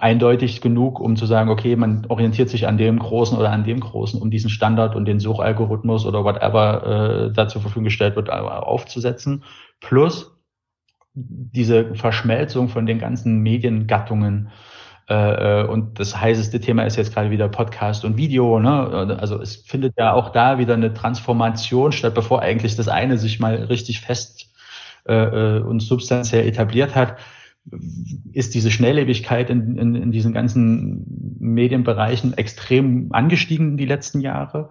eindeutig 0.01 0.61
genug, 0.61 0.99
um 0.99 1.15
zu 1.15 1.27
sagen, 1.27 1.49
okay, 1.49 1.75
man 1.75 2.07
orientiert 2.09 2.49
sich 2.49 2.67
an 2.67 2.77
dem 2.77 2.97
Großen 2.97 3.37
oder 3.37 3.51
an 3.51 3.63
dem 3.63 3.79
Großen, 3.79 4.19
um 4.19 4.31
diesen 4.31 4.49
Standard 4.49 4.95
und 4.95 5.05
den 5.05 5.19
Suchalgorithmus 5.19 6.05
oder 6.05 6.23
whatever 6.23 7.27
äh, 7.27 7.31
da 7.31 7.47
zur 7.47 7.61
Verfügung 7.61 7.83
gestellt 7.83 8.15
wird, 8.15 8.31
aufzusetzen. 8.31 9.43
Plus, 9.79 10.35
diese 11.13 11.95
Verschmelzung 11.95 12.69
von 12.69 12.85
den 12.85 12.99
ganzen 12.99 13.39
Mediengattungen. 13.39 14.49
Äh, 15.09 15.61
äh, 15.61 15.67
und 15.67 15.99
das 15.99 16.19
heißeste 16.19 16.59
Thema 16.59 16.83
ist 16.83 16.95
jetzt 16.95 17.13
gerade 17.13 17.31
wieder 17.31 17.49
Podcast 17.49 18.05
und 18.05 18.17
Video. 18.17 18.59
Ne? 18.59 19.17
Also 19.19 19.41
es 19.41 19.55
findet 19.55 19.97
ja 19.97 20.13
auch 20.13 20.29
da 20.29 20.57
wieder 20.57 20.73
eine 20.73 20.93
Transformation 20.93 21.91
statt, 21.91 22.13
bevor 22.13 22.41
eigentlich 22.41 22.75
das 22.75 22.87
eine 22.87 23.17
sich 23.17 23.39
mal 23.39 23.55
richtig 23.55 24.01
fest 24.01 24.51
äh, 25.07 25.13
äh 25.13 25.61
und 25.61 25.81
substanziell 25.81 26.47
etabliert 26.47 26.95
hat 26.95 27.17
ist 28.33 28.55
diese 28.55 28.71
Schnelllebigkeit 28.71 29.49
in, 29.49 29.77
in, 29.77 29.95
in 29.95 30.11
diesen 30.11 30.33
ganzen 30.33 31.37
Medienbereichen 31.39 32.37
extrem 32.37 33.11
angestiegen 33.11 33.71
in 33.71 33.77
die 33.77 33.85
letzten 33.85 34.19
Jahre. 34.19 34.69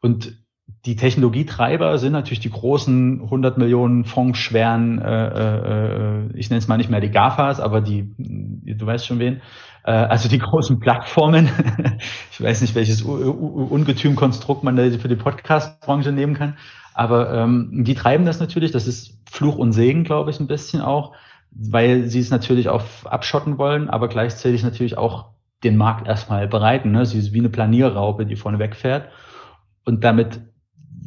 Und 0.00 0.38
die 0.84 0.96
Technologietreiber 0.96 1.98
sind 1.98 2.12
natürlich 2.12 2.40
die 2.40 2.50
großen 2.50 3.22
100 3.22 3.58
Millionen 3.58 4.04
Fonds 4.04 4.38
schweren, 4.38 4.98
äh, 5.00 5.26
äh, 5.26 6.26
ich 6.34 6.50
nenne 6.50 6.58
es 6.58 6.68
mal 6.68 6.76
nicht 6.78 6.90
mehr 6.90 7.00
die 7.00 7.10
GAFAs, 7.10 7.60
aber 7.60 7.80
die, 7.80 8.08
du 8.18 8.86
weißt 8.86 9.06
schon 9.06 9.18
wen, 9.18 9.40
äh, 9.84 9.92
also 9.92 10.28
die 10.28 10.38
großen 10.38 10.80
Plattformen. 10.80 11.48
ich 12.32 12.42
weiß 12.42 12.60
nicht, 12.60 12.74
welches 12.74 13.02
Ungetümkonstrukt 13.02 14.64
man 14.64 14.76
für 14.98 15.08
die 15.08 15.16
Podcast-Branche 15.16 16.12
nehmen 16.12 16.34
kann, 16.34 16.56
aber 16.94 17.32
ähm, 17.32 17.84
die 17.84 17.94
treiben 17.94 18.24
das 18.24 18.40
natürlich. 18.40 18.70
Das 18.70 18.86
ist 18.86 19.18
Fluch 19.30 19.56
und 19.56 19.72
Segen, 19.72 20.04
glaube 20.04 20.30
ich, 20.30 20.40
ein 20.40 20.46
bisschen 20.46 20.80
auch, 20.80 21.14
weil 21.50 22.08
sie 22.08 22.20
es 22.20 22.30
natürlich 22.30 22.68
auch 22.68 22.82
abschotten 23.04 23.58
wollen, 23.58 23.88
aber 23.90 24.08
gleichzeitig 24.08 24.62
natürlich 24.62 24.98
auch 24.98 25.26
den 25.62 25.76
Markt 25.76 26.06
erstmal 26.06 26.48
bereiten. 26.48 26.90
Ne? 26.90 27.06
Sie 27.06 27.18
ist 27.18 27.32
wie 27.32 27.38
eine 27.38 27.50
Planierraupe, 27.50 28.24
die 28.24 28.36
vorne 28.36 28.58
wegfährt 28.58 29.08
und 29.84 30.04
damit 30.04 30.40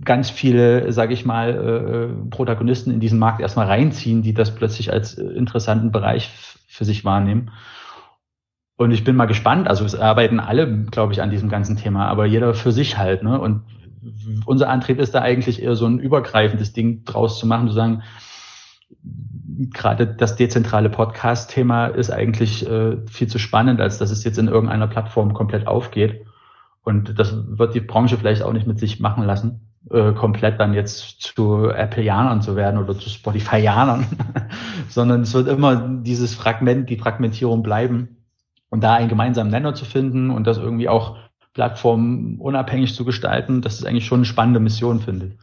ganz 0.06 0.30
viele, 0.30 0.92
sage 0.92 1.14
ich 1.14 1.26
mal, 1.26 1.50
äh, 1.50 2.04
äh, 2.04 2.30
Protagonisten 2.30 2.92
in 2.92 3.00
diesen 3.00 3.20
Markt 3.20 3.42
erstmal 3.42 3.68
reinziehen, 3.68 4.22
die 4.22 4.34
das 4.34 4.56
plötzlich 4.56 4.92
als 4.92 5.18
äh, 5.18 5.24
interessanten 5.24 5.92
Bereich 5.92 6.30
für 6.68 6.86
sich 6.86 7.06
wahrnehmen. 7.06 7.52
Und 8.76 8.92
ich 8.92 9.04
bin 9.04 9.16
mal 9.16 9.26
gespannt. 9.26 9.68
Also 9.68 9.86
es 9.86 9.96
arbeiten 9.96 10.40
alle, 10.40 10.86
glaube 10.86 11.14
ich, 11.14 11.22
an 11.22 11.30
diesem 11.30 11.50
ganzen 11.50 11.78
Thema, 11.78 12.08
aber 12.08 12.26
jeder 12.26 12.54
für 12.54 12.72
sich 12.72 12.98
halt. 12.98 13.24
Ne? 13.24 13.40
Und 13.40 13.64
unser 14.46 14.70
Antrieb 14.70 15.00
ist 15.00 15.14
da 15.14 15.22
eigentlich 15.22 15.62
eher 15.62 15.76
so 15.76 15.86
ein 15.86 16.00
übergreifendes 16.00 16.74
Ding 16.74 17.06
draus 17.06 17.40
zu 17.40 17.48
machen, 17.48 17.68
zu 17.68 17.74
sagen, 17.74 18.04
gerade 19.72 20.08
das 20.08 20.36
dezentrale 20.36 20.90
Podcast-Thema 20.90 21.88
ist 21.88 22.10
eigentlich 22.10 22.68
äh, 22.68 22.98
viel 23.08 23.28
zu 23.28 23.38
spannend, 23.38 23.80
als 23.80 24.00
dass 24.00 24.12
es 24.12 24.24
jetzt 24.24 24.40
in 24.40 24.48
irgendeiner 24.48 24.88
Plattform 24.88 25.34
komplett 25.34 25.68
aufgeht. 25.68 26.26
Und 26.84 27.18
das 27.18 27.36
wird 27.48 27.76
die 27.76 27.80
Branche 27.80 28.18
vielleicht 28.18 28.42
auch 28.42 28.54
nicht 28.54 28.68
mit 28.68 28.80
sich 28.80 29.00
machen 29.00 29.24
lassen 29.24 29.73
äh, 29.90 30.14
komplett 30.14 30.60
dann 30.60 30.74
jetzt 30.74 31.22
zu 31.22 31.70
Appleianern 31.70 32.42
zu 32.42 32.56
werden 32.56 32.80
oder 32.80 32.98
zu 32.98 33.10
Spotifyianern, 33.10 34.06
sondern 34.90 35.22
es 35.22 35.34
wird 35.34 35.48
immer 35.48 35.76
dieses 35.76 36.34
Fragment, 36.34 36.90
die 36.90 36.98
Fragmentierung 36.98 37.64
bleiben 37.64 38.24
und 38.70 38.84
da 38.84 38.94
einen 38.94 39.10
gemeinsamen 39.10 39.52
Nenner 39.52 39.74
zu 39.76 39.86
finden 39.86 40.30
und 40.30 40.48
das 40.48 40.58
irgendwie 40.58 40.90
auch 40.90 41.18
plattformunabhängig 41.54 42.96
zu 42.96 43.06
gestalten, 43.06 43.62
das 43.62 43.76
ist 43.76 43.86
eigentlich 43.86 44.06
schon 44.06 44.20
eine 44.20 44.26
spannende 44.26 44.60
Mission, 44.60 45.00
finde 45.00 45.28
ich. 45.28 45.34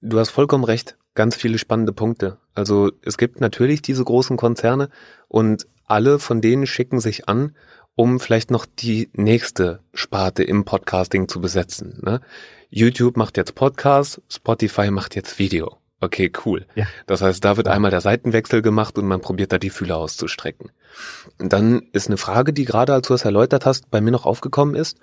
Du 0.00 0.18
hast 0.18 0.30
vollkommen 0.30 0.64
recht. 0.64 0.96
Ganz 1.14 1.36
viele 1.36 1.58
spannende 1.58 1.92
Punkte. 1.92 2.38
Also 2.54 2.90
es 3.02 3.18
gibt 3.18 3.40
natürlich 3.40 3.82
diese 3.82 4.04
großen 4.04 4.36
Konzerne 4.36 4.88
und 5.28 5.66
alle 5.84 6.18
von 6.18 6.40
denen 6.40 6.66
schicken 6.66 7.00
sich 7.00 7.28
an, 7.28 7.54
um 7.96 8.20
vielleicht 8.20 8.50
noch 8.50 8.64
die 8.64 9.10
nächste 9.12 9.80
Sparte 9.92 10.42
im 10.42 10.64
Podcasting 10.64 11.28
zu 11.28 11.40
besetzen. 11.40 12.00
Ne? 12.02 12.20
YouTube 12.70 13.16
macht 13.16 13.36
jetzt 13.36 13.54
Podcast, 13.54 14.22
Spotify 14.28 14.90
macht 14.90 15.16
jetzt 15.16 15.38
Video. 15.38 15.78
Okay, 16.00 16.32
cool. 16.44 16.66
Ja. 16.74 16.86
Das 17.06 17.20
heißt, 17.20 17.44
da 17.44 17.56
wird 17.56 17.68
einmal 17.68 17.90
der 17.90 18.00
Seitenwechsel 18.00 18.62
gemacht 18.62 18.96
und 18.96 19.06
man 19.06 19.20
probiert 19.20 19.52
da 19.52 19.58
die 19.58 19.70
Fühler 19.70 19.96
auszustrecken. 19.96 20.70
Und 21.38 21.52
dann 21.52 21.82
ist 21.92 22.06
eine 22.06 22.16
Frage, 22.16 22.52
die 22.52 22.64
gerade 22.64 22.94
als 22.94 23.08
du 23.08 23.14
es 23.14 23.24
erläutert 23.24 23.66
hast, 23.66 23.90
bei 23.90 24.00
mir 24.00 24.10
noch 24.10 24.24
aufgekommen 24.24 24.74
ist. 24.74 24.98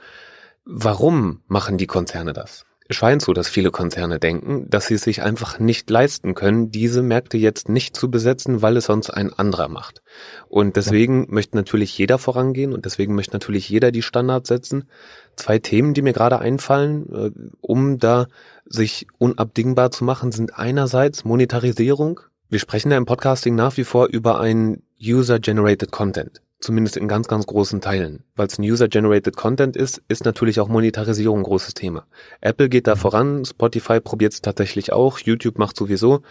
Warum 0.66 1.42
machen 1.48 1.78
die 1.78 1.88
Konzerne 1.88 2.34
das? 2.34 2.66
Es 2.90 2.96
scheint 2.96 3.22
so, 3.22 3.34
dass 3.34 3.50
viele 3.50 3.72
Konzerne 3.72 4.18
denken, 4.18 4.70
dass 4.70 4.88
sie 4.88 4.94
es 4.94 5.02
sich 5.02 5.22
einfach 5.22 5.60
nicht 5.60 5.90
leisten 5.90 6.36
können, 6.36 6.72
diese 6.72 7.02
Märkte 7.04 7.38
jetzt 7.38 7.68
nicht 7.68 7.98
zu 7.98 8.10
besetzen, 8.10 8.62
weil 8.62 8.78
es 8.78 8.86
sonst 8.86 9.10
ein 9.10 9.34
anderer 9.34 9.68
macht. 9.68 10.02
Und 10.48 10.78
deswegen 10.78 11.24
ja. 11.24 11.28
möchte 11.30 11.58
natürlich 11.58 11.98
jeder 11.98 12.18
vorangehen 12.18 12.74
und 12.74 12.86
deswegen 12.86 13.14
möchte 13.14 13.34
natürlich 13.34 13.68
jeder 13.68 13.92
die 13.92 14.02
Standards 14.02 14.48
setzen. 14.48 14.90
Zwei 15.36 15.60
Themen, 15.60 15.94
die 15.94 16.02
mir 16.02 16.14
gerade 16.14 16.40
einfallen, 16.40 17.14
äh, 17.14 17.32
um 17.60 18.00
da 18.00 18.28
sich 18.66 19.08
unabdingbar 19.18 19.92
zu 19.92 20.06
machen, 20.06 20.32
sind 20.32 20.58
einerseits 20.58 21.26
Monetarisierung. 21.26 22.22
Wir 22.50 22.60
sprechen 22.60 22.92
ja 22.92 22.98
im 22.98 23.06
Podcasting 23.06 23.56
nach 23.56 23.76
wie 23.76 23.84
vor 23.84 24.08
über 24.08 24.40
ein 24.40 24.82
User-Generated 25.02 25.92
Content. 25.92 26.42
Zumindest 26.60 26.98
in 26.98 27.08
ganz, 27.08 27.28
ganz 27.28 27.46
großen 27.46 27.82
Teilen. 27.82 28.24
Weil 28.36 28.48
es 28.48 28.58
ein 28.58 28.64
User-Generated 28.64 29.36
Content 29.36 29.76
ist, 29.76 30.02
ist 30.08 30.26
natürlich 30.26 30.60
auch 30.60 30.70
Monetarisierung 30.70 31.42
ein 31.42 31.44
großes 31.44 31.76
Thema. 31.76 32.08
Apple 32.42 32.68
geht 32.68 32.88
da 32.88 32.96
voran, 32.96 33.46
Spotify 33.46 34.00
probiert 34.00 34.34
es 34.34 34.42
tatsächlich 34.42 34.92
auch, 34.92 35.20
YouTube 35.20 35.60
macht 35.60 35.78
sowieso. 35.78 36.24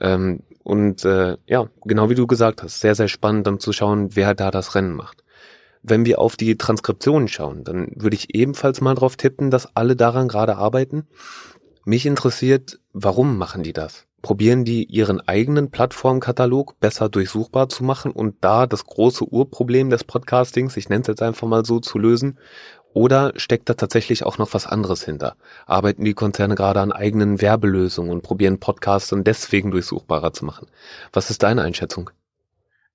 Ähm, 0.00 0.44
und 0.62 1.04
äh, 1.04 1.36
ja, 1.46 1.68
genau 1.84 2.10
wie 2.10 2.14
du 2.14 2.28
gesagt 2.28 2.62
hast, 2.62 2.80
sehr, 2.80 2.94
sehr 2.94 3.08
spannend 3.08 3.48
dann 3.48 3.58
zu 3.58 3.72
schauen, 3.72 4.14
wer 4.14 4.34
da 4.34 4.52
das 4.52 4.76
Rennen 4.76 4.94
macht. 4.94 5.24
Wenn 5.82 6.04
wir 6.04 6.20
auf 6.20 6.36
die 6.36 6.56
Transkriptionen 6.56 7.26
schauen, 7.26 7.64
dann 7.64 7.88
würde 7.96 8.14
ich 8.14 8.36
ebenfalls 8.36 8.80
mal 8.80 8.94
drauf 8.94 9.16
tippen, 9.16 9.50
dass 9.50 9.74
alle 9.74 9.96
daran 9.96 10.28
gerade 10.28 10.56
arbeiten. 10.56 11.08
Mich 11.84 12.06
interessiert, 12.06 12.78
warum 12.92 13.36
machen 13.36 13.64
die 13.64 13.72
das? 13.72 14.06
Probieren 14.22 14.64
die 14.64 14.84
ihren 14.84 15.20
eigenen 15.20 15.70
Plattformkatalog 15.70 16.78
besser 16.78 17.08
durchsuchbar 17.08 17.68
zu 17.68 17.82
machen 17.82 18.12
und 18.12 18.36
da 18.40 18.68
das 18.68 18.86
große 18.86 19.24
Urproblem 19.24 19.90
des 19.90 20.04
Podcastings, 20.04 20.76
ich 20.76 20.88
nenne 20.88 21.02
es 21.02 21.08
jetzt 21.08 21.22
einfach 21.22 21.48
mal 21.48 21.64
so, 21.64 21.80
zu 21.80 21.98
lösen? 21.98 22.38
Oder 22.94 23.32
steckt 23.36 23.68
da 23.68 23.74
tatsächlich 23.74 24.24
auch 24.24 24.38
noch 24.38 24.54
was 24.54 24.66
anderes 24.66 25.02
hinter? 25.04 25.34
Arbeiten 25.66 26.04
die 26.04 26.14
Konzerne 26.14 26.54
gerade 26.54 26.80
an 26.80 26.92
eigenen 26.92 27.40
Werbelösungen 27.40 28.12
und 28.12 28.22
probieren 28.22 28.60
Podcasts 28.60 29.08
dann 29.08 29.24
deswegen 29.24 29.70
durchsuchbarer 29.70 30.32
zu 30.32 30.44
machen? 30.44 30.68
Was 31.12 31.30
ist 31.30 31.42
deine 31.42 31.62
Einschätzung? 31.62 32.10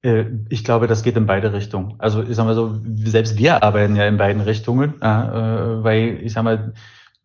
Äh, 0.04 0.26
ich 0.50 0.64
glaube, 0.64 0.88
das 0.88 1.04
geht 1.04 1.18
in 1.18 1.26
beide 1.26 1.52
Richtungen. 1.52 1.96
Also 1.98 2.24
ich 2.24 2.36
sag 2.36 2.46
mal 2.46 2.56
so, 2.56 2.80
selbst 3.04 3.38
wir 3.38 3.64
arbeiten 3.64 3.96
ja 3.96 4.08
in 4.08 4.18
beiden 4.18 4.42
Richtungen, 4.42 5.02
äh, 5.02 5.06
weil 5.06 6.20
ich 6.22 6.34
sag 6.34 6.44
mal, 6.44 6.74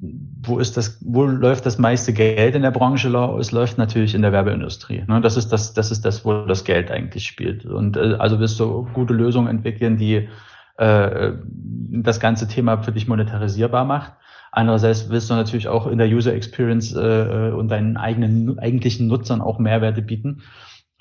wo 0.02 0.58
ist 0.58 0.76
das, 0.76 0.98
wo 1.00 1.24
läuft 1.24 1.64
das 1.64 1.78
meiste 1.78 2.12
Geld 2.12 2.56
in 2.56 2.62
der 2.62 2.72
Branche? 2.72 3.08
Es 3.38 3.52
läuft 3.52 3.78
natürlich 3.78 4.14
in 4.14 4.22
der 4.22 4.32
Werbeindustrie. 4.32 5.04
Ne? 5.06 5.20
Das 5.20 5.36
ist 5.36 5.52
das, 5.52 5.74
das 5.74 5.92
ist 5.92 6.04
das, 6.04 6.24
wo 6.24 6.44
das 6.44 6.64
Geld 6.64 6.90
eigentlich 6.90 7.24
spielt. 7.24 7.64
Und 7.64 7.96
äh, 7.96 8.16
also 8.18 8.40
wirst 8.40 8.58
du 8.58 8.88
gute 8.92 9.14
Lösungen 9.14 9.46
entwickeln, 9.46 9.96
die 9.96 10.28
äh, 10.78 11.32
das 11.44 12.18
ganze 12.18 12.48
Thema 12.48 12.82
für 12.82 12.90
dich 12.90 13.06
monetarisierbar 13.06 13.84
macht. 13.84 14.12
Andererseits 14.50 15.08
willst 15.08 15.30
du 15.30 15.34
natürlich 15.34 15.68
auch 15.68 15.86
in 15.86 15.98
der 15.98 16.08
User 16.08 16.34
Experience 16.34 16.94
äh, 16.94 17.52
und 17.56 17.68
deinen 17.68 17.96
eigenen 17.96 18.58
eigentlichen 18.58 19.06
Nutzern 19.06 19.40
auch 19.40 19.60
Mehrwerte 19.60 20.02
bieten 20.02 20.42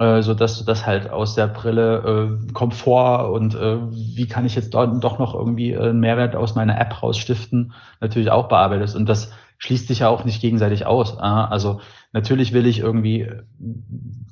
äh, 0.02 0.24
so 0.24 0.34
dass 0.34 0.58
du 0.58 0.66
das 0.66 0.88
halt 0.88 1.12
aus 1.12 1.36
der 1.36 1.46
Brille 1.46 2.40
äh, 2.50 2.54
Komfort 2.54 3.32
und 3.32 3.54
äh, 3.54 3.78
wie 3.92 4.28
kann 4.28 4.48
ich 4.48 4.56
jetzt 4.56 4.74
dort 4.74 5.04
doch 5.04 5.20
noch 5.20 5.36
irgendwie 5.36 5.78
einen 5.78 6.00
Mehrwert 6.00 6.36
aus 6.36 6.56
meiner 6.56 6.80
App 6.82 7.04
rausstiften, 7.04 7.74
natürlich 8.00 8.32
auch 8.32 8.48
bearbeitest. 8.48 8.96
Und 8.96 9.08
das 9.08 9.32
schließt 9.60 9.88
sich 9.88 10.00
ja 10.00 10.10
auch 10.10 10.26
nicht 10.26 10.42
gegenseitig 10.42 10.88
aus. 10.88 11.20
Also 11.20 11.82
natürlich 12.14 12.52
will 12.52 12.66
ich 12.66 12.80
irgendwie 12.80 13.30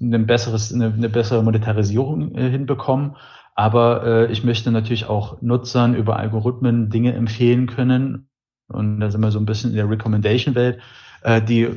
ein 0.01 0.25
besseres, 0.25 0.73
eine, 0.73 0.91
eine 0.91 1.07
bessere 1.07 1.43
Monetarisierung 1.43 2.33
äh, 2.33 2.49
hinbekommen, 2.49 3.15
aber 3.53 4.03
äh, 4.05 4.31
ich 4.31 4.43
möchte 4.43 4.71
natürlich 4.71 5.05
auch 5.05 5.39
Nutzern 5.43 5.93
über 5.93 6.17
Algorithmen 6.17 6.89
Dinge 6.89 7.13
empfehlen 7.13 7.67
können. 7.67 8.27
Und 8.69 9.01
da 9.01 9.11
sind 9.11 9.21
wir 9.21 9.29
so 9.29 9.39
ein 9.39 9.45
bisschen 9.45 9.69
in 9.69 9.75
der 9.75 9.89
Recommendation-Welt, 9.89 10.79
äh, 11.21 11.43
die, 11.43 11.69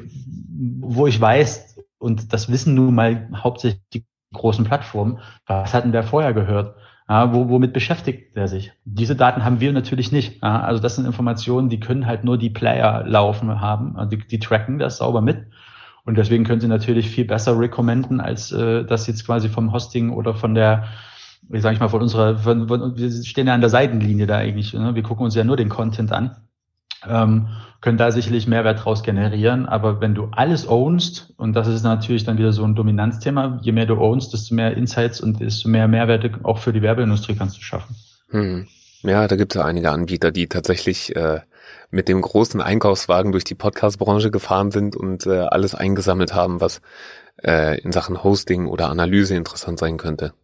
wo 0.80 1.07
ich 1.07 1.20
weiß, 1.20 1.72
und 2.03 2.33
das 2.33 2.51
wissen 2.51 2.75
nun 2.75 2.95
mal 2.95 3.29
hauptsächlich 3.35 3.81
die 3.93 4.05
großen 4.33 4.65
Plattformen, 4.65 5.21
was 5.47 5.73
hatten 5.73 5.93
wir 5.93 6.03
vorher 6.03 6.35
gehört? 6.35 6.75
Ja, 7.09 7.33
wo, 7.35 7.49
womit 7.49 7.73
beschäftigt 7.73 8.37
er 8.37 8.49
sich? 8.49 8.73
Diese 8.85 9.17
Daten 9.17 9.45
haben 9.45 9.61
wir 9.61 9.73
natürlich 9.73 10.13
nicht. 10.13 10.43
Ja, 10.43 10.61
also 10.61 10.81
das 10.83 10.97
sind 10.97 11.07
Informationen, 11.07 11.69
die 11.69 11.81
können 11.81 12.07
halt 12.07 12.25
nur 12.25 12.39
die 12.39 12.51
Player 12.51 13.05
laufen 13.07 13.61
haben. 13.61 13.97
Also 13.97 14.17
die, 14.17 14.27
die 14.27 14.39
tracken 14.39 14.79
das 14.79 14.99
sauber 14.99 15.21
mit. 15.21 15.47
Und 16.05 16.19
deswegen 16.19 16.45
können 16.45 16.61
sie 16.61 16.69
natürlich 16.69 17.11
viel 17.11 17.25
besser 17.25 17.59
recommenden, 17.59 18.21
als 18.21 18.51
äh, 18.51 18.85
das 18.85 19.07
jetzt 19.07 19.25
quasi 19.27 19.49
vom 19.49 19.73
Hosting 19.73 20.11
oder 20.11 20.35
von 20.35 20.55
der, 20.55 20.85
wie 21.49 21.61
sage 21.61 21.75
ich 21.75 21.81
mal, 21.81 21.89
von 21.89 22.03
unserer, 22.03 22.39
von, 22.39 22.67
von, 22.67 22.97
wir 22.97 23.11
stehen 23.25 23.47
ja 23.47 23.55
an 23.55 23.61
der 23.61 23.71
Seitenlinie 23.71 24.27
da 24.27 24.39
eigentlich. 24.39 24.73
Ne? 24.73 24.95
Wir 24.95 25.03
gucken 25.03 25.25
uns 25.25 25.35
ja 25.35 25.45
nur 25.45 25.57
den 25.57 25.69
Content 25.69 26.13
an 26.13 26.37
ähm, 27.09 27.49
können 27.81 27.99
da 27.99 28.13
sicherlich 28.13 28.47
Mehrwert 28.47 28.85
draus 28.85 29.03
generieren. 29.03 29.67
Aber 29.67 30.01
wenn 30.01 30.15
du 30.15 30.29
alles 30.33 30.69
ownst, 30.69 31.33
und 31.37 31.55
das 31.55 31.69
ist 31.69 31.83
natürlich 31.83 32.25
dann 32.25 32.39
wieder 32.39 32.53
so 32.53 32.65
ein 32.65 32.75
Dominanzthema, 32.75 33.59
je 33.63 33.73
mehr 33.73 33.87
du 33.87 33.99
ownst, 33.99 34.33
desto 34.33 34.55
mehr 34.55 34.77
Insights 34.77 35.21
und 35.21 35.41
desto 35.41 35.69
mehr 35.69 35.89
Mehrwerte 35.89 36.31
auch 36.45 36.59
für 36.59 36.73
die 36.73 36.83
Werbeindustrie 36.83 37.35
kannst 37.35 37.59
du 37.59 37.63
schaffen. 37.63 37.97
Hm. 38.31 38.69
Ja, 39.03 39.27
da 39.27 39.35
gibt 39.35 39.55
es 39.55 39.61
ja 39.61 39.67
einige 39.67 39.91
Anbieter, 39.91 40.31
die 40.31 40.47
tatsächlich 40.47 41.17
äh, 41.17 41.41
mit 41.91 42.09
dem 42.09 42.23
großen 42.23 42.61
Einkaufswagen 42.61 43.33
durch 43.33 43.45
die 43.45 43.57
Podcast-Branche 43.57 44.31
gefahren 44.31 44.71
sind 44.71 44.95
und 44.95 45.27
äh, 45.27 45.41
alles 45.41 45.75
eingesammelt 45.75 46.35
haben, 46.35 46.61
was 46.61 46.81
äh, 47.43 47.81
in 47.81 47.91
Sachen 47.91 48.23
Hosting 48.23 48.67
oder 48.67 48.91
Analyse 48.91 49.35
interessant 49.35 49.81
sein 49.81 49.97
könnte. 49.97 50.35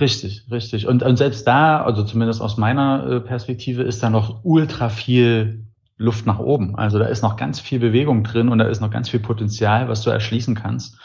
Richtig, 0.00 0.46
richtig. 0.50 0.88
Und, 0.88 1.04
und 1.04 1.16
selbst 1.16 1.46
da, 1.46 1.84
also 1.84 2.02
zumindest 2.02 2.40
aus 2.40 2.56
meiner 2.56 3.06
äh, 3.08 3.20
Perspektive, 3.20 3.82
ist 3.82 4.02
da 4.02 4.10
noch 4.10 4.40
ultra 4.44 4.88
viel 4.88 5.63
Luft 5.96 6.26
nach 6.26 6.38
oben. 6.38 6.76
Also 6.76 6.98
da 6.98 7.06
ist 7.06 7.22
noch 7.22 7.36
ganz 7.36 7.60
viel 7.60 7.78
Bewegung 7.78 8.24
drin 8.24 8.48
und 8.48 8.58
da 8.58 8.64
ist 8.64 8.80
noch 8.80 8.90
ganz 8.90 9.08
viel 9.08 9.20
Potenzial, 9.20 9.88
was 9.88 10.02
du 10.02 10.10
erschließen 10.10 10.54
kannst, 10.54 10.98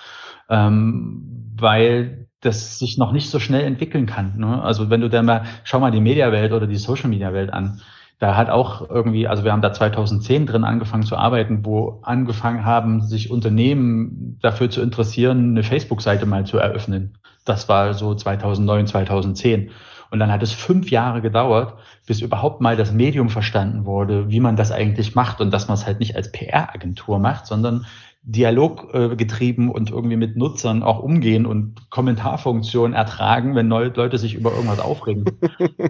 ähm, 0.49 1.53
weil 1.57 2.27
das 2.41 2.79
sich 2.79 2.97
noch 2.97 3.11
nicht 3.11 3.29
so 3.29 3.39
schnell 3.39 3.63
entwickeln 3.65 4.05
kann. 4.05 4.37
Ne? 4.37 4.61
Also 4.61 4.89
wenn 4.89 5.01
du 5.01 5.09
dann 5.09 5.25
mal, 5.25 5.43
schau 5.63 5.79
mal 5.79 5.91
die 5.91 6.01
Mediawelt 6.01 6.53
oder 6.53 6.67
die 6.67 6.77
Social-Media-Welt 6.77 7.51
an. 7.51 7.81
Da 8.17 8.35
hat 8.35 8.49
auch 8.49 8.89
irgendwie, 8.89 9.27
also 9.27 9.45
wir 9.45 9.53
haben 9.53 9.61
da 9.61 9.71
2010 9.71 10.45
drin 10.45 10.65
angefangen 10.65 11.03
zu 11.03 11.15
arbeiten, 11.15 11.65
wo 11.65 12.01
angefangen 12.01 12.65
haben, 12.65 13.01
sich 13.01 13.31
Unternehmen 13.31 14.37
dafür 14.41 14.69
zu 14.69 14.81
interessieren, 14.81 15.51
eine 15.51 15.63
Facebook-Seite 15.63 16.25
mal 16.25 16.45
zu 16.45 16.57
eröffnen. 16.57 17.17
Das 17.45 17.69
war 17.69 17.93
so 17.93 18.13
2009, 18.13 18.87
2010. 18.87 19.71
Und 20.11 20.19
dann 20.19 20.31
hat 20.31 20.41
es 20.41 20.51
fünf 20.51 20.89
Jahre 20.89 21.21
gedauert, 21.21 21.75
bis 22.07 22.21
überhaupt 22.21 22.61
mal 22.61 22.75
das 22.75 22.91
Medium 22.91 23.29
verstanden 23.29 23.85
wurde, 23.85 24.29
wie 24.29 24.39
man 24.39 24.55
das 24.55 24.71
eigentlich 24.71 25.15
macht 25.15 25.39
und 25.41 25.51
dass 25.51 25.67
man 25.67 25.75
es 25.75 25.85
halt 25.85 25.99
nicht 25.99 26.15
als 26.15 26.31
PR-Agentur 26.31 27.19
macht, 27.19 27.45
sondern 27.45 27.85
dialoggetrieben 28.23 29.69
und 29.69 29.91
irgendwie 29.91 30.17
mit 30.17 30.35
Nutzern 30.35 30.83
auch 30.83 30.99
umgehen 30.99 31.45
und 31.45 31.89
Kommentarfunktionen 31.89 32.93
ertragen, 32.93 33.55
wenn 33.55 33.69
Leute 33.69 34.17
sich 34.17 34.35
über 34.35 34.51
irgendwas 34.51 34.79
aufregen. 34.79 35.25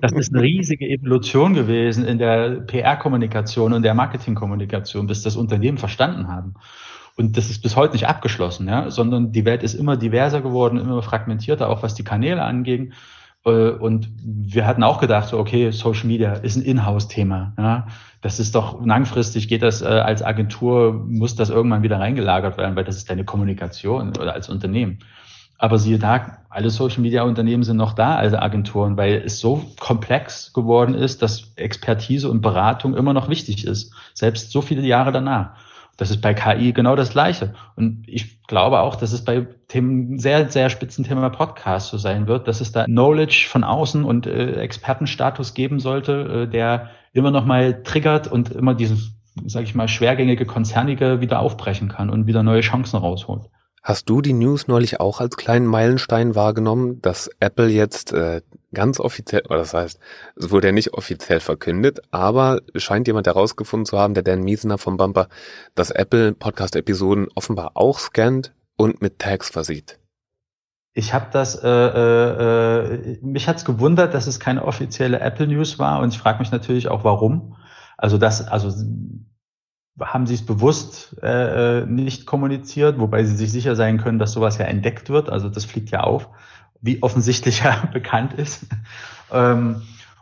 Das 0.01 0.11
ist 0.11 0.33
eine 0.33 0.43
riesige 0.43 0.87
Evolution 0.87 1.53
gewesen 1.53 2.05
in 2.05 2.19
der 2.19 2.61
PR-Kommunikation 2.61 3.73
und 3.73 3.81
der 3.81 3.95
Marketing-Kommunikation, 3.95 5.07
bis 5.07 5.23
das 5.23 5.35
Unternehmen 5.35 5.77
verstanden 5.77 6.27
haben. 6.27 6.53
Und 7.17 7.35
das 7.35 7.49
ist 7.49 7.61
bis 7.61 7.75
heute 7.75 7.93
nicht 7.93 8.07
abgeschlossen, 8.07 8.67
ja, 8.69 8.89
sondern 8.91 9.33
die 9.33 9.43
Welt 9.43 9.63
ist 9.63 9.73
immer 9.73 9.97
diverser 9.97 10.39
geworden, 10.41 10.77
immer 10.77 11.01
fragmentierter, 11.01 11.67
auch 11.67 11.83
was 11.83 11.95
die 11.95 12.05
Kanäle 12.05 12.43
angeht. 12.43 12.93
Äh, 13.45 13.49
und 13.49 14.09
wir 14.21 14.65
hatten 14.65 14.83
auch 14.83 14.99
gedacht, 14.99 15.33
okay, 15.33 15.71
Social 15.71 16.07
Media 16.07 16.33
ist 16.33 16.55
ein 16.55 16.63
Inhouse-Thema. 16.63 17.53
Ja? 17.57 17.87
Das 18.21 18.39
ist 18.39 18.55
doch 18.55 18.83
langfristig 18.85 19.47
geht 19.47 19.63
das 19.63 19.81
äh, 19.81 19.85
als 19.85 20.21
Agentur, 20.23 20.93
muss 20.93 21.35
das 21.35 21.49
irgendwann 21.49 21.83
wieder 21.83 21.99
reingelagert 21.99 22.57
werden, 22.57 22.75
weil 22.75 22.83
das 22.83 22.97
ist 22.97 23.09
deine 23.09 23.23
Kommunikation 23.23 24.09
oder 24.17 24.33
als 24.33 24.49
Unternehmen. 24.49 24.99
Aber 25.57 25.77
siehe 25.77 25.99
da, 25.99 26.37
alle 26.49 26.69
Social 26.69 27.01
Media 27.01 27.23
Unternehmen 27.23 27.63
sind 27.63 27.75
noch 27.75 27.91
da 27.91 28.15
als 28.15 28.33
Agenturen, 28.33 28.95
weil 28.95 29.21
es 29.25 29.39
so 29.39 29.65
komplex 29.77 30.53
geworden 30.53 30.95
ist, 30.95 31.21
dass 31.21 31.51
Expertise 31.57 32.29
und 32.29 32.39
Beratung 32.41 32.95
immer 32.95 33.13
noch 33.13 33.27
wichtig 33.27 33.67
ist, 33.67 33.93
selbst 34.13 34.51
so 34.51 34.61
viele 34.61 34.83
Jahre 34.83 35.11
danach. 35.11 35.51
Das 35.99 36.11
ist 36.11 36.21
bei 36.21 36.33
KI 36.33 36.71
genau 36.71 36.95
das 36.95 37.09
Gleiche. 37.09 37.53
Und 37.75 38.05
ich 38.07 38.41
glaube 38.43 38.79
auch, 38.79 38.95
dass 38.95 39.11
es 39.11 39.25
bei 39.25 39.45
Themen, 39.67 40.17
sehr, 40.17 40.49
sehr 40.49 40.69
spitzen 40.69 41.03
Thema 41.03 41.29
Podcast 41.29 41.89
so 41.89 41.97
sein 41.97 42.25
wird, 42.25 42.47
dass 42.47 42.61
es 42.61 42.71
da 42.71 42.85
Knowledge 42.85 43.47
von 43.49 43.65
außen 43.65 44.05
und 44.05 44.25
äh, 44.25 44.53
Expertenstatus 44.61 45.53
geben 45.53 45.81
sollte, 45.81 46.45
äh, 46.47 46.49
der 46.49 46.91
immer 47.11 47.31
noch 47.31 47.43
mal 47.43 47.83
triggert 47.83 48.27
und 48.27 48.49
immer 48.51 48.75
dieses, 48.75 49.11
sage 49.45 49.65
ich 49.65 49.75
mal, 49.75 49.89
schwergängige 49.89 50.45
Konzernige 50.45 51.19
wieder 51.19 51.41
aufbrechen 51.41 51.89
kann 51.89 52.09
und 52.09 52.27
wieder 52.27 52.43
neue 52.43 52.61
Chancen 52.61 52.95
rausholt. 52.95 53.49
Hast 53.89 54.07
du 54.07 54.21
die 54.21 54.33
News 54.33 54.67
neulich 54.67 54.99
auch 54.99 55.19
als 55.19 55.35
kleinen 55.35 55.65
Meilenstein 55.65 56.35
wahrgenommen, 56.35 57.01
dass 57.01 57.27
Apple 57.39 57.69
jetzt 57.69 58.13
äh, 58.13 58.43
ganz 58.71 58.99
offiziell, 58.99 59.41
oder 59.47 59.57
das 59.57 59.73
heißt, 59.73 59.99
es 60.35 60.51
wurde 60.51 60.67
ja 60.67 60.73
nicht 60.73 60.93
offiziell 60.93 61.39
verkündet, 61.39 61.99
aber 62.11 62.61
scheint 62.75 63.07
jemand 63.07 63.25
herausgefunden 63.25 63.87
zu 63.87 63.97
haben, 63.97 64.13
der 64.13 64.21
Dan 64.21 64.43
Miesener 64.43 64.77
vom 64.77 64.95
Bumper, 64.95 65.27
dass 65.73 65.89
Apple 65.89 66.33
Podcast-Episoden 66.33 67.29
offenbar 67.33 67.71
auch 67.73 67.97
scannt 67.97 68.53
und 68.77 69.01
mit 69.01 69.17
Tags 69.17 69.49
versieht. 69.49 69.97
Ich 70.93 71.15
habe 71.15 71.29
das, 71.31 71.55
äh, 71.55 71.67
äh, 71.67 72.93
äh 73.15 73.19
mich 73.23 73.47
hat's 73.47 73.65
gewundert, 73.65 74.13
dass 74.13 74.27
es 74.27 74.39
keine 74.39 74.65
offizielle 74.65 75.19
Apple 75.19 75.47
News 75.47 75.79
war 75.79 76.01
und 76.01 76.13
ich 76.13 76.19
frage 76.19 76.37
mich 76.37 76.51
natürlich 76.51 76.89
auch, 76.89 77.03
warum. 77.03 77.55
Also 77.97 78.19
das, 78.19 78.47
also 78.47 78.69
haben 80.01 80.27
sie 80.27 80.35
es 80.35 80.45
bewusst 80.45 81.15
äh, 81.21 81.79
äh, 81.79 81.85
nicht 81.85 82.25
kommuniziert, 82.25 82.99
wobei 82.99 83.23
sie 83.23 83.35
sich 83.35 83.51
sicher 83.51 83.75
sein 83.75 83.97
können, 83.97 84.19
dass 84.19 84.33
sowas 84.33 84.57
ja 84.57 84.65
entdeckt 84.65 85.09
wird. 85.09 85.29
Also 85.29 85.49
das 85.49 85.65
fliegt 85.65 85.91
ja 85.91 86.01
auf, 86.01 86.27
wie 86.81 87.01
offensichtlich 87.01 87.59
ja 87.63 87.83
bekannt 87.91 88.33
ist. 88.33 88.67
ähm, 89.31 89.81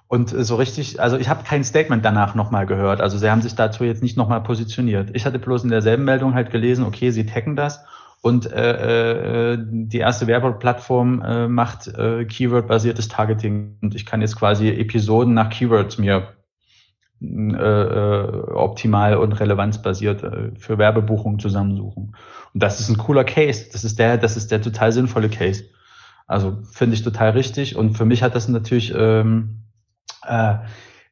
und 0.10 0.30
so 0.30 0.56
richtig, 0.56 1.02
also 1.02 1.18
ich 1.18 1.28
habe 1.28 1.44
kein 1.44 1.66
Statement 1.66 2.06
danach 2.06 2.34
nochmal 2.34 2.66
gehört. 2.66 3.02
Also 3.02 3.18
sie 3.18 3.30
haben 3.30 3.42
sich 3.42 3.56
dazu 3.56 3.84
jetzt 3.84 4.02
nicht 4.02 4.16
nochmal 4.16 4.42
positioniert. 4.42 5.10
Ich 5.14 5.26
hatte 5.26 5.38
bloß 5.38 5.66
in 5.66 5.70
derselben 5.70 6.06
Meldung 6.06 6.34
halt 6.34 6.50
gelesen, 6.50 6.86
okay, 6.86 7.12
sie 7.12 7.26
taggen 7.26 7.58
das 7.58 7.84
und 8.22 8.52
äh, 8.52 9.54
äh, 9.54 9.58
die 9.60 10.00
erste 10.00 10.28
Werbeplattform 10.28 11.22
äh, 11.22 11.48
macht 11.48 11.88
äh, 11.88 12.26
Keyword-basiertes 12.26 13.10
Targeting 13.10 13.78
und 13.82 13.96
ich 13.96 14.06
kann 14.06 14.22
jetzt 14.22 14.38
quasi 14.38 14.70
Episoden 14.70 15.34
nach 15.34 15.50
Keywords 15.50 15.98
mir 15.98 16.37
äh, 17.22 17.55
äh, 17.55 18.51
optimal 18.51 19.18
und 19.18 19.34
relevanzbasiert 19.34 20.24
äh, 20.24 20.51
für 20.57 20.78
Werbebuchungen 20.78 21.39
zusammensuchen. 21.39 22.15
Und 22.53 22.63
das 22.63 22.80
ist 22.80 22.89
ein 22.89 22.97
cooler 22.97 23.24
Case. 23.24 23.70
Das 23.72 23.84
ist 23.84 23.97
der, 23.97 24.18
das 24.18 24.38
ist 24.38 24.51
der 24.51 24.61
total 24.61 24.91
sinnvolle 24.91 25.30
Case. 25.30 25.63
Also 26.28 26.59
finde 26.72 26.95
ich 26.95 27.03
total 27.03 27.32
richtig. 27.32 27.76
Und 27.76 27.97
für 27.97 28.05
mich 28.05 28.22
hat 28.22 28.36
das 28.36 28.47
natürlich 28.47 28.93
ähm, 28.95 29.63
äh, 30.26 30.55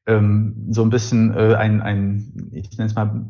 ähm, 0.06 0.68
so 0.70 0.84
ein 0.84 0.90
bisschen 0.90 1.36
äh, 1.36 1.56
ein, 1.56 1.82
ein, 1.82 2.52
ich 2.52 2.78
nenne 2.78 2.90
es 2.90 2.96
mal, 2.96 3.26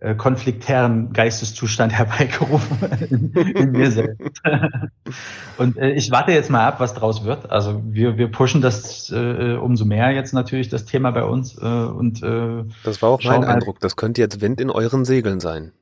äh, 0.00 0.14
konfliktären 0.14 1.12
Geisteszustand 1.12 1.92
herbeigerufen 1.98 2.78
in, 3.10 3.32
in 3.32 3.72
mir 3.72 3.90
selbst. 3.90 4.40
und 5.58 5.76
äh, 5.76 5.90
ich 5.90 6.10
warte 6.10 6.32
jetzt 6.32 6.50
mal 6.50 6.66
ab, 6.66 6.78
was 6.78 6.94
draus 6.94 7.24
wird. 7.24 7.50
Also 7.50 7.82
wir, 7.84 8.16
wir 8.16 8.30
pushen 8.30 8.60
das 8.60 9.10
äh, 9.10 9.54
umso 9.54 9.84
mehr 9.84 10.12
jetzt 10.12 10.32
natürlich, 10.32 10.68
das 10.68 10.84
Thema 10.84 11.10
bei 11.10 11.24
uns. 11.24 11.58
Äh, 11.58 11.64
und 11.64 12.22
äh, 12.22 12.64
Das 12.84 13.02
war 13.02 13.10
auch 13.10 13.22
mein 13.24 13.44
Eindruck. 13.44 13.80
Das 13.80 13.96
könnte 13.96 14.20
jetzt 14.20 14.40
Wind 14.40 14.60
in 14.60 14.70
euren 14.70 15.04
Segeln 15.04 15.40
sein. 15.40 15.72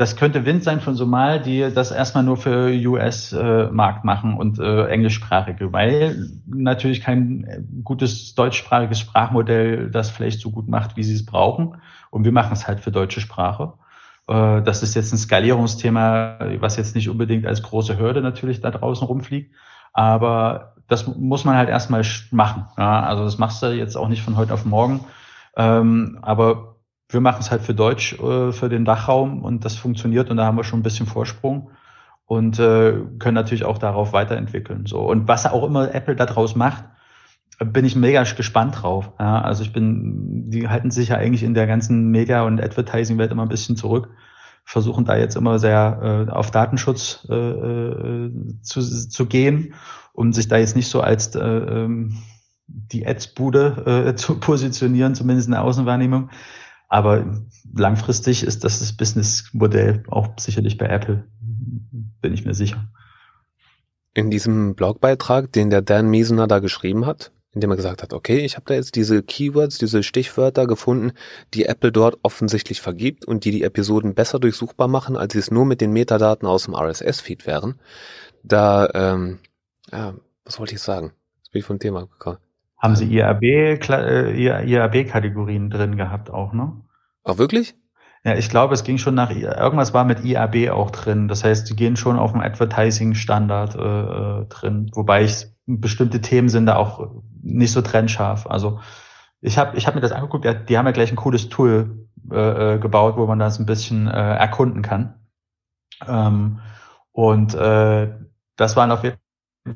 Das 0.00 0.16
könnte 0.16 0.46
Wind 0.46 0.64
sein 0.64 0.80
von 0.80 0.94
Somal, 0.94 1.42
die 1.42 1.68
das 1.74 1.90
erstmal 1.90 2.24
nur 2.24 2.38
für 2.38 2.72
US-Markt 2.72 4.02
äh, 4.02 4.06
machen 4.06 4.38
und 4.38 4.58
äh, 4.58 4.86
englischsprachige, 4.86 5.74
weil 5.74 6.30
natürlich 6.46 7.02
kein 7.02 7.44
äh, 7.44 7.60
gutes 7.84 8.34
deutschsprachiges 8.34 8.98
Sprachmodell 8.98 9.90
das 9.90 10.08
vielleicht 10.08 10.40
so 10.40 10.50
gut 10.50 10.68
macht, 10.68 10.96
wie 10.96 11.02
sie 11.02 11.12
es 11.12 11.26
brauchen. 11.26 11.76
Und 12.10 12.24
wir 12.24 12.32
machen 12.32 12.52
es 12.52 12.66
halt 12.66 12.80
für 12.80 12.90
deutsche 12.90 13.20
Sprache. 13.20 13.74
Äh, 14.28 14.62
das 14.62 14.82
ist 14.82 14.94
jetzt 14.94 15.12
ein 15.12 15.18
Skalierungsthema, 15.18 16.38
was 16.58 16.76
jetzt 16.76 16.94
nicht 16.94 17.08
unbedingt 17.08 17.46
als 17.46 17.62
große 17.62 17.98
Hürde 17.98 18.20
natürlich 18.20 18.60
da 18.60 18.70
draußen 18.70 19.06
rumfliegt. 19.06 19.54
Aber 19.92 20.74
das 20.88 21.06
muss 21.06 21.44
man 21.44 21.56
halt 21.56 21.68
erstmal 21.68 22.04
machen. 22.30 22.66
Ja, 22.78 23.02
also 23.02 23.24
das 23.24 23.38
machst 23.38 23.62
du 23.62 23.68
jetzt 23.68 23.96
auch 23.96 24.08
nicht 24.08 24.22
von 24.22 24.36
heute 24.36 24.54
auf 24.54 24.64
morgen. 24.64 25.04
Ähm, 25.56 26.18
aber 26.22 26.76
wir 27.08 27.20
machen 27.20 27.40
es 27.40 27.50
halt 27.50 27.62
für 27.62 27.74
Deutsch, 27.74 28.14
äh, 28.14 28.52
für 28.52 28.68
den 28.68 28.84
Dachraum 28.84 29.42
und 29.42 29.64
das 29.64 29.76
funktioniert 29.76 30.30
und 30.30 30.36
da 30.36 30.44
haben 30.44 30.56
wir 30.56 30.64
schon 30.64 30.80
ein 30.80 30.84
bisschen 30.84 31.06
Vorsprung 31.06 31.70
und 32.24 32.58
äh, 32.60 32.94
können 33.18 33.34
natürlich 33.34 33.64
auch 33.64 33.78
darauf 33.78 34.12
weiterentwickeln. 34.12 34.86
So 34.86 35.00
und 35.00 35.26
was 35.26 35.46
auch 35.46 35.64
immer 35.64 35.92
Apple 35.92 36.14
daraus 36.14 36.54
macht, 36.54 36.84
bin 37.64 37.84
ich 37.84 37.94
mega 37.94 38.22
gespannt 38.22 38.82
drauf. 38.82 39.12
Ja, 39.18 39.42
also 39.42 39.62
ich 39.62 39.72
bin, 39.72 40.50
die 40.50 40.68
halten 40.68 40.90
sich 40.90 41.08
ja 41.08 41.16
eigentlich 41.16 41.42
in 41.42 41.54
der 41.54 41.66
ganzen 41.66 42.10
Media- 42.10 42.42
und 42.42 42.60
Advertising-Welt 42.60 43.30
immer 43.30 43.42
ein 43.42 43.48
bisschen 43.48 43.76
zurück, 43.76 44.08
versuchen 44.64 45.04
da 45.04 45.16
jetzt 45.16 45.36
immer 45.36 45.58
sehr 45.58 46.26
äh, 46.28 46.30
auf 46.30 46.50
Datenschutz 46.50 47.26
äh, 47.28 47.34
äh 47.34 48.30
zu, 48.62 48.80
zu 48.80 49.26
gehen 49.26 49.74
und 50.12 50.34
sich 50.34 50.48
da 50.48 50.56
jetzt 50.56 50.76
nicht 50.76 50.88
so 50.88 51.00
als 51.00 51.34
äh, 51.34 51.40
ähm, 51.40 52.16
die 52.66 53.06
Ads-Bude 53.06 54.06
äh, 54.08 54.14
zu 54.16 54.40
positionieren, 54.40 55.14
zumindest 55.14 55.48
in 55.48 55.52
der 55.52 55.62
Außenwahrnehmung. 55.62 56.30
Aber 56.88 57.24
langfristig 57.72 58.42
ist 58.42 58.64
das 58.64 58.80
das 58.80 58.96
Businessmodell 58.96 60.02
auch 60.08 60.28
sicherlich 60.38 60.76
bei 60.76 60.86
Apple, 60.86 61.24
bin 62.20 62.32
ich 62.34 62.44
mir 62.44 62.54
sicher. 62.54 62.88
In 64.12 64.30
diesem 64.30 64.74
Blogbeitrag, 64.74 65.52
den 65.52 65.70
der 65.70 65.82
Dan 65.82 66.08
Miesener 66.08 66.48
da 66.48 66.58
geschrieben 66.58 67.06
hat, 67.06 67.30
indem 67.52 67.70
er 67.70 67.76
gesagt 67.76 68.02
hat, 68.02 68.12
okay, 68.12 68.38
ich 68.38 68.56
habe 68.56 68.66
da 68.66 68.74
jetzt 68.74 68.94
diese 68.94 69.22
Keywords, 69.22 69.78
diese 69.78 70.02
Stichwörter 70.02 70.66
gefunden, 70.66 71.12
die 71.54 71.66
Apple 71.66 71.92
dort 71.92 72.18
offensichtlich 72.22 72.80
vergibt 72.80 73.24
und 73.24 73.44
die 73.44 73.50
die 73.50 73.64
Episoden 73.64 74.14
besser 74.14 74.38
durchsuchbar 74.38 74.88
machen, 74.88 75.16
als 75.16 75.32
sie 75.32 75.40
es 75.40 75.50
nur 75.50 75.64
mit 75.64 75.80
den 75.80 75.92
Metadaten 75.92 76.46
aus 76.46 76.64
dem 76.64 76.74
RSS-Feed 76.74 77.46
wären. 77.46 77.80
Da, 78.42 78.88
ähm, 78.94 79.38
ja, 79.90 80.14
was 80.44 80.60
wollte 80.60 80.74
ich 80.74 80.80
sagen? 80.80 81.12
Jetzt 81.38 81.52
bin 81.52 81.60
ich 81.60 81.66
vom 81.66 81.78
Thema 81.78 82.06
gekommen. 82.06 82.38
Haben 82.78 82.96
Sie 82.96 83.06
IAB-Kategorien 83.06 85.66
äh, 85.66 85.76
drin 85.76 85.96
gehabt 85.96 86.30
auch, 86.30 86.52
ne? 86.52 86.80
Ach, 87.24 87.36
wirklich? 87.36 87.74
Ja, 88.24 88.36
ich 88.36 88.50
glaube, 88.50 88.74
es 88.74 88.84
ging 88.84 88.98
schon 88.98 89.14
nach, 89.14 89.30
irgendwas 89.30 89.94
war 89.94 90.04
mit 90.04 90.24
IAB 90.24 90.70
auch 90.70 90.90
drin. 90.90 91.28
Das 91.28 91.42
heißt, 91.42 91.68
die 91.68 91.76
gehen 91.76 91.96
schon 91.96 92.18
auf 92.18 92.32
dem 92.32 92.40
Advertising-Standard 92.40 93.76
äh, 93.76 94.42
äh, 94.42 94.46
drin, 94.46 94.90
wobei 94.94 95.24
ich 95.24 95.46
bestimmte 95.78 96.20
Themen 96.20 96.48
sind 96.48 96.66
da 96.66 96.76
auch 96.76 97.10
nicht 97.42 97.72
so 97.72 97.82
trennscharf. 97.82 98.46
Also 98.46 98.80
ich 99.40 99.58
habe 99.58 99.76
ich 99.76 99.86
hab 99.86 99.94
mir 99.94 100.00
das 100.00 100.12
angeguckt, 100.12 100.46
die 100.68 100.78
haben 100.78 100.86
ja 100.86 100.92
gleich 100.92 101.10
ein 101.10 101.16
cooles 101.16 101.48
Tool 101.48 102.08
äh, 102.30 102.74
äh, 102.74 102.78
gebaut, 102.78 103.16
wo 103.16 103.26
man 103.26 103.38
das 103.38 103.58
ein 103.58 103.66
bisschen 103.66 104.08
äh, 104.08 104.34
erkunden 104.36 104.82
kann. 104.82 105.14
Ähm, 106.06 106.60
und 107.12 107.54
äh, 107.54 108.08
das 108.56 108.76
waren 108.76 108.90
auf 108.90 109.04
jeden 109.04 109.18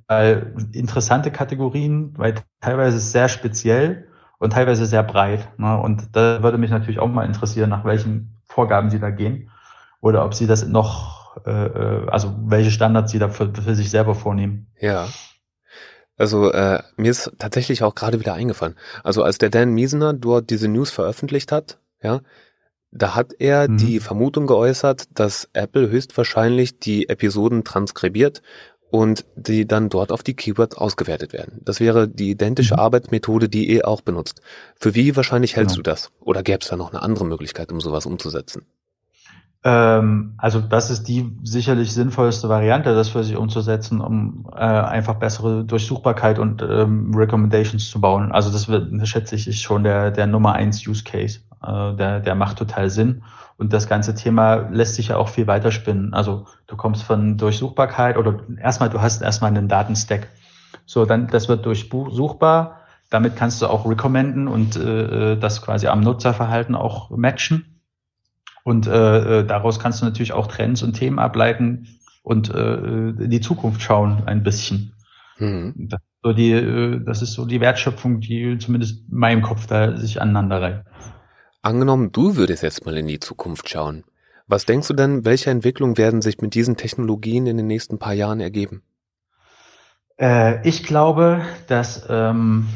weil 0.09 0.55
interessante 0.72 1.30
Kategorien, 1.30 2.14
weil 2.16 2.34
teilweise 2.61 2.99
sehr 2.99 3.28
speziell 3.28 4.09
und 4.38 4.53
teilweise 4.53 4.86
sehr 4.86 5.03
breit. 5.03 5.49
Ne? 5.59 5.78
Und 5.78 6.16
da 6.16 6.42
würde 6.42 6.59
mich 6.59 6.70
natürlich 6.70 6.99
auch 6.99 7.09
mal 7.09 7.26
interessieren, 7.26 7.70
nach 7.70 7.84
welchen 7.84 8.40
Vorgaben 8.45 8.90
Sie 8.90 9.01
da 9.01 9.11
gehen 9.11 9.51
oder 10.01 10.24
ob 10.24 10.34
Sie 10.34 10.47
das 10.47 10.66
noch, 10.66 11.45
äh, 11.47 11.51
äh, 11.51 12.09
also 12.09 12.34
welche 12.45 12.70
Standards 12.70 13.12
Sie 13.12 13.18
da 13.18 13.28
für, 13.28 13.53
für 13.53 13.74
sich 13.74 13.90
selber 13.90 14.14
vornehmen. 14.14 14.68
Ja. 14.80 15.07
Also 16.16 16.50
äh, 16.52 16.82
mir 16.96 17.10
ist 17.10 17.32
tatsächlich 17.38 17.82
auch 17.82 17.94
gerade 17.94 18.20
wieder 18.20 18.34
eingefallen. 18.34 18.76
Also 19.02 19.22
als 19.22 19.38
der 19.38 19.50
Dan 19.50 19.70
Miesener 19.70 20.12
dort 20.12 20.50
diese 20.50 20.68
News 20.68 20.90
veröffentlicht 20.90 21.50
hat, 21.50 21.78
ja, 22.02 22.20
da 22.92 23.16
hat 23.16 23.32
er 23.40 23.68
mhm. 23.68 23.76
die 23.78 23.98
Vermutung 23.98 24.46
geäußert, 24.46 25.06
dass 25.14 25.48
Apple 25.52 25.90
höchstwahrscheinlich 25.90 26.78
die 26.78 27.08
Episoden 27.08 27.64
transkribiert 27.64 28.42
und 28.90 29.24
die 29.34 29.66
dann 29.66 29.88
dort 29.88 30.12
auf 30.12 30.22
die 30.22 30.34
Keywords 30.34 30.76
ausgewertet 30.76 31.32
werden. 31.32 31.60
Das 31.64 31.80
wäre 31.80 32.06
die 32.06 32.30
identische 32.30 32.74
mhm. 32.74 32.80
Arbeitsmethode, 32.80 33.48
die 33.48 33.68
ihr 33.68 33.88
auch 33.88 34.02
benutzt. 34.02 34.40
Für 34.78 34.94
wie 34.94 35.16
wahrscheinlich 35.16 35.56
hältst 35.56 35.74
genau. 35.74 35.82
du 35.82 35.90
das? 35.90 36.12
Oder 36.20 36.44
gäbe 36.44 36.60
es 36.62 36.68
da 36.68 36.76
noch 36.76 36.92
eine 36.92 37.02
andere 37.02 37.24
Möglichkeit, 37.24 37.72
um 37.72 37.80
sowas 37.80 38.06
umzusetzen? 38.06 38.66
Ähm, 39.64 40.34
also 40.36 40.60
das 40.60 40.90
ist 40.90 41.08
die 41.08 41.32
sicherlich 41.42 41.94
sinnvollste 41.94 42.50
Variante, 42.50 42.94
das 42.94 43.08
für 43.08 43.24
sich 43.24 43.36
umzusetzen, 43.36 44.00
um 44.00 44.46
äh, 44.54 44.58
einfach 44.58 45.14
bessere 45.14 45.64
Durchsuchbarkeit 45.64 46.38
und 46.38 46.60
ähm, 46.62 47.14
Recommendations 47.14 47.88
zu 47.88 47.98
bauen. 48.00 48.30
Also 48.30 48.52
das 48.52 48.68
wird, 48.68 49.08
schätze 49.08 49.34
ich, 49.34 49.48
ist 49.48 49.62
schon 49.62 49.82
der, 49.82 50.10
der 50.10 50.26
Nummer 50.26 50.52
eins 50.52 50.86
Use 50.86 51.02
Case. 51.02 51.40
Äh, 51.62 51.94
der, 51.96 52.20
der 52.20 52.34
macht 52.34 52.58
total 52.58 52.90
Sinn. 52.90 53.22
Und 53.56 53.72
das 53.72 53.88
ganze 53.88 54.14
Thema 54.14 54.68
lässt 54.70 54.96
sich 54.96 55.08
ja 55.08 55.16
auch 55.16 55.28
viel 55.28 55.46
weiter 55.46 55.70
spinnen. 55.70 56.12
Also 56.12 56.46
du 56.66 56.76
kommst 56.76 57.02
von 57.02 57.38
Durchsuchbarkeit 57.38 58.18
oder 58.18 58.40
erstmal, 58.60 58.90
du 58.90 59.00
hast 59.00 59.22
erstmal 59.22 59.50
einen 59.50 59.68
Datenstack. 59.68 60.28
So, 60.84 61.06
dann, 61.06 61.28
das 61.28 61.48
wird 61.48 61.64
durchsuchbar. 61.64 62.80
Damit 63.08 63.36
kannst 63.36 63.62
du 63.62 63.68
auch 63.68 63.88
recommenden 63.88 64.48
und 64.48 64.76
äh, 64.76 65.36
das 65.38 65.62
quasi 65.62 65.86
am 65.86 66.00
Nutzerverhalten 66.00 66.74
auch 66.74 67.10
matchen. 67.10 67.74
Und 68.64 68.86
äh, 68.86 69.40
äh 69.40 69.46
daraus 69.46 69.78
kannst 69.78 70.00
du 70.00 70.06
natürlich 70.06 70.32
auch 70.32 70.48
Trends 70.48 70.82
und 70.82 70.94
Themen 70.94 71.18
ableiten 71.18 71.86
und 72.22 72.52
äh, 72.52 73.10
in 73.10 73.30
die 73.30 73.40
Zukunft 73.40 73.82
schauen 73.82 74.24
ein 74.26 74.42
bisschen. 74.42 74.94
Mhm. 75.38 75.74
Das, 75.76 76.00
so 76.22 76.32
die, 76.32 76.52
äh, 76.52 77.00
das 77.04 77.22
ist 77.22 77.34
so 77.34 77.44
die 77.44 77.60
Wertschöpfung, 77.60 78.20
die 78.20 78.58
zumindest 78.58 79.08
in 79.10 79.18
meinem 79.18 79.42
Kopf 79.42 79.66
da 79.66 79.96
sich 79.96 80.20
aneinander 80.20 80.62
reiht. 80.62 80.84
Angenommen, 81.62 82.12
du 82.12 82.36
würdest 82.36 82.62
jetzt 82.62 82.84
mal 82.84 82.96
in 82.96 83.06
die 83.06 83.20
Zukunft 83.20 83.68
schauen. 83.68 84.04
Was 84.46 84.66
denkst 84.66 84.88
du 84.88 84.94
denn, 84.94 85.24
welche 85.24 85.50
Entwicklungen 85.50 85.96
werden 85.96 86.20
sich 86.20 86.40
mit 86.40 86.54
diesen 86.54 86.76
Technologien 86.76 87.46
in 87.46 87.56
den 87.56 87.66
nächsten 87.66 87.98
paar 87.98 88.12
Jahren 88.12 88.40
ergeben? 88.40 88.82
Äh, 90.18 90.66
ich 90.68 90.84
glaube, 90.84 91.42
dass, 91.66 92.06
ähm, 92.08 92.68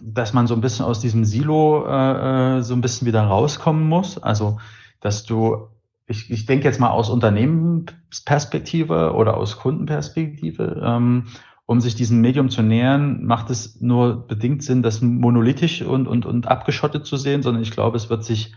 dass 0.00 0.32
man 0.32 0.46
so 0.46 0.54
ein 0.54 0.60
bisschen 0.60 0.84
aus 0.84 1.00
diesem 1.00 1.24
Silo 1.24 1.86
äh, 1.86 2.58
äh, 2.58 2.62
so 2.62 2.74
ein 2.74 2.80
bisschen 2.80 3.06
wieder 3.06 3.22
rauskommen 3.22 3.88
muss. 3.88 4.18
Also, 4.18 4.58
dass 5.00 5.24
du, 5.24 5.68
ich, 6.06 6.30
ich 6.30 6.46
denke 6.46 6.66
jetzt 6.66 6.80
mal 6.80 6.90
aus 6.90 7.10
Unternehmensperspektive 7.10 9.12
oder 9.14 9.36
aus 9.36 9.58
Kundenperspektive, 9.58 10.82
ähm, 10.84 11.26
um 11.66 11.80
sich 11.80 11.94
diesem 11.94 12.22
Medium 12.22 12.48
zu 12.48 12.62
nähern, 12.62 13.24
macht 13.24 13.50
es 13.50 13.80
nur 13.80 14.26
bedingt 14.26 14.62
Sinn, 14.62 14.82
das 14.82 15.02
monolithisch 15.02 15.82
und, 15.82 16.08
und, 16.08 16.24
und 16.24 16.48
abgeschottet 16.48 17.04
zu 17.04 17.18
sehen, 17.18 17.42
sondern 17.42 17.62
ich 17.62 17.72
glaube, 17.72 17.98
es 17.98 18.08
wird 18.08 18.24
sich 18.24 18.54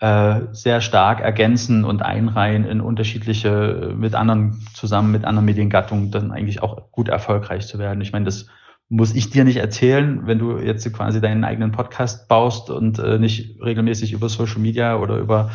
äh, 0.00 0.42
sehr 0.52 0.80
stark 0.80 1.20
ergänzen 1.20 1.84
und 1.84 2.02
einreihen 2.02 2.64
in 2.64 2.80
unterschiedliche, 2.80 3.94
mit 3.96 4.14
anderen, 4.14 4.60
zusammen 4.74 5.10
mit 5.10 5.24
anderen 5.24 5.46
Mediengattungen, 5.46 6.10
dann 6.10 6.32
eigentlich 6.32 6.62
auch 6.62 6.92
gut 6.92 7.08
erfolgreich 7.08 7.66
zu 7.66 7.78
werden. 7.78 8.00
Ich 8.00 8.12
meine, 8.12 8.26
das 8.26 8.48
muss 8.90 9.14
ich 9.14 9.30
dir 9.30 9.44
nicht 9.44 9.58
erzählen, 9.58 10.26
wenn 10.26 10.38
du 10.38 10.58
jetzt 10.58 10.92
quasi 10.92 11.20
deinen 11.20 11.44
eigenen 11.44 11.70
Podcast 11.70 12.28
baust 12.28 12.70
und 12.70 12.98
äh, 12.98 13.18
nicht 13.18 13.62
regelmäßig 13.62 14.12
über 14.12 14.28
Social 14.28 14.60
Media 14.60 14.98
oder 14.98 15.16
über 15.16 15.50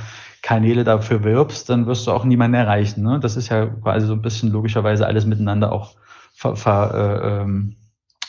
Kanäle 0.45 0.83
dafür 0.83 1.23
wirbst, 1.23 1.71
dann 1.71 1.87
wirst 1.87 2.05
du 2.05 2.11
auch 2.11 2.23
niemanden 2.23 2.53
erreichen. 2.53 3.01
Ne? 3.01 3.19
Das 3.19 3.35
ist 3.35 3.49
ja 3.49 3.65
quasi 3.65 4.05
so 4.05 4.13
ein 4.13 4.21
bisschen 4.21 4.51
logischerweise 4.51 5.07
alles 5.07 5.25
miteinander 5.25 5.71
auch 5.71 5.95
ver, 6.35 6.55
ver, 6.55 6.93
äh, 6.93 7.41
ähm, 7.41 7.77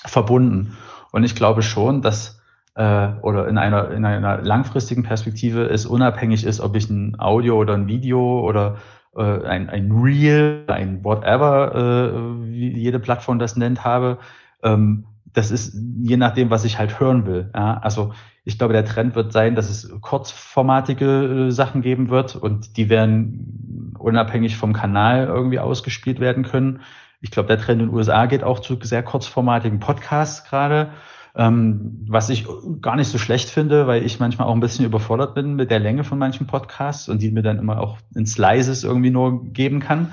verbunden. 0.07 0.79
Und 1.13 1.25
ich 1.25 1.35
glaube 1.35 1.61
schon, 1.61 2.01
dass 2.01 2.41
äh, 2.75 3.09
oder 3.21 3.49
in 3.49 3.59
einer, 3.59 3.91
in 3.91 4.07
einer 4.07 4.41
langfristigen 4.41 5.03
Perspektive 5.03 5.69
es 5.69 5.85
unabhängig 5.85 6.45
ist, 6.45 6.61
ob 6.61 6.75
ich 6.75 6.89
ein 6.89 7.21
Audio 7.21 7.59
oder 7.59 7.75
ein 7.75 7.87
Video 7.87 8.41
oder 8.41 8.77
äh, 9.15 9.45
ein, 9.45 9.69
ein 9.69 9.93
Reel, 9.93 10.65
ein 10.69 11.05
whatever, 11.05 11.75
äh, 11.75 12.45
wie 12.51 12.79
jede 12.79 12.99
Plattform 12.99 13.39
das 13.39 13.57
nennt, 13.57 13.85
habe. 13.85 14.17
Ähm, 14.63 15.05
das 15.35 15.51
ist 15.51 15.77
je 16.01 16.17
nachdem, 16.17 16.49
was 16.49 16.65
ich 16.65 16.79
halt 16.79 16.99
hören 16.99 17.27
will. 17.27 17.51
Ja? 17.55 17.77
Also 17.83 18.15
ich 18.47 18.59
glaube, 18.59 18.73
der 18.73 18.85
Trend 18.85 19.17
wird 19.17 19.33
sein, 19.33 19.57
dass 19.57 19.69
es 19.69 19.91
kurzformatige 20.01 21.49
äh, 21.49 21.51
Sachen 21.51 21.83
geben 21.83 22.11
wird 22.11 22.37
und 22.37 22.77
die 22.77 22.89
werden 22.89 23.93
unabhängig 23.99 24.57
vom 24.57 24.73
Kanal 24.73 25.27
irgendwie 25.27 25.59
ausgespielt 25.59 26.21
werden 26.21 26.45
können. 26.45 26.81
Ich 27.21 27.33
glaube, 27.33 27.49
der 27.49 27.59
Trend 27.59 27.83
in 27.83 27.89
den 27.89 27.95
USA 27.95 28.27
geht 28.27 28.45
auch 28.45 28.61
zu 28.61 28.79
sehr 28.81 29.03
kurzformatigen 29.03 29.81
Podcasts 29.81 30.49
gerade. 30.49 30.91
Ähm, 31.35 32.07
was 32.09 32.31
ich 32.31 32.47
gar 32.81 32.95
nicht 32.95 33.09
so 33.09 33.19
schlecht 33.19 33.51
finde, 33.51 33.89
weil 33.89 34.07
ich 34.07 34.21
manchmal 34.21 34.47
auch 34.47 34.55
ein 34.55 34.61
bisschen 34.61 34.87
überfordert 34.87 35.35
bin 35.35 35.57
mit 35.57 35.73
der 35.73 35.81
Länge 35.81 36.05
von 36.05 36.17
manchen 36.17 36.47
Podcasts 36.47 37.09
und 37.09 37.21
die 37.21 37.33
mir 37.33 37.43
dann 37.43 37.59
immer 37.59 37.81
auch 37.81 37.99
in 38.15 38.27
Slices 38.27 38.85
irgendwie 38.85 39.11
nur 39.11 39.45
geben 39.53 39.81
kann. 39.81 40.13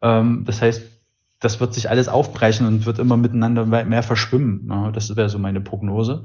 Ähm, 0.00 0.44
das 0.46 0.62
heißt, 0.62 0.80
das 1.40 1.58
wird 1.58 1.74
sich 1.74 1.90
alles 1.90 2.08
aufbrechen 2.08 2.68
und 2.68 2.86
wird 2.86 3.00
immer 3.00 3.16
miteinander 3.16 3.66
mehr 3.66 4.02
verschwimmen. 4.04 4.92
Das 4.94 5.14
wäre 5.16 5.28
so 5.28 5.40
meine 5.40 5.60
Prognose. 5.60 6.22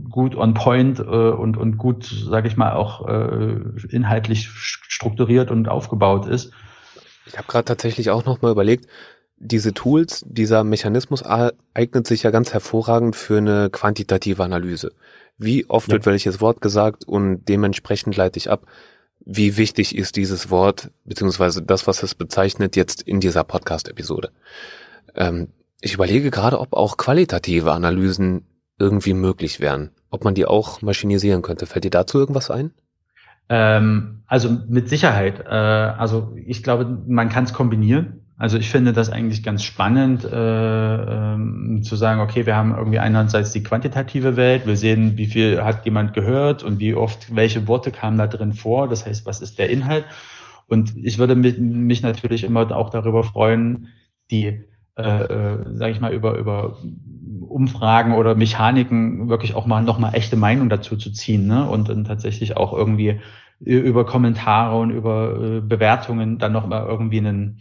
gut 0.10 0.36
on 0.36 0.54
point 0.54 1.00
äh, 1.00 1.04
und, 1.04 1.58
und 1.58 1.78
gut, 1.78 2.06
sage 2.06 2.48
ich 2.48 2.58
mal, 2.58 2.74
auch 2.74 3.08
äh, 3.08 3.60
inhaltlich 3.90 4.50
strukturiert 4.50 5.52
und 5.52 5.68
aufgebaut 5.68 6.26
ist. 6.26 6.52
Ich 7.26 7.38
habe 7.38 7.48
gerade 7.48 7.66
tatsächlich 7.66 8.10
auch 8.10 8.26
noch 8.26 8.42
mal 8.42 8.52
überlegt, 8.52 8.88
diese 9.38 9.74
Tools, 9.74 10.24
dieser 10.28 10.64
Mechanismus 10.64 11.24
eignet 11.24 12.08
sich 12.08 12.24
ja 12.24 12.32
ganz 12.32 12.54
hervorragend 12.54 13.16
für 13.16 13.38
eine 13.38 13.70
quantitative 13.70 14.44
Analyse. 14.44 14.94
Wie 15.38 15.70
oft 15.70 15.88
ja. 15.88 15.94
wird 15.94 16.06
welches 16.06 16.40
Wort 16.40 16.62
gesagt 16.62 17.06
und 17.06 17.46
dementsprechend 17.50 18.16
leite 18.16 18.38
ich 18.38 18.50
ab, 18.50 18.66
wie 19.26 19.58
wichtig 19.58 19.96
ist 19.96 20.16
dieses 20.16 20.50
Wort, 20.50 20.92
beziehungsweise 21.06 21.62
das, 21.62 21.88
was 21.88 22.04
es 22.04 22.16
bezeichnet, 22.16 22.76
jetzt 22.76 23.02
in 23.02 23.20
dieser 23.20 23.44
Podcast-Episode. 23.44 24.32
Ähm, 25.16 25.50
ich 25.82 25.94
überlege 25.94 26.32
gerade, 26.32 26.60
ob 26.60 26.74
auch 26.74 26.98
qualitative 26.98 27.72
Analysen 27.72 28.46
irgendwie 28.80 29.14
möglich 29.14 29.60
wären. 29.60 29.92
Ob 30.10 30.24
man 30.24 30.36
die 30.36 30.46
auch 30.46 30.82
maschinisieren 30.82 31.42
könnte. 31.42 31.66
Fällt 31.66 31.86
dir 31.86 31.92
dazu 31.92 32.20
irgendwas 32.20 32.52
ein? 32.52 32.72
Ähm, 33.50 34.24
also 34.28 34.50
mit 34.68 34.90
Sicherheit. 34.90 35.40
Äh, 35.46 35.50
also 35.50 36.36
ich 36.46 36.64
glaube, 36.64 37.04
man 37.08 37.30
kann 37.30 37.44
es 37.44 37.54
kombinieren. 37.54 38.20
Also 38.38 38.58
ich 38.58 38.70
finde 38.70 38.94
das 38.94 39.10
eigentlich 39.10 39.44
ganz 39.44 39.64
spannend, 39.64 40.26
äh, 40.26 40.34
ähm, 40.34 41.82
zu 41.84 41.96
sagen, 41.96 42.20
okay, 42.20 42.46
wir 42.46 42.56
haben 42.56 42.76
irgendwie 42.76 43.00
einerseits 43.00 43.52
die 43.52 43.64
quantitative 43.64 44.36
Welt, 44.36 44.66
wir 44.66 44.76
sehen, 44.76 45.18
wie 45.18 45.28
viel 45.28 45.64
hat 45.64 45.86
jemand 45.86 46.14
gehört 46.14 46.64
und 46.64 46.80
wie 46.80 46.96
oft, 46.96 47.36
welche 47.36 47.68
Worte 47.68 47.92
kamen 47.92 48.18
da 48.18 48.28
drin 48.28 48.54
vor, 48.54 48.90
das 48.90 49.06
heißt, 49.06 49.26
was 49.26 49.42
ist 49.42 49.60
der 49.60 49.70
Inhalt. 49.70 50.06
Und 50.68 50.94
ich 50.98 51.20
würde 51.20 51.36
mich, 51.36 51.58
mich 51.60 52.02
natürlich 52.02 52.44
immer 52.44 52.76
auch 52.76 52.90
darüber 52.90 53.24
freuen, 53.24 53.90
die, 54.32 54.64
äh, 54.96 55.24
äh, 55.24 55.76
sage 55.76 55.92
ich 55.92 56.02
mal, 56.02 56.14
über, 56.14 56.38
über 56.38 56.78
Umfragen 57.48 58.14
oder 58.14 58.36
Mechaniken 58.36 59.30
wirklich 59.30 59.56
auch 59.56 59.66
mal 59.66 59.82
nochmal 59.82 60.16
echte 60.16 60.36
Meinung 60.36 60.70
dazu 60.70 60.98
zu 60.98 61.12
ziehen 61.12 61.48
ne? 61.48 61.68
und 61.68 61.90
dann 61.90 62.04
tatsächlich 62.04 62.58
auch 62.58 62.74
irgendwie 62.74 63.20
über 63.60 64.06
Kommentare 64.06 64.78
und 64.78 64.92
über 64.92 65.40
äh, 65.40 65.62
Bewertungen 65.62 66.38
dann 66.38 66.52
nochmal 66.52 66.86
irgendwie 66.86 67.20
einen 67.20 67.60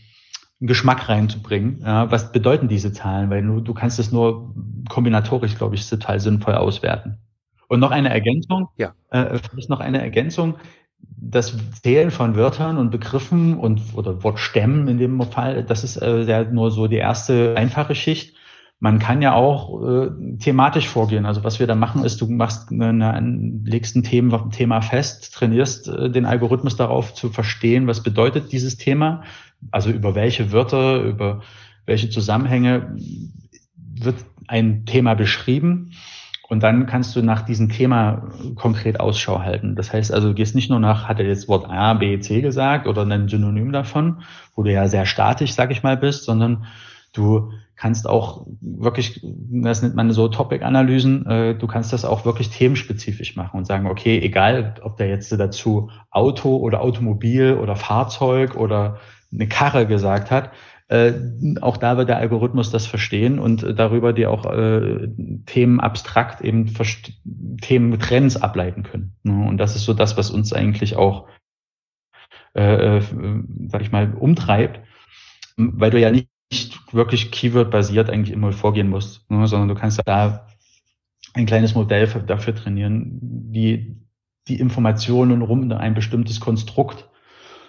Geschmack 0.60 1.08
reinzubringen. 1.08 1.80
Ja, 1.82 2.10
was 2.10 2.32
bedeuten 2.32 2.68
diese 2.68 2.92
Zahlen? 2.92 3.30
Weil 3.30 3.42
du, 3.42 3.60
du 3.60 3.74
kannst 3.74 3.98
es 3.98 4.12
nur 4.12 4.54
kombinatorisch, 4.88 5.56
glaube 5.56 5.74
ich, 5.74 5.88
total 5.88 6.20
sinnvoll 6.20 6.54
auswerten. 6.54 7.18
Und 7.68 7.80
noch 7.80 7.90
eine 7.90 8.10
Ergänzung. 8.10 8.68
Ja. 8.76 8.94
Äh, 9.10 9.38
vielleicht 9.38 9.70
noch 9.70 9.80
eine 9.80 10.00
Ergänzung. 10.02 10.56
Das 11.06 11.56
Zählen 11.82 12.10
von 12.10 12.36
Wörtern 12.36 12.78
und 12.78 12.90
Begriffen 12.90 13.56
und 13.56 13.80
oder 13.94 14.22
Wortstämmen 14.22 14.88
in 14.88 14.98
dem 14.98 15.20
Fall, 15.22 15.64
das 15.64 15.84
ist 15.84 15.96
äh, 15.96 16.22
ja 16.22 16.44
nur 16.44 16.70
so 16.70 16.88
die 16.88 16.96
erste 16.96 17.54
einfache 17.56 17.94
Schicht. 17.94 18.36
Man 18.80 18.98
kann 18.98 19.22
ja 19.22 19.34
auch 19.34 19.80
äh, 19.86 20.10
thematisch 20.38 20.88
vorgehen. 20.88 21.24
Also 21.24 21.44
was 21.44 21.60
wir 21.60 21.68
da 21.68 21.76
machen, 21.76 22.04
ist, 22.04 22.20
du 22.20 22.26
machst 22.26 22.72
eine, 22.72 23.20
legst 23.64 23.94
ein 23.94 24.02
Thema, 24.02 24.50
Thema 24.50 24.80
fest, 24.80 25.32
trainierst 25.34 25.88
äh, 25.88 26.10
den 26.10 26.26
Algorithmus 26.26 26.76
darauf 26.76 27.14
zu 27.14 27.30
verstehen, 27.30 27.86
was 27.86 28.02
bedeutet 28.02 28.50
dieses 28.50 28.76
Thema 28.76 29.22
also 29.70 29.90
über 29.90 30.14
welche 30.14 30.52
Wörter, 30.52 31.02
über 31.02 31.42
welche 31.86 32.10
Zusammenhänge 32.10 32.96
wird 33.76 34.16
ein 34.48 34.84
Thema 34.86 35.14
beschrieben. 35.14 35.92
Und 36.52 36.62
dann 36.62 36.84
kannst 36.84 37.16
du 37.16 37.22
nach 37.22 37.40
diesem 37.40 37.70
Thema 37.70 38.28
konkret 38.56 39.00
Ausschau 39.00 39.40
halten. 39.40 39.74
Das 39.74 39.90
heißt 39.90 40.12
also, 40.12 40.28
du 40.28 40.34
gehst 40.34 40.54
nicht 40.54 40.68
nur 40.68 40.80
nach, 40.80 41.08
hat 41.08 41.18
er 41.18 41.24
jetzt 41.24 41.48
Wort 41.48 41.70
A, 41.70 41.94
B, 41.94 42.18
C 42.18 42.42
gesagt 42.42 42.86
oder 42.86 43.06
ein 43.06 43.26
Synonym 43.26 43.72
davon, 43.72 44.20
wo 44.54 44.62
du 44.62 44.70
ja 44.70 44.86
sehr 44.86 45.06
statisch, 45.06 45.54
sag 45.54 45.70
ich 45.70 45.82
mal, 45.82 45.96
bist, 45.96 46.24
sondern 46.24 46.66
du 47.14 47.52
kannst 47.74 48.06
auch 48.06 48.46
wirklich, 48.60 49.26
das 49.50 49.80
nennt 49.80 49.94
man 49.94 50.10
so 50.10 50.28
Topic-Analysen, 50.28 51.24
äh, 51.24 51.54
du 51.54 51.66
kannst 51.66 51.94
das 51.94 52.04
auch 52.04 52.26
wirklich 52.26 52.50
themenspezifisch 52.50 53.34
machen 53.34 53.56
und 53.56 53.66
sagen, 53.66 53.86
okay, 53.86 54.18
egal, 54.18 54.74
ob 54.82 54.98
der 54.98 55.08
jetzt 55.08 55.32
dazu 55.32 55.88
Auto 56.10 56.58
oder 56.58 56.82
Automobil 56.82 57.54
oder 57.54 57.76
Fahrzeug 57.76 58.56
oder 58.56 58.98
eine 59.32 59.48
Karre 59.48 59.86
gesagt 59.86 60.30
hat, 60.30 60.50
äh, 60.92 61.14
auch 61.62 61.78
da 61.78 61.96
wird 61.96 62.10
der 62.10 62.18
Algorithmus 62.18 62.70
das 62.70 62.86
verstehen 62.86 63.38
und 63.38 63.78
darüber 63.78 64.12
die 64.12 64.26
auch 64.26 64.44
äh, 64.44 65.08
Themen 65.46 65.80
abstrakt 65.80 66.42
eben 66.42 66.70
Themen 67.62 67.98
Trends 67.98 68.36
ableiten 68.36 68.82
können. 68.82 69.16
Ne? 69.22 69.48
Und 69.48 69.56
das 69.56 69.74
ist 69.74 69.86
so 69.86 69.94
das, 69.94 70.18
was 70.18 70.30
uns 70.30 70.52
eigentlich 70.52 70.96
auch, 70.96 71.28
äh, 72.54 72.98
äh, 72.98 73.02
sag 73.68 73.80
ich 73.80 73.90
mal, 73.90 74.12
umtreibt, 74.12 74.80
weil 75.56 75.90
du 75.90 75.98
ja 75.98 76.10
nicht 76.10 76.28
wirklich 76.92 77.30
Keyword-basiert 77.30 78.10
eigentlich 78.10 78.34
immer 78.34 78.52
vorgehen 78.52 78.90
musst, 78.90 79.30
ne? 79.30 79.46
sondern 79.46 79.70
du 79.70 79.74
kannst 79.74 79.98
da 80.04 80.46
ein 81.32 81.46
kleines 81.46 81.74
Modell 81.74 82.06
dafür 82.26 82.54
trainieren, 82.54 83.18
die 83.50 83.96
die 84.46 84.60
Informationen 84.60 85.40
rum 85.40 85.62
in 85.62 85.72
ein 85.72 85.94
bestimmtes 85.94 86.38
Konstrukt 86.38 87.08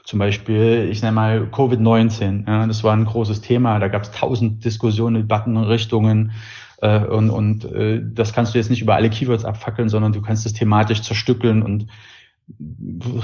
zum 0.03 0.19
Beispiel, 0.19 0.89
ich 0.91 1.01
nenne 1.01 1.15
mal 1.15 1.47
Covid-19. 1.51 2.45
Ja, 2.45 2.67
das 2.67 2.83
war 2.83 2.95
ein 2.95 3.05
großes 3.05 3.41
Thema. 3.41 3.79
Da 3.79 3.87
gab 3.87 4.03
es 4.03 4.11
tausend 4.11 4.63
Diskussionen, 4.65 5.15
Debatten, 5.15 5.57
Richtungen. 5.57 6.33
Äh, 6.81 7.05
und 7.05 7.29
und 7.29 7.65
äh, 7.65 8.01
das 8.03 8.33
kannst 8.33 8.53
du 8.53 8.57
jetzt 8.57 8.69
nicht 8.69 8.81
über 8.81 8.95
alle 8.95 9.09
Keywords 9.09 9.45
abfackeln, 9.45 9.87
sondern 9.87 10.11
du 10.11 10.21
kannst 10.21 10.45
es 10.45 10.53
thematisch 10.53 11.01
zerstückeln 11.01 11.63
und 11.63 11.87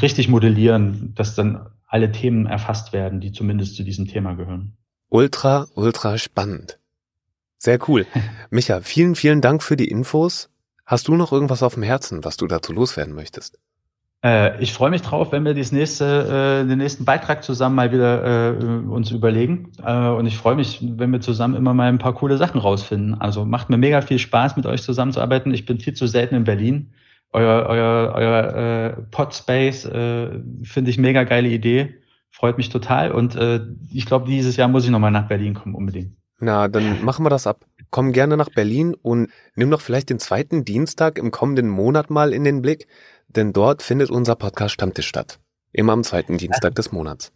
richtig 0.01 0.30
modellieren, 0.30 1.13
dass 1.15 1.36
dann 1.36 1.67
alle 1.86 2.11
Themen 2.11 2.45
erfasst 2.45 2.93
werden, 2.93 3.19
die 3.19 3.34
zumindest 3.34 3.75
zu 3.75 3.84
diesem 3.84 4.07
Thema 4.07 4.36
gehören. 4.36 4.77
Ultra, 5.09 5.67
ultra 5.73 6.17
spannend. 6.17 6.80
Sehr 7.57 7.80
cool. 7.89 8.05
Micha, 8.49 8.80
vielen, 8.82 9.15
vielen 9.15 9.41
Dank 9.41 9.63
für 9.63 9.75
die 9.75 9.89
Infos. 9.89 10.49
Hast 10.86 11.07
du 11.07 11.15
noch 11.15 11.34
irgendwas 11.34 11.61
auf 11.61 11.73
dem 11.73 11.84
Herzen, 11.84 12.23
was 12.23 12.38
du 12.38 12.47
dazu 12.47 12.71
loswerden 12.71 13.13
möchtest? 13.13 13.59
Äh, 14.24 14.61
ich 14.61 14.74
freue 14.74 14.89
mich 14.89 15.01
drauf, 15.01 15.32
wenn 15.32 15.45
wir 15.45 15.53
das 15.53 15.72
nächste, 15.72 16.63
äh, 16.63 16.67
den 16.67 16.80
nächsten 16.80 17.05
Beitrag 17.05 17.43
zusammen 17.43 17.76
mal 17.76 17.91
wieder 17.91 18.53
äh, 18.53 18.63
uns 18.89 19.11
überlegen. 19.11 19.72
Äh, 19.84 20.09
und 20.09 20.26
ich 20.26 20.38
freue 20.38 20.55
mich, 20.55 20.80
wenn 20.82 21.11
wir 21.11 21.22
zusammen 21.22 21.55
immer 21.55 21.74
mal 21.74 21.88
ein 21.88 21.99
paar 21.99 22.13
coole 22.13 22.38
Sachen 22.38 22.59
rausfinden. 22.59 23.15
Also 23.15 23.45
macht 23.45 23.70
mir 23.70 23.78
mega 23.78 24.01
viel 24.01 24.20
Spaß, 24.20 24.57
mit 24.57 24.65
euch 24.65 24.84
zusammenzuarbeiten. 24.84 25.53
Ich 25.53 25.65
bin 25.65 25.80
viel 25.80 25.93
zu 25.93 26.07
selten 26.07 26.36
in 26.36 26.43
Berlin. 26.43 26.91
Euer, 27.32 27.65
euer, 27.67 28.13
euer 28.15 28.55
äh, 28.55 29.01
Podspace 29.11 29.86
äh, 29.86 30.39
finde 30.63 30.89
ich 30.89 30.97
mega 30.97 31.24
geile 31.24 31.47
Idee. 31.47 31.95
Freut 32.32 32.57
mich 32.57 32.70
total. 32.70 33.11
Und 33.11 33.36
äh, 33.36 33.61
ich 33.93 34.05
glaube, 34.05 34.30
dieses 34.30 34.57
Jahr 34.57 34.67
muss 34.67 34.84
ich 34.84 34.89
nochmal 34.89 35.11
nach 35.11 35.28
Berlin 35.28 35.53
kommen, 35.53 35.76
unbedingt. 35.76 36.13
Na, 36.39 36.67
dann 36.67 37.03
machen 37.03 37.26
wir 37.26 37.30
das 37.30 37.47
ab. 37.47 37.65
Komm 37.91 38.13
gerne 38.13 38.38
nach 38.38 38.49
Berlin 38.49 38.95
und 39.01 39.30
nimm 39.55 39.70
doch 39.72 39.82
vielleicht 39.82 40.09
den 40.09 40.20
zweiten 40.20 40.63
Dienstag 40.63 41.17
im 41.17 41.32
kommenden 41.32 41.70
Monat 41.70 42.09
mal 42.09 42.34
in 42.34 42.43
den 42.43 42.61
Blick 42.61 42.88
denn 43.30 43.53
dort 43.53 43.82
findet 43.82 44.09
unser 44.09 44.36
Podcast 44.36 44.73
Stammtisch 44.73 45.07
statt. 45.07 45.39
Immer 45.71 45.93
am 45.93 46.03
zweiten 46.03 46.38
Dienstag 46.38 46.75
des 46.75 46.91
Monats. 46.91 47.32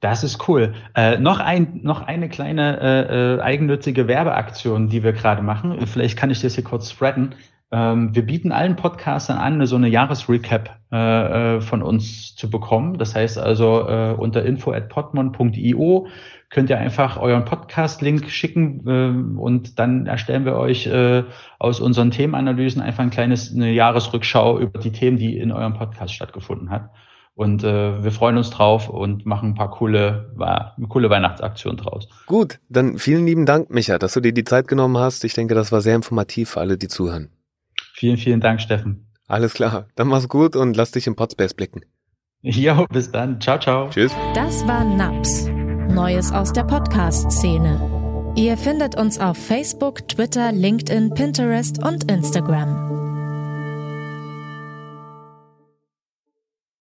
Das 0.00 0.24
ist 0.24 0.48
cool. 0.48 0.74
Äh, 0.94 1.18
noch, 1.18 1.40
ein, 1.40 1.80
noch 1.82 2.00
eine 2.00 2.28
kleine 2.28 2.80
äh, 2.80 3.34
äh, 3.36 3.40
eigennützige 3.40 4.08
Werbeaktion, 4.08 4.88
die 4.88 5.02
wir 5.02 5.12
gerade 5.12 5.42
machen. 5.42 5.86
Vielleicht 5.86 6.16
kann 6.16 6.30
ich 6.30 6.40
das 6.40 6.54
hier 6.54 6.64
kurz 6.64 6.90
spreaden. 6.90 7.34
Ähm, 7.70 8.14
wir 8.14 8.24
bieten 8.24 8.50
allen 8.50 8.76
Podcastern 8.76 9.36
an, 9.36 9.64
so 9.66 9.76
eine 9.76 9.88
Jahresrecap 9.88 10.80
äh, 10.90 11.56
äh, 11.56 11.60
von 11.60 11.82
uns 11.82 12.34
zu 12.34 12.50
bekommen. 12.50 12.98
Das 12.98 13.14
heißt 13.14 13.38
also 13.38 13.86
äh, 13.88 14.14
unter 14.18 14.42
info 14.44 14.72
at 14.72 14.88
podmon.io 14.88 16.08
könnt 16.50 16.68
ihr 16.68 16.78
einfach 16.78 17.16
euren 17.16 17.44
Podcast-Link 17.44 18.28
schicken 18.28 18.82
äh, 18.86 19.40
und 19.40 19.78
dann 19.78 20.06
erstellen 20.06 20.44
wir 20.44 20.56
euch 20.56 20.86
äh, 20.86 21.24
aus 21.58 21.80
unseren 21.80 22.10
Themenanalysen 22.10 22.82
einfach 22.82 23.04
ein 23.04 23.10
kleines 23.10 23.54
eine 23.54 23.72
Jahresrückschau 23.72 24.58
über 24.58 24.80
die 24.80 24.92
Themen, 24.92 25.16
die 25.16 25.38
in 25.38 25.52
eurem 25.52 25.74
Podcast 25.74 26.12
stattgefunden 26.12 26.70
hat. 26.70 26.90
Und 27.34 27.64
äh, 27.64 28.02
wir 28.02 28.10
freuen 28.10 28.36
uns 28.36 28.50
drauf 28.50 28.88
und 28.90 29.24
machen 29.24 29.50
ein 29.50 29.54
paar 29.54 29.70
coole, 29.70 30.34
coole 30.88 31.08
Weihnachtsaktionen 31.08 31.78
draus. 31.78 32.08
Gut, 32.26 32.58
dann 32.68 32.98
vielen 32.98 33.24
lieben 33.24 33.46
Dank, 33.46 33.70
Micha, 33.70 33.98
dass 33.98 34.12
du 34.12 34.20
dir 34.20 34.34
die 34.34 34.44
Zeit 34.44 34.68
genommen 34.68 34.98
hast. 34.98 35.24
Ich 35.24 35.32
denke, 35.32 35.54
das 35.54 35.72
war 35.72 35.80
sehr 35.80 35.94
informativ 35.94 36.50
für 36.50 36.60
alle, 36.60 36.76
die 36.76 36.88
zuhören. 36.88 37.30
Vielen, 37.94 38.18
vielen 38.18 38.40
Dank, 38.40 38.60
Steffen. 38.60 39.06
Alles 39.26 39.54
klar, 39.54 39.86
dann 39.94 40.08
mach's 40.08 40.28
gut 40.28 40.56
und 40.56 40.76
lass 40.76 40.90
dich 40.90 41.06
im 41.06 41.14
Podspace 41.14 41.54
blicken. 41.54 41.82
Jo, 42.42 42.86
bis 42.90 43.10
dann. 43.10 43.40
Ciao, 43.40 43.58
ciao. 43.58 43.88
Tschüss. 43.90 44.12
Das 44.34 44.66
war 44.66 44.84
NAPS. 44.84 45.48
Neues 45.94 46.30
aus 46.30 46.52
der 46.52 46.62
Podcast-Szene. 46.62 48.32
Ihr 48.36 48.56
findet 48.56 48.96
uns 48.96 49.18
auf 49.18 49.36
Facebook, 49.36 50.06
Twitter, 50.06 50.52
LinkedIn, 50.52 51.10
Pinterest 51.10 51.84
und 51.84 52.10
Instagram. 52.10 53.09